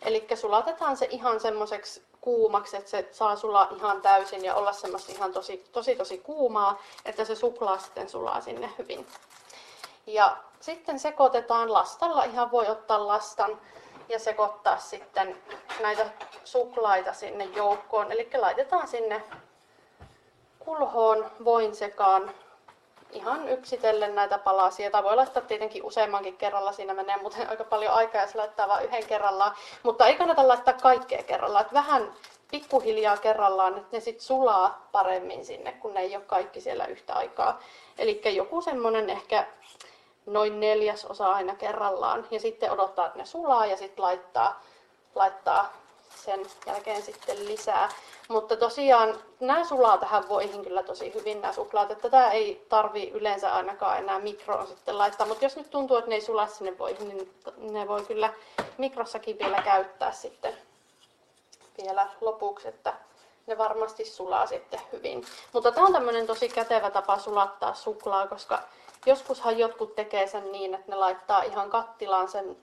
Eli 0.01 0.27
sulatetaan 0.35 0.97
se 0.97 1.07
ihan 1.09 1.39
semmoiseksi 1.39 2.03
kuumaksi, 2.21 2.77
että 2.77 2.89
se 2.89 3.09
saa 3.11 3.35
sulaa 3.35 3.67
ihan 3.75 4.01
täysin 4.01 4.45
ja 4.45 4.55
olla 4.55 4.73
semmoista 4.73 5.11
ihan 5.11 5.33
tosi, 5.33 5.63
tosi 5.71 5.95
tosi 5.95 6.17
kuumaa, 6.17 6.81
että 7.05 7.25
se 7.25 7.35
suklaa 7.35 7.77
sitten 7.77 8.09
sulaa 8.09 8.41
sinne 8.41 8.69
hyvin. 8.77 9.07
Ja 10.07 10.37
sitten 10.61 10.99
sekoitetaan 10.99 11.73
lastalla, 11.73 12.23
ihan 12.23 12.51
voi 12.51 12.67
ottaa 12.67 13.07
lastan 13.07 13.59
ja 14.09 14.19
sekoittaa 14.19 14.77
sitten 14.77 15.37
näitä 15.81 16.05
suklaita 16.43 17.13
sinne 17.13 17.43
joukkoon. 17.43 18.11
Eli 18.11 18.29
laitetaan 18.37 18.87
sinne 18.87 19.23
kulhoon 20.59 21.31
voin 21.45 21.75
sekaan 21.75 22.31
ihan 23.11 23.49
yksitellen 23.49 24.15
näitä 24.15 24.37
palasia. 24.37 24.91
Tai 24.91 25.03
voi 25.03 25.15
laittaa 25.15 25.43
tietenkin 25.43 25.83
useammankin 25.83 26.37
kerralla, 26.37 26.71
siinä 26.71 26.93
menee 26.93 27.17
muuten 27.17 27.49
aika 27.49 27.63
paljon 27.63 27.93
aikaa, 27.93 28.21
jos 28.21 28.35
laittaa 28.35 28.67
vain 28.67 28.85
yhden 28.85 29.05
kerrallaan. 29.05 29.55
Mutta 29.83 30.07
ei 30.07 30.15
kannata 30.15 30.47
laittaa 30.47 30.73
kaikkea 30.73 31.23
kerrallaan, 31.23 31.61
että 31.61 31.73
vähän 31.73 32.13
pikkuhiljaa 32.51 33.17
kerrallaan, 33.17 33.77
että 33.77 33.97
ne 33.97 33.99
sitten 33.99 34.25
sulaa 34.25 34.87
paremmin 34.91 35.45
sinne, 35.45 35.71
kun 35.71 35.93
ne 35.93 35.99
ei 35.99 36.15
ole 36.15 36.23
kaikki 36.27 36.61
siellä 36.61 36.85
yhtä 36.85 37.13
aikaa. 37.13 37.59
Eli 37.97 38.21
joku 38.25 38.61
semmonen 38.61 39.09
ehkä 39.09 39.47
noin 40.25 40.59
neljäs 40.59 41.05
osa 41.05 41.31
aina 41.31 41.55
kerrallaan 41.55 42.27
ja 42.31 42.39
sitten 42.39 42.71
odottaa, 42.71 43.05
että 43.05 43.19
ne 43.19 43.25
sulaa 43.25 43.65
ja 43.65 43.77
sitten 43.77 44.03
laittaa, 44.03 44.61
laittaa 45.15 45.73
sen 46.15 46.45
jälkeen 46.65 47.01
sitten 47.01 47.45
lisää. 47.45 47.89
Mutta 48.27 48.57
tosiaan 48.57 49.19
nämä 49.39 49.63
sulaa 49.63 49.97
tähän 49.97 50.29
voihin 50.29 50.63
kyllä 50.63 50.83
tosi 50.83 51.13
hyvin 51.13 51.41
nämä 51.41 51.53
suklaat, 51.53 51.91
että 51.91 52.09
tätä 52.09 52.31
ei 52.31 52.65
tarvi 52.69 53.09
yleensä 53.09 53.55
ainakaan 53.55 53.97
enää 53.97 54.19
mikroon 54.19 54.67
sitten 54.67 54.97
laittaa. 54.97 55.27
Mutta 55.27 55.45
jos 55.45 55.55
nyt 55.55 55.69
tuntuu, 55.69 55.97
että 55.97 56.09
ne 56.09 56.15
ei 56.15 56.21
sula 56.21 56.47
sinne 56.47 56.77
voihin, 56.77 57.09
niin 57.09 57.33
ne 57.57 57.87
voi 57.87 58.03
kyllä 58.03 58.33
mikrossakin 58.77 59.39
vielä 59.39 59.61
käyttää 59.61 60.11
sitten 60.11 60.57
vielä 61.83 62.07
lopuksi, 62.21 62.67
että 62.67 62.93
ne 63.47 63.57
varmasti 63.57 64.05
sulaa 64.05 64.45
sitten 64.45 64.81
hyvin. 64.91 65.25
Mutta 65.53 65.71
tämä 65.71 65.87
on 65.87 65.93
tämmöinen 65.93 66.27
tosi 66.27 66.49
kätevä 66.49 66.91
tapa 66.91 67.17
sulattaa 67.17 67.73
suklaa, 67.73 68.27
koska 68.27 68.63
joskushan 69.05 69.59
jotkut 69.59 69.95
tekee 69.95 70.27
sen 70.27 70.51
niin, 70.51 70.73
että 70.73 70.91
ne 70.91 70.95
laittaa 70.95 71.43
ihan 71.43 71.69
kattilaan 71.69 72.27
sen 72.27 72.57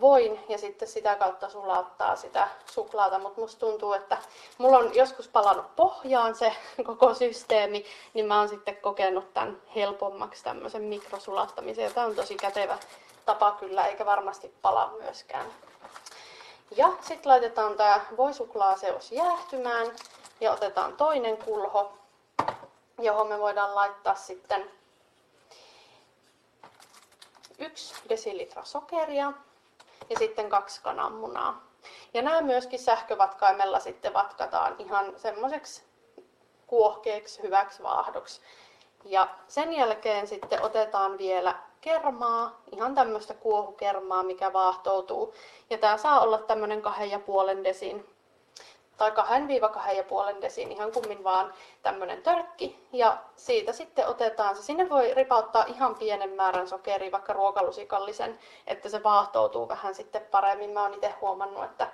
voin 0.00 0.40
ja 0.48 0.58
sitten 0.58 0.88
sitä 0.88 1.16
kautta 1.16 1.48
sulattaa 1.48 2.16
sitä 2.16 2.48
suklaata, 2.66 3.18
mutta 3.18 3.40
musta 3.40 3.66
tuntuu, 3.66 3.92
että 3.92 4.18
mulla 4.58 4.78
on 4.78 4.94
joskus 4.94 5.28
palannut 5.28 5.76
pohjaan 5.76 6.34
se 6.34 6.52
koko 6.86 7.14
systeemi, 7.14 7.84
niin 8.14 8.26
mä 8.26 8.38
oon 8.38 8.48
sitten 8.48 8.76
kokenut 8.76 9.34
tämän 9.34 9.62
helpommaksi 9.76 10.44
tämmöisen 10.44 10.82
mikrosulattamisen 10.82 11.94
tämä 11.94 12.06
on 12.06 12.14
tosi 12.14 12.34
kätevä 12.34 12.78
tapa 13.26 13.52
kyllä, 13.52 13.86
eikä 13.86 14.06
varmasti 14.06 14.54
pala 14.62 14.92
myöskään. 15.02 15.46
Ja 16.76 16.92
sitten 17.00 17.30
laitetaan 17.30 17.76
tämä 17.76 18.00
voisuklaaseos 18.16 19.12
jäähtymään 19.12 19.86
ja 20.40 20.52
otetaan 20.52 20.96
toinen 20.96 21.36
kulho, 21.36 21.92
johon 22.98 23.26
me 23.26 23.38
voidaan 23.38 23.74
laittaa 23.74 24.14
sitten 24.14 24.70
yksi 27.58 27.94
desilitra 28.08 28.64
sokeria 28.64 29.32
ja 30.10 30.18
sitten 30.18 30.48
kaksi 30.48 30.82
kananmunaa. 30.82 31.66
Ja 32.14 32.22
nämä 32.22 32.40
myöskin 32.40 32.78
sähkövatkaimella 32.78 33.80
sitten 33.80 34.12
vatkataan 34.14 34.74
ihan 34.78 35.14
semmoiseksi 35.16 35.82
kuohkeeksi, 36.66 37.42
hyväksi 37.42 37.82
vaahdoksi. 37.82 38.40
Ja 39.04 39.28
sen 39.48 39.72
jälkeen 39.72 40.26
sitten 40.26 40.62
otetaan 40.62 41.18
vielä 41.18 41.54
kermaa, 41.80 42.60
ihan 42.72 42.94
tämmöistä 42.94 43.34
kuohukermaa, 43.34 44.22
mikä 44.22 44.52
vaahtoutuu. 44.52 45.34
Ja 45.70 45.78
tämä 45.78 45.96
saa 45.96 46.20
olla 46.20 46.38
tämmöinen 46.38 46.82
kahden 46.82 47.10
ja 47.10 47.18
puolen 47.18 47.64
desin 47.64 48.15
tai 48.96 49.10
2-2,5 49.10 50.42
desin, 50.42 50.72
ihan 50.72 50.92
kummin 50.92 51.24
vaan 51.24 51.54
tämmöinen 51.82 52.22
törkki. 52.22 52.88
Ja 52.92 53.16
siitä 53.36 53.72
sitten 53.72 54.08
otetaan 54.08 54.56
se, 54.56 54.62
sinne 54.62 54.88
voi 54.88 55.14
ripauttaa 55.14 55.64
ihan 55.66 55.94
pienen 55.94 56.30
määrän 56.30 56.68
sokeria, 56.68 57.12
vaikka 57.12 57.32
ruokalusikallisen, 57.32 58.38
että 58.66 58.88
se 58.88 59.02
vaahtoutuu 59.02 59.68
vähän 59.68 59.94
sitten 59.94 60.22
paremmin. 60.30 60.70
Mä 60.70 60.82
oon 60.82 60.94
itse 60.94 61.14
huomannut, 61.20 61.64
että 61.64 61.88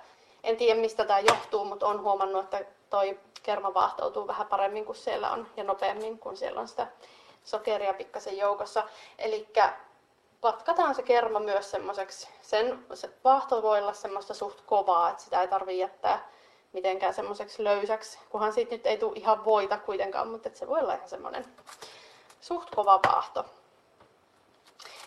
en 0.45 0.57
tiedä 0.57 0.81
mistä 0.81 1.05
tämä 1.05 1.21
johtuu, 1.21 1.65
mutta 1.65 1.87
on 1.87 2.03
huomannut, 2.03 2.45
että 2.45 2.65
toi 2.91 3.21
kerma 3.43 3.75
vaahtoutuu 3.75 4.27
vähän 4.27 4.47
paremmin 4.47 4.85
kuin 4.85 4.97
siellä 4.97 5.31
on 5.31 5.47
ja 5.57 5.65
nopeammin, 5.65 6.19
kun 6.19 6.37
siellä 6.37 6.61
on 6.61 6.69
sitä 6.69 6.87
sokeria 7.45 7.95
pikkasen 7.95 8.37
joukossa. 8.37 8.85
Eli 9.19 9.49
vatkataan 10.43 10.95
se 10.95 11.03
kerma 11.03 11.41
myös 11.41 11.71
semmoiseksi, 11.71 12.29
sen 12.41 12.87
se 12.95 13.11
vaahto 13.25 13.63
voi 13.63 13.79
olla 13.79 13.93
semmoista 13.93 14.35
suht 14.35 14.61
kovaa, 14.61 15.11
että 15.11 15.23
sitä 15.23 15.41
ei 15.41 15.49
tarvitse 15.49 15.81
jättää 15.81 16.29
mitenkään 16.73 17.15
semmoiseksi 17.15 17.65
löysäksi, 17.65 18.19
kunhan 18.31 18.53
siitä 18.53 18.75
nyt 18.75 18.87
ei 18.87 18.99
tule 18.99 19.13
ihan 19.15 19.45
voita 19.45 19.79
kuitenkaan, 19.79 20.29
mutta 20.29 20.51
se 20.53 20.69
voi 20.69 20.81
olla 20.81 20.95
ihan 20.95 21.09
semmoinen 21.09 21.45
suht 22.41 22.75
kova 22.75 23.01
vaahto. 23.07 23.45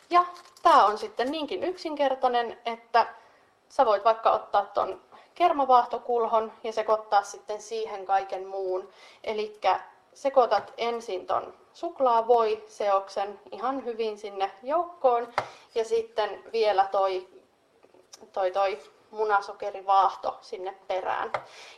Ja 0.10 0.26
tämä 0.64 0.86
on 0.86 0.98
sitten 0.98 1.32
niinkin 1.32 1.64
yksinkertainen, 1.64 2.62
että 2.66 3.08
sä 3.70 3.86
voit 3.86 4.04
vaikka 4.04 4.32
ottaa 4.32 4.66
ton 4.66 5.02
kermavaahtokulhon 5.36 6.54
ja 6.64 6.74
sekoittaa 6.74 7.24
sitten 7.24 7.62
siihen 7.62 8.06
kaiken 8.06 8.48
muun. 8.48 8.90
Eli 9.24 9.60
sekoitat 10.14 10.74
ensin 10.78 11.28
ton 11.28 11.54
suklaavoi-seoksen 11.74 13.40
ihan 13.52 13.86
hyvin 13.86 14.18
sinne 14.18 14.52
joukkoon 14.64 15.34
ja 15.76 15.86
sitten 15.86 16.44
vielä 16.52 16.88
toi, 16.92 17.28
toi, 18.34 18.52
toi 18.52 18.80
munasokerivaahto 19.16 20.38
sinne 20.42 20.76
perään. 20.88 21.32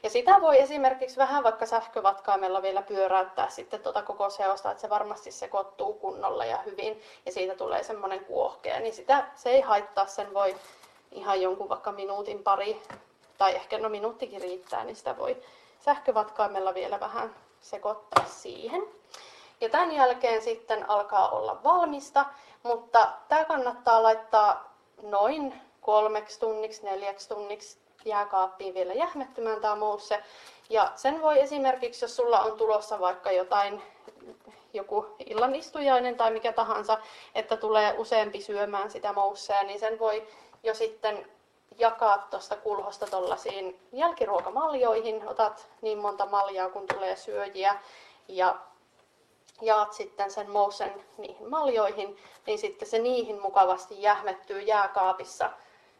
Ja 0.03 0.09
sitä 0.09 0.41
voi 0.41 0.61
esimerkiksi 0.61 1.17
vähän 1.17 1.43
vaikka 1.43 1.65
sähkövatkaimella 1.65 2.61
vielä 2.61 2.81
pyöräyttää 2.81 3.49
sitten 3.49 3.79
tuota 3.79 4.01
koko 4.01 4.29
seosta, 4.29 4.71
että 4.71 4.81
se 4.81 4.89
varmasti 4.89 5.31
sekoittuu 5.31 5.93
kunnolla 5.93 6.45
ja 6.45 6.57
hyvin 6.57 7.01
ja 7.25 7.31
siitä 7.31 7.55
tulee 7.55 7.83
semmoinen 7.83 8.25
kuohkea. 8.25 8.79
Niin 8.79 8.93
sitä, 8.93 9.27
se 9.35 9.49
ei 9.49 9.61
haittaa, 9.61 10.05
sen 10.05 10.33
voi 10.33 10.55
ihan 11.11 11.41
jonkun 11.41 11.69
vaikka 11.69 11.91
minuutin 11.91 12.43
pari 12.43 12.81
tai 13.37 13.55
ehkä 13.55 13.77
no 13.77 13.89
minuuttikin 13.89 14.41
riittää, 14.41 14.83
niin 14.83 14.95
sitä 14.95 15.17
voi 15.17 15.37
sähkövatkaimella 15.79 16.73
vielä 16.73 16.99
vähän 16.99 17.35
sekoittaa 17.61 18.25
siihen. 18.25 18.83
Ja 19.61 19.69
tämän 19.69 19.91
jälkeen 19.91 20.41
sitten 20.41 20.89
alkaa 20.89 21.29
olla 21.29 21.63
valmista, 21.63 22.25
mutta 22.63 23.07
tämä 23.27 23.45
kannattaa 23.45 24.03
laittaa 24.03 24.73
noin 25.01 25.61
kolmeksi 25.87 26.39
tunniksi, 26.39 26.85
neljäksi 26.85 27.29
tunniksi 27.29 27.77
jääkaappiin 28.05 28.73
vielä 28.73 28.93
jähmettymään 28.93 29.61
tämä 29.61 29.75
mousse. 29.75 30.23
Ja 30.69 30.91
sen 30.95 31.21
voi 31.21 31.41
esimerkiksi, 31.41 32.05
jos 32.05 32.15
sulla 32.15 32.39
on 32.39 32.57
tulossa 32.57 32.99
vaikka 32.99 33.31
jotain, 33.31 33.81
joku 34.73 35.05
illanistujainen 35.25 36.17
tai 36.17 36.31
mikä 36.31 36.53
tahansa, 36.53 36.97
että 37.35 37.57
tulee 37.57 37.95
useampi 37.97 38.41
syömään 38.41 38.91
sitä 38.91 39.13
moussea, 39.13 39.63
niin 39.63 39.79
sen 39.79 39.99
voi 39.99 40.27
jo 40.63 40.73
sitten 40.73 41.31
jakaa 41.77 42.17
tuosta 42.17 42.55
kulhosta 42.55 43.07
tuollaisiin 43.07 43.79
jälkiruokamaljoihin. 43.91 45.29
Otat 45.29 45.67
niin 45.81 45.97
monta 45.97 46.25
maljaa, 46.25 46.69
kun 46.69 46.87
tulee 46.93 47.15
syöjiä 47.15 47.79
ja 48.27 48.55
jaat 49.61 49.93
sitten 49.93 50.31
sen 50.31 50.51
moussen 50.51 51.05
niihin 51.17 51.49
maljoihin, 51.49 52.17
niin 52.45 52.59
sitten 52.59 52.87
se 52.87 52.99
niihin 52.99 53.41
mukavasti 53.41 54.01
jähmettyy 54.01 54.61
jääkaapissa 54.61 55.49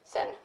sen 0.07 0.37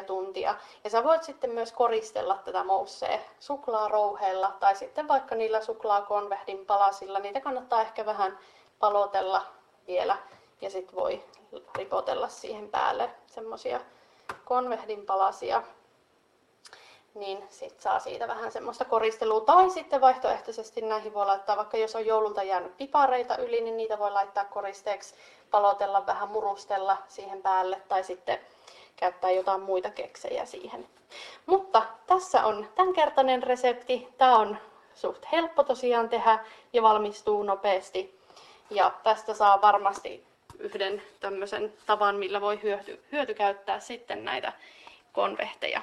3-4 0.00 0.04
tuntia. 0.04 0.54
Ja 0.84 0.90
sä 0.90 1.04
voit 1.04 1.22
sitten 1.22 1.50
myös 1.50 1.72
koristella 1.72 2.38
tätä 2.44 2.64
moussea 2.64 3.18
suklaarouheella 3.40 4.52
tai 4.60 4.76
sitten 4.76 5.08
vaikka 5.08 5.34
niillä 5.34 5.60
suklaakonvehdin 5.60 6.66
palasilla. 6.66 7.18
Niitä 7.18 7.40
kannattaa 7.40 7.80
ehkä 7.80 8.06
vähän 8.06 8.38
palotella 8.78 9.42
vielä 9.86 10.16
ja 10.60 10.70
sitten 10.70 10.96
voi 10.96 11.24
ripotella 11.74 12.28
siihen 12.28 12.68
päälle 12.68 13.10
semmosia 13.26 13.80
konvehdin 14.44 15.06
palasia 15.06 15.62
niin 17.14 17.44
sit 17.48 17.80
saa 17.80 17.98
siitä 17.98 18.28
vähän 18.28 18.52
semmoista 18.52 18.84
koristelua. 18.84 19.40
Tai 19.40 19.70
sitten 19.70 20.00
vaihtoehtoisesti 20.00 20.80
näihin 20.80 21.14
voi 21.14 21.26
laittaa, 21.26 21.56
vaikka 21.56 21.76
jos 21.76 21.96
on 21.96 22.06
joululta 22.06 22.42
jäänyt 22.42 22.76
pipareita 22.76 23.36
yli, 23.36 23.60
niin 23.60 23.76
niitä 23.76 23.98
voi 23.98 24.10
laittaa 24.10 24.44
koristeeksi, 24.44 25.14
palotella, 25.50 26.06
vähän 26.06 26.28
murustella 26.28 26.96
siihen 27.08 27.42
päälle 27.42 27.82
tai 27.88 28.04
sitten 28.04 28.38
käyttää 28.96 29.30
jotain 29.30 29.60
muita 29.60 29.90
keksejä 29.90 30.44
siihen. 30.44 30.88
Mutta 31.46 31.82
tässä 32.06 32.44
on 32.44 32.68
tämänkertainen 32.74 33.42
resepti. 33.42 34.08
Tämä 34.18 34.38
on 34.38 34.58
suht 34.94 35.24
helppo 35.32 35.64
tosiaan 35.64 36.08
tehdä 36.08 36.44
ja 36.72 36.82
valmistuu 36.82 37.42
nopeasti. 37.42 38.18
Ja 38.70 38.92
tästä 39.02 39.34
saa 39.34 39.60
varmasti 39.60 40.26
yhden 40.58 41.02
tämmöisen 41.20 41.72
tavan, 41.86 42.16
millä 42.16 42.40
voi 42.40 42.62
hyöty, 42.62 43.02
hyötykäyttää 43.12 43.80
sitten 43.80 44.24
näitä 44.24 44.52
konvehteja. 45.12 45.82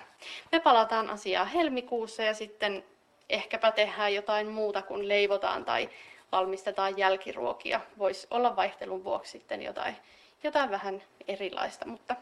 Me 0.52 0.60
palataan 0.60 1.10
asiaan 1.10 1.48
helmikuussa 1.48 2.24
ja 2.24 2.34
sitten 2.34 2.84
ehkäpä 3.30 3.72
tehdään 3.72 4.14
jotain 4.14 4.48
muuta 4.48 4.82
kuin 4.82 5.08
leivotaan 5.08 5.66
tai 5.66 5.90
valmistetaan 6.32 6.98
jälkiruokia. 6.98 7.82
Voisi 7.98 8.28
olla 8.32 8.56
vaihtelun 8.56 9.04
vuoksi 9.04 9.32
sitten 9.32 9.62
jotain, 9.62 9.96
jotain 10.44 10.72
vähän 10.72 11.04
erilaista, 11.28 11.88
mutta 11.88 12.16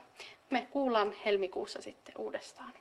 me 0.50 0.68
kuullaan 0.72 1.14
helmikuussa 1.26 1.82
sitten 1.82 2.16
uudestaan. 2.18 2.74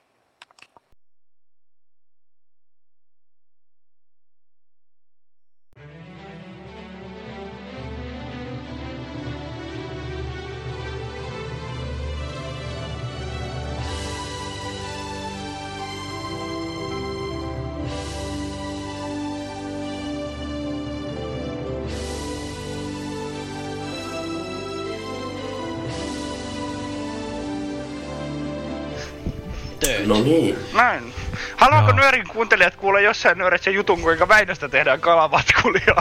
No 30.06 30.22
niin. 30.22 30.58
Näin. 30.72 31.14
Haluaako 31.56 31.90
Joo. 31.90 31.96
nyörin 31.96 32.28
kuuntelijat 32.28 32.76
kuulla 32.76 33.00
jossain 33.00 33.38
nyörissä 33.38 33.70
jutun, 33.70 34.02
kuinka 34.02 34.28
Väinöstä 34.28 34.68
tehdään 34.68 35.00
kalavatkulia? 35.00 35.96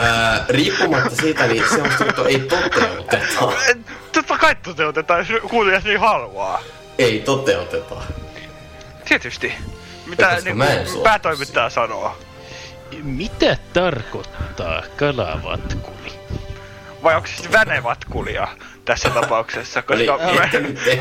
Ää, 0.00 0.44
riippumatta 0.48 1.16
siitä, 1.16 1.46
niin 1.46 1.64
se 1.68 1.82
on 1.82 1.90
juttu 2.06 2.24
ei 2.24 2.38
toteuteta. 2.38 3.52
Totta 4.12 4.38
kai 4.38 4.54
toteutetaan, 4.54 5.26
jos 5.28 5.42
kuuntelijat 5.50 5.84
niin 5.84 6.00
haluaa. 6.00 6.60
Ei 6.98 7.18
toteuteta. 7.18 7.94
Tietysti. 9.08 9.52
Mitä 10.06 10.26
Koska 10.26 10.44
niin 10.44 10.56
mä 10.56 10.66
en 10.66 10.86
suostu 10.86 11.02
päätoimittaja 11.02 11.70
sanoo? 11.70 12.18
Mitä 13.02 13.56
tarkoittaa 13.72 14.82
kalavatkuli? 14.96 16.17
Vai 17.08 17.16
onko 17.16 17.28
se 17.28 17.34
sitten 17.34 17.52
vänevatkulija 17.52 18.48
tässä 18.84 19.10
tapauksessa? 19.10 19.82
Eli 19.90 20.06
Koska 20.06 20.42
ehkä 20.42 20.60
nyt 20.60 20.86
ei, 20.86 21.00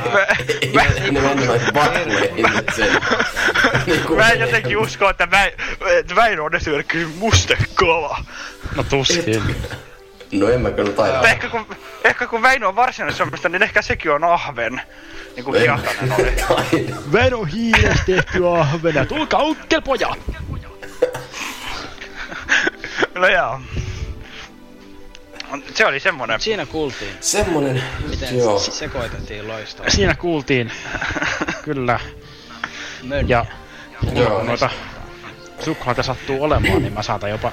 ei, 0.62 0.72
ei 1.02 1.12
ne 1.12 1.22
enemmän 1.22 1.48
vatkuleihin 1.74 2.46
sen. 2.76 3.02
Niin 3.86 4.02
kuin- 4.02 4.20
mä 4.20 4.30
en 4.30 4.40
jotenkin 4.40 4.78
usko, 4.78 5.10
että 5.10 5.26
mä, 5.26 5.48
Väinö 6.16 6.44
on 6.44 6.56
esimerkiksi 6.56 7.06
mustekala. 7.06 8.18
No 8.76 8.84
tuskin. 8.84 9.44
No 10.32 10.50
en 10.50 10.62
mä 10.62 10.72
kyllä 10.72 10.92
taida. 10.92 11.14
Mutta 11.14 11.30
ehkä 11.30 11.50
kun, 11.50 11.66
ehkä 12.04 12.28
kun 12.28 12.42
Väinö 12.42 12.68
on 12.68 12.76
varsinainen 12.76 13.18
Suomesta, 13.18 13.50
niin 13.50 13.64
ehkä 13.64 13.82
sekin 13.82 14.12
on 14.12 14.24
ahven. 14.24 14.82
Niin 15.36 15.44
kuin 15.44 15.60
Hietanen 15.60 16.12
oli. 16.50 16.96
Veno 17.14 17.44
hiilestä 17.44 18.06
tehty 18.06 18.48
ahvena. 18.50 19.06
Tulkaa 19.06 19.44
ukkelpojat! 19.44 20.20
No 23.16 23.28
joo. 23.28 23.60
Se 25.74 25.86
oli 25.86 26.00
semmonen. 26.00 26.40
Siinä 26.40 26.66
kuultiin, 26.66 27.18
Semmonen, 27.20 27.84
miten 28.10 28.38
joo. 28.38 28.60
se 28.60 28.72
sekoitettiin 28.72 29.48
loistavasti. 29.48 29.96
Siinä 29.96 30.16
kuultiin. 30.16 30.72
Kyllä. 31.64 32.00
Mönjä. 33.04 33.46
Ja 34.14 34.22
Joo. 34.22 34.44
noita 34.44 34.70
suklaata 35.60 36.04
sattuu 36.04 36.44
olemaan, 36.44 36.82
niin 36.82 36.94
mä 36.94 37.04
saatan 37.04 37.30
jopa 37.30 37.52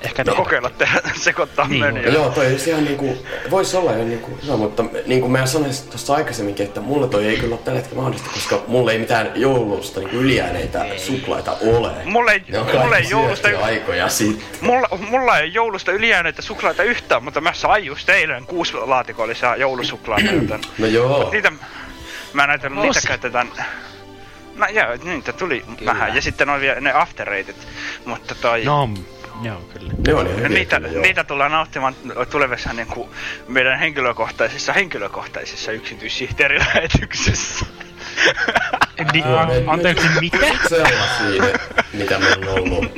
ehkä 0.00 0.22
No, 0.22 0.24
tehdä. 0.24 0.36
kokeilla 0.44 0.70
tehdä 0.70 1.00
sekoittaa 1.14 1.68
Niin, 1.68 1.80
möniä. 1.80 2.08
joo, 2.08 2.30
toi 2.30 2.46
olisi 2.46 2.70
ihan 2.70 2.84
niinku, 2.84 3.16
voisi 3.50 3.76
olla 3.76 3.92
jo 3.92 4.04
niinku 4.04 4.38
hyvä, 4.42 4.56
mutta 4.56 4.84
niin 5.06 5.20
kuin 5.20 5.32
mä 5.32 5.46
sanoin 5.46 5.72
tuossa 5.90 6.14
aikaisemminkin, 6.14 6.66
että 6.66 6.80
mulle 6.80 7.08
toi 7.08 7.26
ei 7.26 7.36
kyllä 7.36 7.54
ole 7.54 7.62
tällä 7.64 7.78
hetkellä 7.78 8.02
mahdollista, 8.02 8.30
koska 8.34 8.62
mulla 8.66 8.92
ei 8.92 8.98
mitään 8.98 9.30
joulusta 9.34 10.00
niinku 10.00 10.16
ylijääneitä 10.16 10.86
suklaita 10.96 11.56
ole. 11.66 11.90
Mulla 12.04 12.32
ei, 12.32 12.42
mulla 12.82 12.96
ei 12.96 13.06
joulusta, 13.10 13.48
aikoja 13.62 14.08
sitten. 14.08 14.44
mulla, 14.60 14.88
mulla 15.10 15.38
ei 15.38 15.54
joulusta 15.54 15.92
ylijääneitä 15.92 16.42
suklaita 16.42 16.82
yhtään, 16.82 17.24
mutta 17.24 17.40
mä 17.40 17.52
sain 17.52 17.84
just 17.84 18.08
eilen 18.08 18.46
kuusi 18.46 18.72
laatikollisia 18.76 19.56
joulusuklaata, 19.56 20.24
joten 20.32 20.60
No 20.78 20.86
joo. 20.86 21.30
niitä, 21.32 21.52
mä 22.32 22.44
en 22.44 22.50
ajatellut, 22.50 22.82
niitä 22.84 23.00
käytetään 23.08 23.48
No 24.56 24.66
joo, 24.66 24.86
niitä 25.04 25.32
tuli 25.32 25.64
Kyllä. 25.78 25.92
vähän. 25.92 26.14
Ja 26.16 26.22
sitten 26.22 26.48
on 26.48 26.60
vielä 26.60 26.80
ne 26.80 26.92
afterrateit. 26.92 27.56
Mutta 28.04 28.34
toi... 28.34 28.64
No, 28.64 28.88
joo 29.42 29.60
kyllä. 29.60 29.92
Ne 30.06 30.14
on 30.14 30.26
ihan 30.26 30.50
niitä, 30.50 30.80
kyllä, 30.80 31.00
niitä 31.00 31.24
tullaan 31.24 31.52
nauttimaan 31.52 31.94
tulevissa 32.30 32.72
niin 32.72 32.86
kuin 32.86 33.08
meidän 33.48 33.78
henkilökohtaisissa 33.78 34.72
henkilökohtaisissa 34.72 35.72
yksityissihteerilähetyksissä. 35.72 37.66
Ni, 39.12 39.22
an, 39.22 39.48
anteeksi, 39.66 40.06
mitä? 40.20 40.46
Sellaisia, 40.68 41.58
mitä 41.92 42.18
meillä 42.18 42.52
on 42.52 42.58
ollut. 42.58 42.92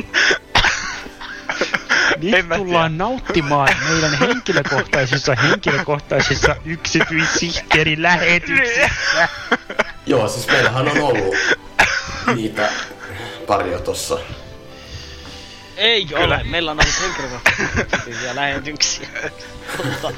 Mä 2.47 2.57
tullaan 2.57 2.99
nauttimaan 2.99 3.69
meidän 3.89 4.19
henkilökohtaisissa 4.19 5.35
henkilökohtaisissa 5.35 6.57
yksityissihteerilähetyksissä. 6.65 8.91
Joo, 10.07 10.29
siis 10.29 10.47
meillähän 10.47 10.89
on 10.89 11.01
ollut 11.01 11.35
niitä 12.35 12.69
pari 13.47 13.73
jo 13.73 13.79
tossa. 13.79 14.19
Ei 15.79 16.07
ole, 16.15 16.41
meillä 16.45 16.71
on 16.71 16.79
ollut 16.81 17.01
henkilökohtaisia 17.01 18.35
lähetyksiä. 18.41 19.09
Mutta 19.85 20.13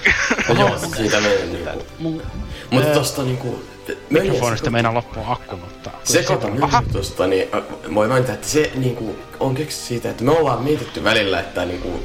joo, 0.58 0.78
siitä 0.96 1.20
meidän 1.20 1.52
niinku. 1.52 2.22
Mutta 2.70 2.90
tosta 2.90 3.22
niinku... 3.22 3.64
mikrofonista 4.11 4.70
meinaa 4.70 4.94
loppua 4.94 5.32
akku, 5.32 5.56
mutta... 5.56 5.90
Sekoita 6.04 6.48
tosta, 6.92 7.26
niin 7.26 7.48
äh, 7.54 7.94
voi 7.94 8.08
mainita, 8.08 8.32
että 8.32 8.48
se 8.48 8.70
niinku 8.74 9.18
on 9.40 9.54
keksi 9.54 9.76
siitä, 9.76 10.11
että 10.11 10.24
me 10.24 10.30
ollaan 10.30 10.62
mietitty 10.62 11.04
välillä, 11.04 11.40
että 11.40 11.64
niinku 11.64 12.04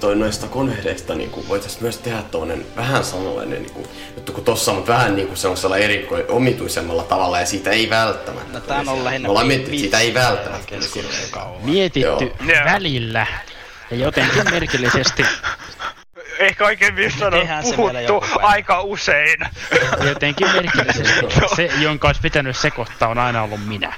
toi 0.00 0.16
noista 0.16 0.46
konvehdeista 0.46 1.14
niinku 1.14 1.44
voitais 1.48 1.80
myös 1.80 1.98
tehdä 1.98 2.22
toinen 2.22 2.66
vähän 2.76 3.04
samanlainen 3.04 3.62
niinku 3.62 3.86
juttu 4.16 4.32
kuin 4.32 4.44
tossa, 4.44 4.72
mutta 4.72 4.92
vähän 4.92 5.16
niinku 5.16 5.36
semmoisella 5.36 5.76
eriko 5.76 6.18
omituisemmalla 6.28 7.02
tavalla 7.02 7.40
ja 7.40 7.46
siitä 7.46 7.70
ei 7.70 7.90
välttämättä. 7.90 8.52
No, 8.52 8.60
tää 8.60 8.80
on 8.80 8.88
ollut 8.88 9.04
lähinnä 9.04 9.26
Me 9.26 9.30
ollaan 9.30 9.46
mietitty, 9.46 9.70
että 9.70 9.80
siitä 9.80 9.98
ei 9.98 10.14
välttämättä. 10.14 10.74
Mietitty 11.62 12.32
Joo. 12.46 12.64
välillä 12.64 13.26
ja 13.90 13.96
jotenkin 13.96 14.50
merkillisesti, 14.50 15.24
Ehkä 16.38 16.64
oikein 16.64 16.96
vielä 16.96 17.12
puhuttu 17.76 18.24
aika 18.42 18.80
usein. 18.82 19.38
jotenkin 20.08 20.48
merkillisesti 20.52 21.26
se, 21.56 21.70
jonka 21.78 22.08
olisi 22.08 22.20
pitänyt 22.20 22.56
sekoittaa, 22.56 23.08
on 23.08 23.18
aina 23.18 23.42
ollut 23.42 23.66
minä. 23.66 23.92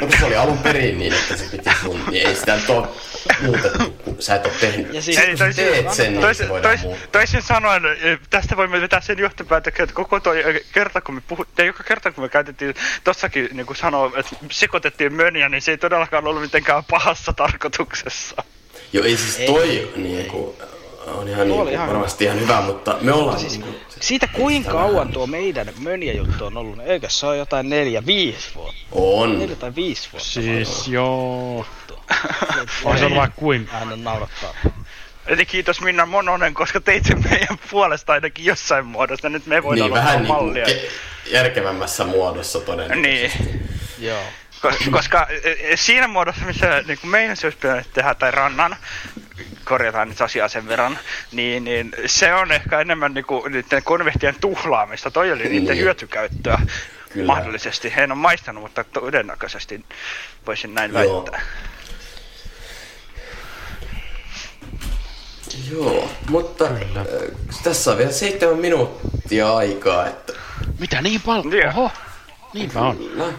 No 0.00 0.06
kun 0.06 0.16
se 0.18 0.24
oli 0.24 0.36
alun 0.36 0.58
perin 0.58 0.98
niin, 0.98 1.12
että 1.12 1.36
se 1.36 1.44
piti 1.50 1.70
sun, 1.82 2.00
niin 2.10 2.28
ei 2.28 2.34
sitä 2.36 2.56
nyt 2.56 2.68
oo 2.70 2.96
muutettu, 3.42 3.90
kun 4.04 4.16
sä 4.22 4.34
et 4.34 4.46
oo 4.46 4.52
tehnyt. 4.60 4.94
Ja 4.94 5.02
siis- 5.02 5.20
kun 5.28 5.38
sä 5.38 5.52
teet 5.56 5.92
sen, 5.92 6.12
niin 6.12 6.20
tois, 6.20 6.38
se 6.38 6.48
voidaan 6.48 6.70
tois, 6.72 6.82
muuttaa. 6.84 7.08
toisin 7.12 7.42
sanoen, 7.42 7.82
eh, 8.02 8.18
tästä 8.30 8.56
voimme 8.56 8.80
vetää 8.80 9.00
sen 9.00 9.18
johtopäätöksen, 9.18 9.84
että 9.84 9.94
koko 9.94 10.20
toi 10.20 10.40
eh, 10.40 10.60
kerta, 10.72 11.00
kun 11.00 11.14
me 11.14 11.20
puhuttiin, 11.28 11.66
joka 11.66 11.84
kerta 11.84 12.10
kun 12.12 12.24
me 12.24 12.28
käytettiin 12.28 12.74
tossakin 13.04 13.48
niin 13.52 13.66
kuin 13.66 13.76
sanoa, 13.76 14.12
että 14.16 14.36
sekoitettiin 14.50 15.12
möniä, 15.14 15.48
niin 15.48 15.62
se 15.62 15.70
ei 15.70 15.78
todellakaan 15.78 16.26
ollut 16.26 16.42
mitenkään 16.42 16.84
pahassa 16.90 17.32
tarkoituksessa. 17.32 18.42
Joo, 18.92 19.04
ei 19.04 19.16
siis 19.16 19.36
toi 19.46 19.92
niinku, 19.96 20.56
on 21.10 21.28
ihan, 21.28 21.46
Tuo 21.46 21.56
oli 21.56 21.64
niinku, 21.70 21.74
ihan 21.74 21.88
varmasti 21.88 22.24
ihan 22.24 22.40
hyvä, 22.40 22.60
mutta 22.60 22.96
me 23.00 23.12
ollaan 23.12 23.40
Siis 23.40 23.52
niinku, 23.58 23.74
siitä 24.00 24.26
kuinka 24.26 24.70
kauan 24.72 25.08
tuo 25.12 25.26
meidän 25.26 25.68
Mönjä-juttu 25.78 26.44
on 26.46 26.56
ollut, 26.56 26.76
niin 26.78 26.88
eikö 26.90 27.10
se 27.10 27.26
ole 27.26 27.36
jotain 27.36 27.68
neljä, 27.70 28.06
viisi 28.06 28.48
vuotta? 28.54 28.80
on. 28.92 29.38
Neljä 29.38 29.56
tai 29.56 29.74
viisi 29.74 30.08
vuotta. 30.12 30.28
Siis 30.30 30.88
joo... 30.88 31.66
On 32.84 32.98
se 32.98 33.10
vaikka 33.14 33.36
kuin... 33.40 33.68
Hän 33.72 33.92
on 33.92 34.04
naurattaa. 34.04 34.54
Eli 35.26 35.46
kiitos 35.46 35.80
Minna 35.80 36.06
Mononen, 36.06 36.54
koska 36.54 36.80
teit 36.80 37.04
sen 37.04 37.22
meidän 37.30 37.58
puolesta 37.70 38.12
ainakin 38.12 38.44
jossain 38.44 38.86
muodossa. 38.86 39.28
Nyt 39.28 39.46
me 39.46 39.62
voidaan 39.62 39.90
Niin, 39.90 39.92
olla 39.98 40.04
vähän 40.04 40.22
niinku 40.22 40.32
mallia. 40.32 40.64
ke- 40.66 40.90
järkevämmässä 41.32 42.04
muodossa 42.04 42.60
todennäköisesti. 42.60 43.38
Niin, 43.48 43.68
Joo. 43.98 44.22
Ko- 44.66 44.90
koska 44.90 45.26
eh, 45.44 45.56
siinä 45.74 46.08
muodossa, 46.08 46.44
missä 46.44 46.82
niin 46.86 46.98
kuin 46.98 47.10
meidän 47.10 47.36
se 47.36 47.46
olisi 47.46 47.58
pitänyt 47.58 47.92
tehdä, 47.92 48.14
tai 48.14 48.30
rannan, 48.30 48.76
korjataan 49.64 50.08
nyt 50.08 50.20
asiaa 50.20 50.48
sen 50.48 50.68
verran, 50.68 50.98
niin, 51.32 51.64
niin 51.64 51.92
se 52.06 52.34
on 52.34 52.52
ehkä 52.52 52.80
enemmän 52.80 53.14
niin 53.14 53.24
kuin, 53.24 53.52
niiden 53.52 53.82
konvehtien 53.82 54.34
tuhlaamista. 54.40 55.10
Toi 55.10 55.32
oli 55.32 55.42
niiden 55.48 55.64
Niin. 55.74 55.78
hyötykäyttöä 55.84 56.58
Kyllä. 57.12 57.26
mahdollisesti. 57.26 57.92
En 57.96 58.12
ole 58.12 58.18
maistanut, 58.20 58.62
mutta 58.62 58.84
todennäköisesti 58.84 59.84
voisin 60.46 60.74
näin 60.74 60.92
Joo. 60.92 61.00
väittää. 61.24 61.40
Joo, 65.70 66.10
mutta 66.28 66.64
äh, 66.64 67.06
tässä 67.62 67.90
on 67.90 67.98
vielä 67.98 68.12
seitsemän 68.12 68.58
minuuttia 68.58 69.56
aikaa, 69.56 70.06
että... 70.06 70.32
Mitä 70.78 71.02
niin 71.02 71.20
paljon? 71.22 71.68
Oho, 71.76 71.90
niinpä 72.54 72.80
on. 72.80 72.98
No, 73.16 73.32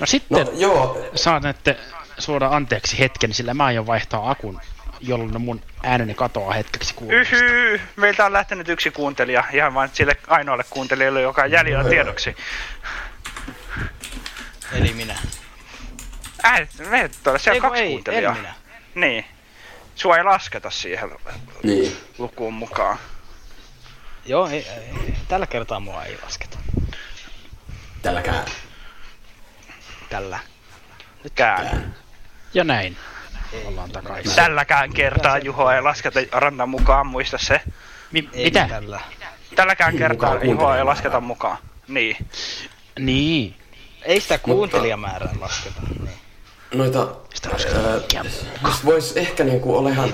No 0.00 0.06
sitten 0.06 0.46
no 0.46 0.52
joo, 0.54 1.10
saanette 1.14 1.76
suoda 2.20 2.48
anteeksi 2.50 2.98
hetken, 2.98 3.34
sillä 3.34 3.54
mä 3.54 3.64
aion 3.64 3.86
vaihtaa 3.86 4.30
akun, 4.30 4.60
jolloin 5.00 5.42
mun 5.42 5.62
ääneni 5.82 6.14
katoaa 6.14 6.52
hetkeksi 6.52 6.94
kuulumasta. 6.94 7.36
Yhy, 7.36 7.80
meiltä 7.96 8.26
on 8.26 8.32
lähtenyt 8.32 8.68
yksi 8.68 8.90
kuuntelija, 8.90 9.44
ihan 9.52 9.74
vain 9.74 9.90
sille 9.92 10.16
ainoalle 10.26 10.64
kuuntelijalle, 10.70 11.20
joka 11.20 11.42
on 11.42 11.50
jäljellä 11.50 11.84
tiedoksi. 11.90 12.36
Eli 14.72 14.92
minä. 14.92 15.18
Äh, 16.44 16.68
me 16.90 17.10
tuolla, 17.24 17.38
siellä 17.38 17.56
Eiku 17.56 17.66
on 17.66 17.70
kaksi 17.70 17.82
ei, 17.82 17.90
kuuntelijaa. 17.90 18.34
minä. 18.34 18.54
Niin. 18.94 19.24
Sua 19.94 20.16
ei 20.16 20.24
lasketa 20.24 20.70
siihen 20.70 21.10
niin. 21.62 21.96
lukuun 22.18 22.54
mukaan. 22.54 22.98
Joo, 24.26 24.48
ei, 24.48 24.68
ei, 24.68 25.14
tällä 25.28 25.46
kertaa 25.46 25.80
mua 25.80 26.04
ei 26.04 26.18
lasketa. 26.22 26.58
Tälläkään. 28.02 28.44
Tällä. 30.10 30.38
Kään. 31.34 31.94
Ja 32.54 32.64
näin. 32.64 32.96
Ollaan 33.64 33.90
takaisin. 33.90 34.32
Tälläkään 34.36 34.92
kertaa 34.92 35.38
Juho 35.38 35.70
ei 35.70 35.82
lasketa 35.82 36.20
rannan 36.32 36.68
mukaan, 36.68 37.06
muista 37.06 37.38
se. 37.38 37.60
Mi- 38.12 38.28
Ei 38.32 38.44
mitä? 38.44 38.66
Tällä. 38.68 39.00
Tälläkään 39.56 39.96
kertaa 39.96 40.30
Mukaan 40.34 40.50
Juho 40.50 40.74
ei 40.74 40.84
lasketa 40.84 41.20
mukaan. 41.20 41.58
Niin. 41.88 42.16
Niin. 42.98 43.54
Ei 44.02 44.20
sitä 44.20 44.38
kuuntelijamäärää 44.38 45.34
lasketa. 45.40 45.80
Niin. 46.00 46.10
Noita... 46.74 47.08
Äh, 47.46 48.24
jos 48.64 48.84
vois 48.84 49.16
ehkä 49.16 49.44
niinku 49.44 49.76
olla 49.76 49.88
ihan 49.88 50.12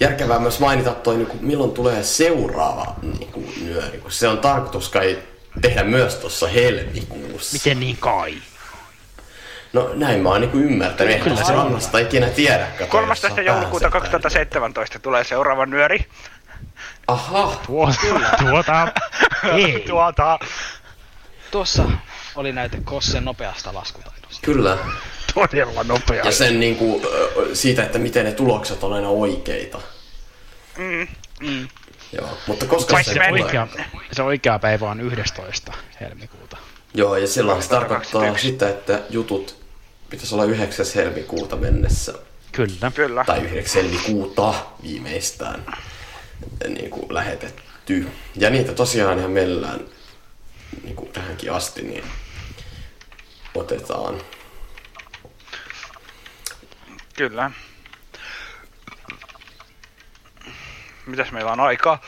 järkevää 0.00 0.38
myös 0.38 0.60
mainita 0.60 0.90
toi, 0.90 1.16
niinku, 1.16 1.36
milloin 1.40 1.70
tulee 1.70 2.02
seuraava 2.02 2.94
niinku, 3.18 3.52
nyöri, 3.64 3.98
kun 3.98 4.12
se 4.12 4.28
on 4.28 4.38
tarkoitus 4.38 4.88
kai 4.88 5.18
tehdä 5.60 5.84
myös 5.84 6.14
tuossa 6.14 6.48
helmikuussa. 6.48 7.52
Miten 7.52 7.80
niin 7.80 7.96
kai? 7.96 8.34
No 9.74 9.90
näin 9.94 10.20
mä 10.20 10.28
oon 10.28 10.40
niinku 10.40 10.58
ymmärtänyt, 10.58 11.12
eihän 11.14 11.46
se 11.46 11.52
rannasta 11.52 11.98
ikinä 11.98 12.26
tiedä. 12.26 12.66
kato, 12.78 12.90
13. 12.90 13.26
jos 13.28 13.38
on 13.38 13.44
joulukuuta 13.44 13.90
päänsä 13.90 13.90
2017 14.08 14.98
tulee 14.98 15.24
seuraava 15.24 15.66
nyöri. 15.66 16.06
Aha, 17.06 17.60
Tuota, 17.66 17.96
tuota, 18.38 18.88
ei. 19.56 19.84
Tuota. 19.88 20.38
tuossa 21.50 21.84
oli 22.36 22.52
näyte 22.52 22.78
Kossen 22.84 23.24
nopeasta 23.24 23.74
laskutaidosta. 23.74 24.38
kyllä. 24.42 24.78
Todella 25.34 25.84
nopea. 25.84 26.24
Ja 26.24 26.32
sen 26.32 26.60
niinku, 26.60 27.02
siitä, 27.52 27.82
että 27.82 27.98
miten 27.98 28.24
ne 28.24 28.32
tulokset 28.32 28.84
on 28.84 28.92
aina 28.92 29.08
oikeita. 29.08 29.78
Mm, 30.78 31.06
Mm. 31.40 31.68
Joo, 32.12 32.38
mutta 32.46 32.66
koska 32.66 33.02
se 33.02 33.12
tulee? 33.14 33.30
Oikea, 33.44 33.68
se 34.12 34.22
oikea 34.22 34.58
päivä 34.58 34.90
on 34.90 35.00
11. 35.00 35.72
helmikuuta. 36.00 36.56
Joo, 36.94 37.16
ja 37.16 37.26
silloin 37.28 37.62
se 37.62 37.68
tarkoittaa 37.68 38.20
21. 38.20 38.46
sitä, 38.48 38.68
että 38.68 39.00
jutut 39.10 39.63
pitäisi 40.14 40.34
olla 40.34 40.44
9. 40.44 40.86
helmikuuta 40.94 41.56
mennessä. 41.56 42.14
Kyllä. 42.52 42.92
Kyllä. 42.94 43.24
Tai 43.24 43.42
9. 43.42 43.82
helmikuuta 43.82 44.54
viimeistään 44.82 45.66
niin 46.68 46.90
kuin 46.90 47.14
lähetetty. 47.14 48.08
Ja 48.36 48.50
niitä 48.50 48.72
tosiaan 48.72 49.18
ihan 49.18 49.30
mielellään 49.30 49.80
niin 50.82 50.96
kuin 50.96 51.12
tähänkin 51.12 51.52
asti 51.52 51.82
niin 51.82 52.04
otetaan. 53.54 54.20
Kyllä. 57.16 57.50
Mitäs 61.06 61.32
meillä 61.32 61.52
on 61.52 61.60
aikaa? 61.60 62.02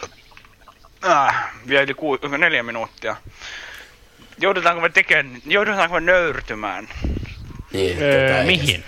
Äh, 1.04 1.52
vielä 1.68 1.82
yli 1.82 1.94
ku, 1.94 2.18
neljä 2.38 2.62
minuuttia. 2.62 3.16
Joudutaanko 4.38 4.80
me 4.80 4.88
tekemään, 4.88 5.42
joudutaanko 5.46 5.94
me 5.94 6.00
nöyrtymään? 6.00 6.88
Niin, 7.76 8.02
Öö, 8.02 8.38
ei- 8.38 8.46
mihin? 8.46 8.84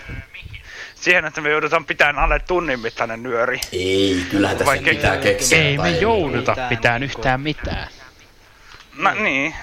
Siihen, 0.94 1.24
että 1.24 1.40
me 1.40 1.50
joudutaan 1.50 1.84
pitämään 1.84 2.18
alle 2.18 2.38
tunnin 2.38 2.80
mittainen 2.80 3.22
nyöri. 3.22 3.60
Ei, 3.72 4.22
kyllähän 4.30 4.56
tässä 4.56 4.66
Vaikka- 4.70 4.90
pitää 4.90 5.16
keksiä. 5.16 5.58
Ei 5.62 5.78
me 5.78 5.90
jouduta 5.90 6.50
mitään 6.52 6.68
pitää 6.68 6.98
niinku- 6.98 7.18
yhtään 7.18 7.40
mitään. 7.40 7.88
No 8.96 9.10
niin. 9.14 9.54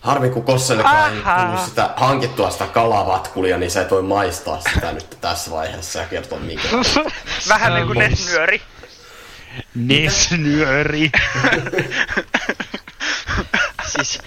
Harmi, 0.00 0.30
kun 0.30 0.42
Kossellekaan 0.44 1.12
ei 1.16 1.22
tullut 1.46 1.60
sitä 1.68 1.90
hankittua 1.96 2.50
sitä 2.50 2.66
kalavatkulia, 2.66 3.58
niin 3.58 3.70
sä 3.70 3.80
et 3.82 3.90
voi 3.90 4.02
maistaa 4.02 4.60
sitä 4.74 4.92
nyt 4.92 5.16
tässä 5.20 5.50
vaiheessa 5.50 5.98
ja 5.98 6.06
kertoa 6.06 6.38
mikä. 6.38 6.68
Vähän 7.48 7.74
niin 7.74 7.86
kuin 7.86 7.98
Nesnyöri. 7.98 8.62
Nesnyöri. 9.74 11.10
Siis 13.86 14.18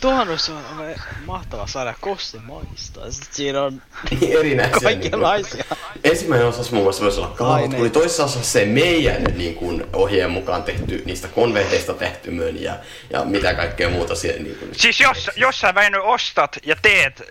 tuohon 0.00 0.28
olisi 0.28 0.52
aivan 0.52 0.94
mahtava 1.26 1.66
saada 1.66 1.94
Kossi 2.00 2.38
maistaa. 2.38 3.10
Sitten 3.10 3.34
siinä 3.34 3.62
on 3.62 3.82
Niin 4.10 4.38
erinäisiä. 4.38 4.80
kaikenlaisia. 4.82 5.56
Niin 5.56 5.66
kuin, 5.68 6.00
ensimmäinen 6.04 6.48
osassa 6.48 6.72
muun 6.72 6.84
muassa 6.84 7.02
voisi 7.02 7.20
olla 7.20 7.28
kalavatkuli, 7.28 7.74
Aineita. 7.74 7.92
toisessa 7.98 8.24
osassa 8.24 8.52
se 8.52 8.64
meidän 8.64 9.24
niin 9.24 9.54
kuin, 9.54 9.86
ohjeen 9.92 10.30
mukaan 10.30 10.62
tehty, 10.62 11.02
niistä 11.06 11.28
konvehdeista 11.28 11.94
tehty 11.94 12.30
mön 12.30 12.62
ja, 12.62 12.76
ja 13.10 13.24
mitä 13.24 13.54
kaikkea 13.54 13.88
muuta 13.88 14.14
siellä. 14.14 14.42
Niin 14.42 14.56
kuin, 14.56 14.70
Siis 14.74 15.00
jos, 15.00 15.30
jos 15.36 15.60
sä 15.60 15.74
Väinö 15.74 16.02
ostat 16.02 16.56
ja 16.66 16.76
teet 16.82 17.22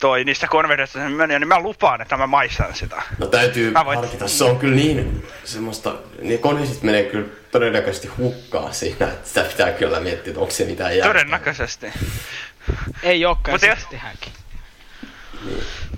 toi 0.00 0.24
niistä 0.24 0.46
konverteista 0.48 0.98
sen 0.98 1.12
möniä, 1.12 1.38
niin 1.38 1.48
mä 1.48 1.60
lupaan, 1.60 2.00
että 2.00 2.16
mä 2.16 2.26
maistan 2.26 2.74
sitä. 2.74 3.02
No 3.18 3.26
täytyy 3.26 3.70
Mä 3.70 3.84
voin- 3.84 3.98
harkita, 3.98 4.28
se 4.28 4.44
on 4.44 4.58
kyllä 4.58 4.74
niin 4.76 5.26
semmoista, 5.44 5.94
niin 6.22 6.38
konvehtit 6.38 6.82
menee 6.82 7.02
kyllä 7.04 7.28
todennäköisesti 7.50 8.08
hukkaan 8.08 8.74
siinä, 8.74 9.06
että 9.06 9.28
sitä 9.28 9.42
pitää 9.44 9.72
kyllä 9.72 10.00
miettiä, 10.00 10.30
että 10.30 10.40
onko 10.40 10.52
se 10.52 10.64
mitään 10.64 10.96
järkeä. 10.96 11.12
Todennäköisesti. 11.12 11.86
Ei 13.02 13.24
olekaan, 13.24 13.54
Mut 13.54 13.62
ja 13.62 13.68
jos- 13.68 13.78
sitten 13.78 13.98
tehdäänkin. 13.98 14.32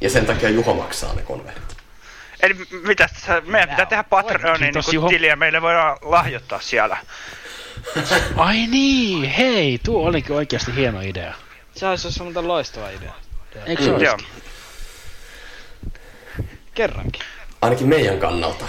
Ja 0.00 0.10
sen 0.10 0.26
takia 0.26 0.48
Juho 0.48 0.74
maksaa 0.74 1.14
ne 1.14 1.22
konvehtit. 1.22 1.76
Eli 2.40 2.54
mitä 2.86 3.08
meidän 3.46 3.68
pitää 3.68 3.86
tehdä 3.86 4.02
Patreonin 4.02 4.74
niin 4.74 5.08
tiliä, 5.08 5.36
meille 5.36 5.62
voidaan 5.62 5.96
lahjoittaa 6.02 6.60
siellä. 6.60 6.96
Ai 8.36 8.66
niin, 8.66 9.24
hei, 9.30 9.78
tuo 9.84 10.08
olikin 10.08 10.36
oikeasti 10.36 10.74
hieno 10.74 11.00
idea. 11.00 11.34
Se 11.74 11.86
olisi 11.86 12.22
muuten 12.22 12.48
loistava 12.48 12.90
idea. 12.90 13.12
Eikö 13.66 13.82
se 13.82 13.88
Joo. 13.88 13.96
olisikin? 13.96 14.26
Kerrankin. 16.74 17.22
Ainakin 17.62 17.88
meidän 17.88 18.18
kannalta. 18.18 18.64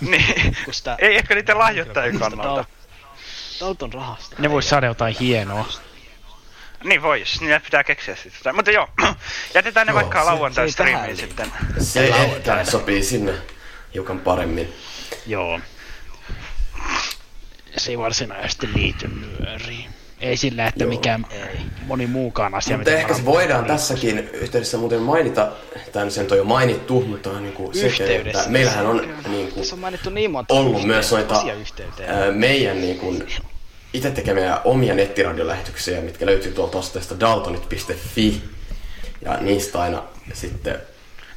Niin. 0.00 0.56
Kun 0.64 0.74
sitä 0.74 0.96
Ei 0.98 1.16
ehkä 1.16 1.34
niiden 1.34 1.58
lahjoittajien 1.58 2.18
kannalta. 2.18 2.64
Dalton 3.60 3.92
rahasta. 3.92 4.36
Ne 4.38 4.50
vois 4.50 4.68
saada 4.68 4.86
jotain 4.86 5.16
hienoa. 5.20 5.68
Niin 6.84 7.02
vois, 7.02 7.40
niin 7.40 7.60
pitää 7.60 7.84
keksiä 7.84 8.16
sitä. 8.16 8.52
Mutta 8.52 8.70
joo, 8.70 8.88
jätetään 9.54 9.86
ne 9.86 9.90
Joo, 9.90 10.00
vaikka 10.00 10.26
lauantai 10.26 10.70
striimiin 10.70 11.06
liity. 11.06 11.20
sitten. 11.20 11.52
Se 11.78 12.04
ehkä 12.06 12.64
sopii 12.64 13.02
sinne 13.02 13.32
hiukan 13.94 14.20
paremmin. 14.20 14.74
Joo. 15.26 15.60
Se 17.76 17.90
ei 17.90 17.98
varsinaisesti 17.98 18.68
liity 18.74 19.08
nyöriin. 19.08 19.90
Ei 20.24 20.36
sillä, 20.36 20.66
että 20.66 20.84
Joo. 20.84 20.88
mikään 20.90 21.26
moni 21.86 22.06
muukaan 22.06 22.54
asia. 22.54 22.76
Mutta 22.76 22.90
mitä 22.90 23.00
ehkä 23.00 23.14
se 23.14 23.24
voidaan 23.24 23.64
tässäkin 23.64 24.18
yhteydessä 24.18 24.76
muuten 24.78 25.02
mainita, 25.02 25.52
tai 25.92 26.10
sen 26.10 26.26
on 26.30 26.36
jo 26.38 26.44
mainittu, 26.44 27.00
mutta 27.00 27.30
on 27.30 27.42
niin 27.42 27.52
kuin 27.52 27.74
se, 27.74 28.16
että 28.16 28.44
meillähän 28.48 28.86
on 28.86 29.14
niin 29.28 29.52
kuin, 29.52 29.66
Se 29.66 29.74
on 29.74 29.78
mainittu 29.78 30.10
niin 30.10 30.30
monta 30.30 30.54
ollut 30.54 30.72
yhteyttä- 30.72 30.94
myös 30.94 31.12
noita 31.12 31.34
asiayhteyteen. 31.34 32.10
ää, 32.10 32.30
meidän 32.30 32.80
niin 32.80 32.98
kuin, 32.98 33.26
itse 33.92 34.10
tekemiä 34.10 34.60
omia 34.64 34.94
nettiradiolähetyksiä, 34.94 36.00
mitkä 36.00 36.26
löytyy 36.26 36.52
tuolta 36.52 36.78
osoitteesta 36.78 37.20
daltonit.fi. 37.20 38.42
Ja 39.24 39.36
niistä 39.40 39.80
aina 39.80 40.02
sitten 40.32 40.76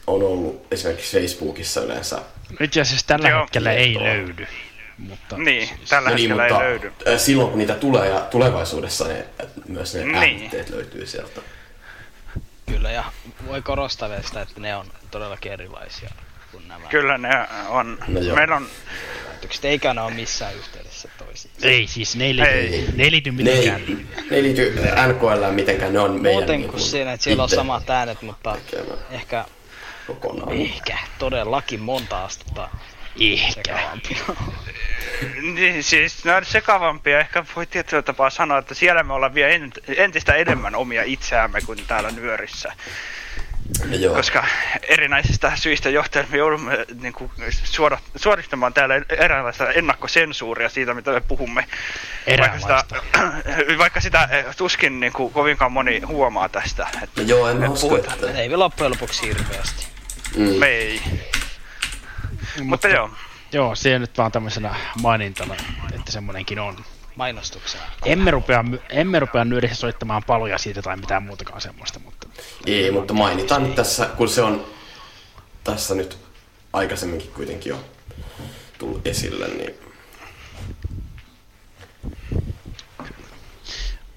on 0.07 0.23
ollut 0.23 0.67
esimerkiksi 0.71 1.19
Facebookissa 1.21 1.81
yleensä. 1.81 2.17
Itse 2.61 2.81
asiassa 2.81 3.07
tällä 3.07 3.29
Joo. 3.29 3.41
hetkellä 3.41 3.71
ei 3.71 3.99
löydy. 4.03 4.47
Mutta 4.97 5.37
Niin, 5.37 5.69
tällä 5.89 6.09
No 6.09 6.15
niin, 6.15 6.29
hetkellä 6.31 6.43
mutta 6.49 6.63
ei 6.65 6.69
löydy. 6.69 6.91
silloin 7.17 7.49
kun 7.49 7.59
niitä 7.59 7.75
tulee 7.75 8.09
ja 8.09 8.19
tulevaisuudessa 8.19 9.07
ne, 9.07 9.25
myös 9.67 9.93
ne 9.95 10.03
Niin. 10.03 10.15
äänitteet 10.15 10.69
löytyy 10.69 11.05
sieltä. 11.05 11.41
Kyllä, 12.65 12.91
ja 12.91 13.03
voi 13.47 13.61
korostaa 13.61 14.09
vielä 14.09 14.21
sitä, 14.23 14.41
että 14.41 14.59
ne 14.61 14.75
on 14.75 14.87
todellakin 15.11 15.51
erilaisia 15.51 16.09
kuin 16.51 16.67
nämä 16.67 16.87
Kyllä 16.89 17.17
ne 17.17 17.29
on. 17.69 17.97
No 18.07 18.19
joo. 18.19 18.35
Meillä 18.35 18.55
on, 18.55 18.67
lähetykset, 19.27 19.65
eikä 19.65 19.93
ne 19.93 20.01
ole 20.01 20.13
missään 20.13 20.55
yhteydessä 20.55 21.09
toisiin. 21.17 21.53
ei 21.61 21.87
siis, 21.87 22.15
ne 22.15 22.25
ei 22.25 22.35
liity, 22.35 22.49
Ei. 22.51 22.87
ne 22.95 23.03
ei 23.03 23.11
liity 23.11 23.31
Ne 23.31 23.51
ei, 23.51 23.71
mitenkään. 23.71 24.07
ne 24.31 24.37
ei 24.37 24.43
liity 24.43 24.75
NKL 25.13 25.51
mitenkään, 25.51 25.93
ne 25.93 25.99
on 25.99 26.11
meidän 26.21 26.39
Muuten 26.41 26.59
niin 26.59 26.69
kuin 26.71 26.81
siinä, 26.81 27.13
että 27.13 27.23
siellä 27.23 27.43
on 27.43 27.49
samat 27.49 27.89
äänet, 27.89 28.21
mutta 28.21 28.57
tekemä 28.65 28.93
ehkä, 29.11 29.45
kokonaan. 30.07 30.51
ehkä 30.51 30.97
todellakin 31.19 31.79
monta 31.79 32.25
astetta 32.25 32.69
Ehkä. 33.19 33.79
niin 35.55 35.83
siis 35.83 36.25
ne 36.25 36.35
on 36.35 36.45
sekavampia. 36.45 37.19
Ehkä 37.19 37.45
voi 37.55 37.65
tietyllä 37.65 38.01
tapaa 38.01 38.29
sanoa, 38.29 38.57
että 38.57 38.73
siellä 38.73 39.03
me 39.03 39.13
ollaan 39.13 39.33
vielä 39.33 39.65
ent- 39.65 39.93
entistä 39.97 40.33
enemmän 40.33 40.75
omia 40.75 41.03
itseämme 41.05 41.61
kuin 41.61 41.79
täällä 41.87 42.11
nyörissä. 42.11 42.73
Joo. 43.89 44.15
Koska 44.15 44.45
erinäisistä 44.87 45.51
syistä 45.55 45.89
johtuen 45.89 46.27
me 46.29 46.37
joudumme 46.37 46.85
niin 47.01 47.13
kuin, 47.13 47.31
suora, 47.63 47.97
suorittamaan 48.15 48.73
täällä 48.73 48.95
eräänlaista 49.09 49.71
ennakkosensuuria 49.71 50.69
siitä, 50.69 50.93
mitä 50.93 51.11
me 51.11 51.21
puhumme. 51.21 51.67
Vaikka 52.39 52.59
sitä, 52.59 52.83
vaikka 53.77 54.01
sitä 54.01 54.27
eh, 54.31 54.55
tuskin 54.55 54.99
niin 54.99 55.13
kuin, 55.13 55.33
kovinkaan 55.33 55.71
moni 55.71 55.99
huomaa 55.99 56.49
tästä. 56.49 56.87
Että 57.03 57.21
No 57.21 57.27
joo, 57.27 57.49
en 57.49 57.69
usko, 57.69 57.97
että... 57.97 58.31
Ei 58.35 58.49
vielä 58.49 58.63
loppujen 58.63 58.91
lopuksi 58.91 59.27
hirveästi. 59.27 59.87
Mm. 60.37 60.43
me 60.43 60.67
ei. 60.67 61.01
Mutta 62.63 62.87
joo. 62.87 63.09
Joo, 63.51 63.75
se 63.75 63.99
nyt 63.99 64.17
vaan 64.17 64.31
tämmöisenä 64.31 64.75
mainintana, 65.01 65.55
että 65.95 66.11
semmonenkin 66.11 66.59
on. 66.59 66.75
Mainostuksena. 67.15 67.83
Emme 68.05 68.31
rupea, 68.31 68.63
emme 68.89 69.19
rupea 69.19 69.45
nyörissä 69.45 69.75
soittamaan 69.75 70.23
paloja 70.23 70.57
siitä 70.57 70.81
tai 70.81 70.97
mitään 70.97 71.23
muutakaan 71.23 71.61
semmoista, 71.61 71.99
mutta 71.99 72.27
Ei, 72.65 72.91
mutta 72.91 73.13
mainitaan 73.13 73.63
nyt 73.63 73.75
tässä, 73.75 74.05
kun 74.05 74.29
se 74.29 74.41
on 74.41 74.65
tässä 75.63 75.95
nyt 75.95 76.17
aikaisemminkin 76.73 77.31
kuitenkin 77.31 77.69
jo 77.69 77.83
tullut 78.77 79.07
esille, 79.07 79.47
niin 79.47 79.73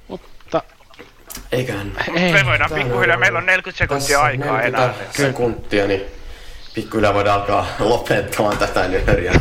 mutta 0.08 0.62
eiköhän 1.52 1.92
ei, 2.16 2.32
Me 2.32 2.44
voidaan 2.46 2.70
pikkuhiljaa, 2.70 3.18
meillä 3.18 3.38
on 3.38 3.46
40 3.46 3.78
sekuntia 3.78 4.22
aikaa 4.22 4.56
40 4.56 4.84
enää. 4.84 4.94
sekuntia, 5.16 5.86
niin 5.86 6.02
pikkuhiljaa 6.82 7.14
voidaan 7.14 7.40
alkaa 7.40 7.66
lopettamaan 7.78 8.58
tätä 8.58 8.88
nyöriä. 8.88 9.32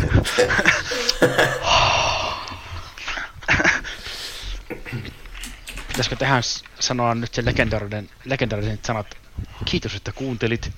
pitäisikö 5.88 6.16
tähän 6.16 6.44
sanoa 6.80 7.16
nyt 7.16 7.34
se 7.34 7.46
legendaarinen, 7.46 8.10
legendaarinen 8.26 8.80
sanat, 8.86 9.18
kiitos 9.66 9.96
että 9.96 10.12
kuuntelit, 10.12 10.72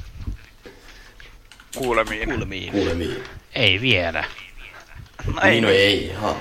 Kuulemiin. 1.75 2.29
Kulmiin. 2.29 2.71
Kuulemiin. 2.71 3.23
ei 3.55 3.81
vielä. 3.81 4.23
No 5.25 5.33
Niin, 5.43 5.53
ei, 5.53 5.61
no 5.61 5.69
ei 5.69 6.05
ihan. 6.05 6.35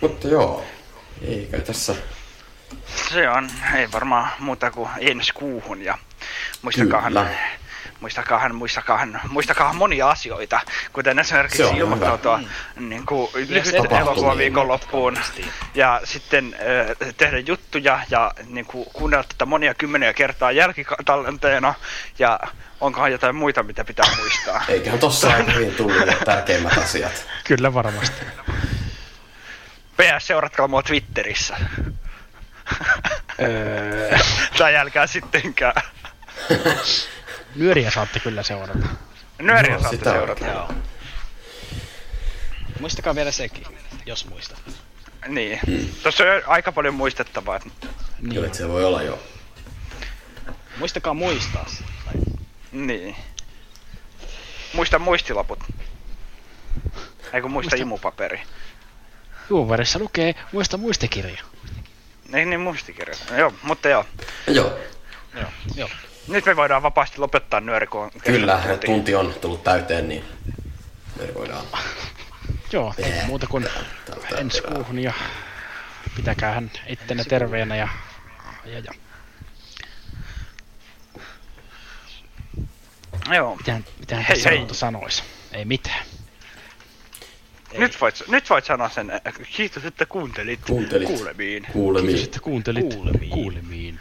Mutta 0.00 0.28
joo, 0.28 0.64
eikä 1.22 1.58
tässä 1.58 1.94
se 3.08 3.28
on, 3.28 3.50
ei 3.74 3.92
varmaan 3.92 4.30
muuta 4.38 4.70
kuin 4.70 4.90
ensi 5.00 5.32
kuuhun 5.32 5.82
ja 5.82 5.98
muistakaahan, 6.62 7.12
Kyllä. 7.12 7.26
muistakaahan, 8.00 8.54
muistakaahan, 8.54 9.20
muistakaahan 9.28 9.76
monia 9.76 10.10
asioita, 10.10 10.60
kuten 10.92 11.18
esimerkiksi 11.18 11.62
ilmoittautua 11.62 12.40
niin 12.76 13.06
kuin 13.06 13.30
lyhyt 13.34 13.64
tapahtumia. 13.64 14.00
elokuva 14.00 14.36
viikonloppuun 14.36 15.18
ja 15.74 16.00
sitten 16.04 16.54
äh, 16.54 17.14
tehdä 17.16 17.38
juttuja 17.38 18.00
ja 18.10 18.32
niin 18.46 18.66
kuin, 18.66 18.86
kuunnella 18.92 19.24
tätä 19.24 19.46
monia 19.46 19.74
kymmeniä 19.74 20.12
kertaa 20.12 20.52
jälkitallenteena 20.52 21.74
ja 22.18 22.40
onkohan 22.80 23.12
jotain 23.12 23.36
muita, 23.36 23.62
mitä 23.62 23.84
pitää 23.84 24.16
muistaa. 24.16 24.64
Eiköhän 24.68 24.98
tossa 24.98 25.30
aika 25.30 25.52
hyvin 25.52 25.74
tullut 25.74 25.96
tärkeimmät 26.24 26.78
asiat. 26.78 27.26
Kyllä 27.44 27.74
varmasti. 27.74 28.26
PS, 29.96 30.26
seuratkaa 30.26 30.68
mua 30.68 30.82
Twitterissä. 30.82 31.56
Öö, 33.42 34.18
tai 34.58 34.76
älkää 34.76 35.06
sittenkään. 35.06 35.82
nyöriä 37.56 37.90
saatte 37.90 38.20
kyllä 38.20 38.42
seurata. 38.42 38.88
Nyöriä 39.38 39.72
Joo, 39.72 39.82
saatte 39.82 40.10
seurata. 40.10 40.46
Joo. 40.46 40.72
Muistakaa 42.80 43.14
vielä 43.14 43.30
sekin, 43.32 43.66
jos 44.06 44.26
muistat. 44.28 44.62
Niin. 45.28 45.60
Tuossa 46.02 46.24
on 46.24 46.42
aika 46.46 46.72
paljon 46.72 46.94
muistettavaa. 46.94 47.60
Kyllä, 48.32 48.46
että 48.46 48.58
se 48.58 48.68
voi 48.68 48.84
olla 48.84 49.02
jo. 49.02 49.22
Muistakaa 50.78 51.14
muistaa 51.14 51.64
se. 51.68 51.84
Niin. 52.72 53.16
Muista 54.72 54.98
muistilaput. 54.98 55.58
Eikö 57.32 57.48
muista 57.48 57.76
Muista- 57.76 57.82
imupaperi? 57.82 58.42
Juuvarissa 59.50 59.98
lukee 59.98 60.34
muista 60.52 60.76
muistikirja. 60.76 61.42
Ei 62.34 62.44
niin 62.44 62.60
muistikirja. 62.60 63.14
Joo, 63.36 63.52
mutta 63.62 63.88
joo. 63.88 64.04
Joo, 64.46 64.78
Joo, 65.34 65.50
joo. 65.74 65.88
Nyt 66.28 66.46
me 66.46 66.56
voidaan 66.56 66.82
vapaasti 66.82 67.18
lopettaa 67.18 67.60
nyöri, 67.60 67.86
kun 67.86 68.10
kyllä, 68.24 68.62
tunti. 68.66 68.86
tunti 68.86 69.14
on 69.14 69.34
tullut 69.40 69.64
täyteen, 69.64 70.08
niin 70.08 70.24
me 71.18 71.34
voidaan 71.34 71.64
Joo, 72.72 72.94
ei 72.98 73.12
muuta 73.26 73.46
kuin 73.46 73.66
ensi 74.36 74.62
kuuhun 74.62 74.98
ja 74.98 75.12
pitäkäähän 76.16 76.70
ittenne 76.86 77.24
terveenä 77.24 77.76
ja, 77.76 77.88
ja, 78.64 78.78
ja 78.78 78.92
Joo. 83.34 83.56
mitähän, 83.56 83.84
mitähän 84.00 84.24
Hei, 84.24 84.36
tässä 84.36 84.48
hei. 84.50 84.58
muuta 84.58 84.74
sanois. 84.74 85.24
Ei 85.52 85.64
mitään. 85.64 86.04
Nyt 87.78 88.00
voit, 88.00 88.22
nyt 88.28 88.50
voit 88.50 88.64
sanoa 88.64 88.88
sen. 88.88 89.10
äh, 89.10 89.20
Kiitos, 89.56 89.84
että 89.84 90.06
kuuntelit. 90.06 90.60
Kuuntelit. 90.66 91.08
Kuulemiin. 91.08 91.66
kuulemiin. 91.72 92.08
Kiitos, 92.14 92.24
että 92.28 92.40
kuuntelit. 92.40 92.94
Kuulemiin. 92.94 93.30
Kuulemiin. 93.30 94.00